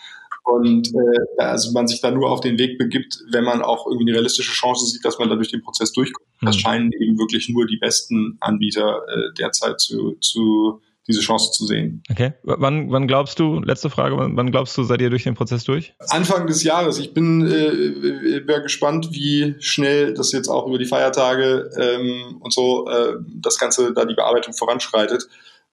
Und 0.43 0.89
äh, 0.93 1.41
also 1.41 1.71
man 1.71 1.87
sich 1.87 2.01
da 2.01 2.09
nur 2.11 2.31
auf 2.31 2.41
den 2.41 2.57
Weg 2.57 2.77
begibt, 2.77 3.19
wenn 3.29 3.43
man 3.43 3.61
auch 3.61 3.85
irgendwie 3.85 4.05
eine 4.05 4.13
realistische 4.13 4.53
Chance 4.53 4.87
sieht, 4.87 5.05
dass 5.05 5.19
man 5.19 5.29
da 5.29 5.35
durch 5.35 5.51
den 5.51 5.61
Prozess 5.61 5.91
durchkommt. 5.91 6.27
Das 6.41 6.55
mhm. 6.55 6.59
scheinen 6.59 6.91
eben 6.93 7.19
wirklich 7.19 7.49
nur 7.49 7.67
die 7.67 7.77
besten 7.77 8.37
Anbieter 8.39 9.01
äh, 9.07 9.33
derzeit 9.37 9.79
zu, 9.79 10.17
zu 10.19 10.81
diese 11.07 11.21
Chance 11.21 11.51
zu 11.51 11.65
sehen. 11.65 12.03
Okay. 12.09 12.33
Wann, 12.43 12.91
wann 12.91 13.07
glaubst 13.07 13.39
du, 13.39 13.59
letzte 13.59 13.89
Frage, 13.89 14.17
wann, 14.17 14.37
wann, 14.37 14.51
glaubst 14.51 14.77
du, 14.77 14.83
seid 14.83 15.01
ihr 15.01 15.09
durch 15.09 15.23
den 15.23 15.33
Prozess 15.33 15.63
durch? 15.63 15.93
Anfang 16.09 16.47
des 16.47 16.63
Jahres. 16.63 16.99
Ich 16.99 17.13
bin 17.13 17.47
äh, 17.47 18.39
bin 18.41 18.63
gespannt, 18.63 19.09
wie 19.11 19.55
schnell 19.59 20.13
das 20.13 20.31
jetzt 20.31 20.47
auch 20.47 20.67
über 20.67 20.77
die 20.77 20.85
Feiertage 20.85 21.69
ähm, 21.77 22.37
und 22.39 22.53
so 22.53 22.87
äh, 22.87 23.15
das 23.35 23.57
Ganze, 23.57 23.93
da 23.93 24.05
die 24.05 24.15
Bearbeitung 24.15 24.53
voranschreitet. 24.53 25.27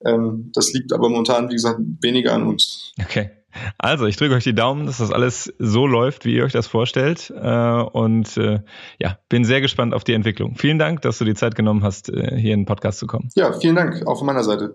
Ähm, 0.05 0.51
das 0.55 0.73
liegt 0.73 0.93
aber 0.93 1.09
momentan, 1.09 1.49
wie 1.51 1.55
gesagt, 1.55 1.81
weniger 2.01 2.33
an 2.33 2.47
uns. 2.47 2.93
Okay. 3.01 3.31
Also, 3.79 4.07
ich 4.07 4.17
drücke 4.17 4.35
euch 4.35 4.45
die 4.45 4.55
Daumen, 4.55 4.87
dass 4.87 4.99
das 4.99 5.11
alles 5.11 5.53
so 5.59 5.87
läuft, 5.87 6.25
wie 6.25 6.35
ihr 6.35 6.45
euch 6.45 6.53
das 6.53 6.67
vorstellt. 6.67 7.31
Äh, 7.31 7.49
und 7.49 8.37
äh, 8.37 8.61
ja, 8.99 9.19
bin 9.29 9.45
sehr 9.45 9.61
gespannt 9.61 9.95
auf 9.95 10.05
die 10.05 10.13
Entwicklung. 10.13 10.57
Vielen 10.57 10.79
Dank, 10.79 11.03
dass 11.03 11.19
du 11.19 11.25
die 11.25 11.35
Zeit 11.35 11.55
genommen 11.55 11.83
hast, 11.83 12.09
äh, 12.11 12.37
hier 12.37 12.55
in 12.55 12.61
den 12.61 12.67
Podcast 12.67 12.99
zu 12.99 13.07
kommen. 13.07 13.31
Ja, 13.35 13.53
vielen 13.53 13.77
Dank, 13.77 14.07
auch 14.07 14.19
von 14.19 14.27
meiner 14.27 14.45
Seite. 14.45 14.75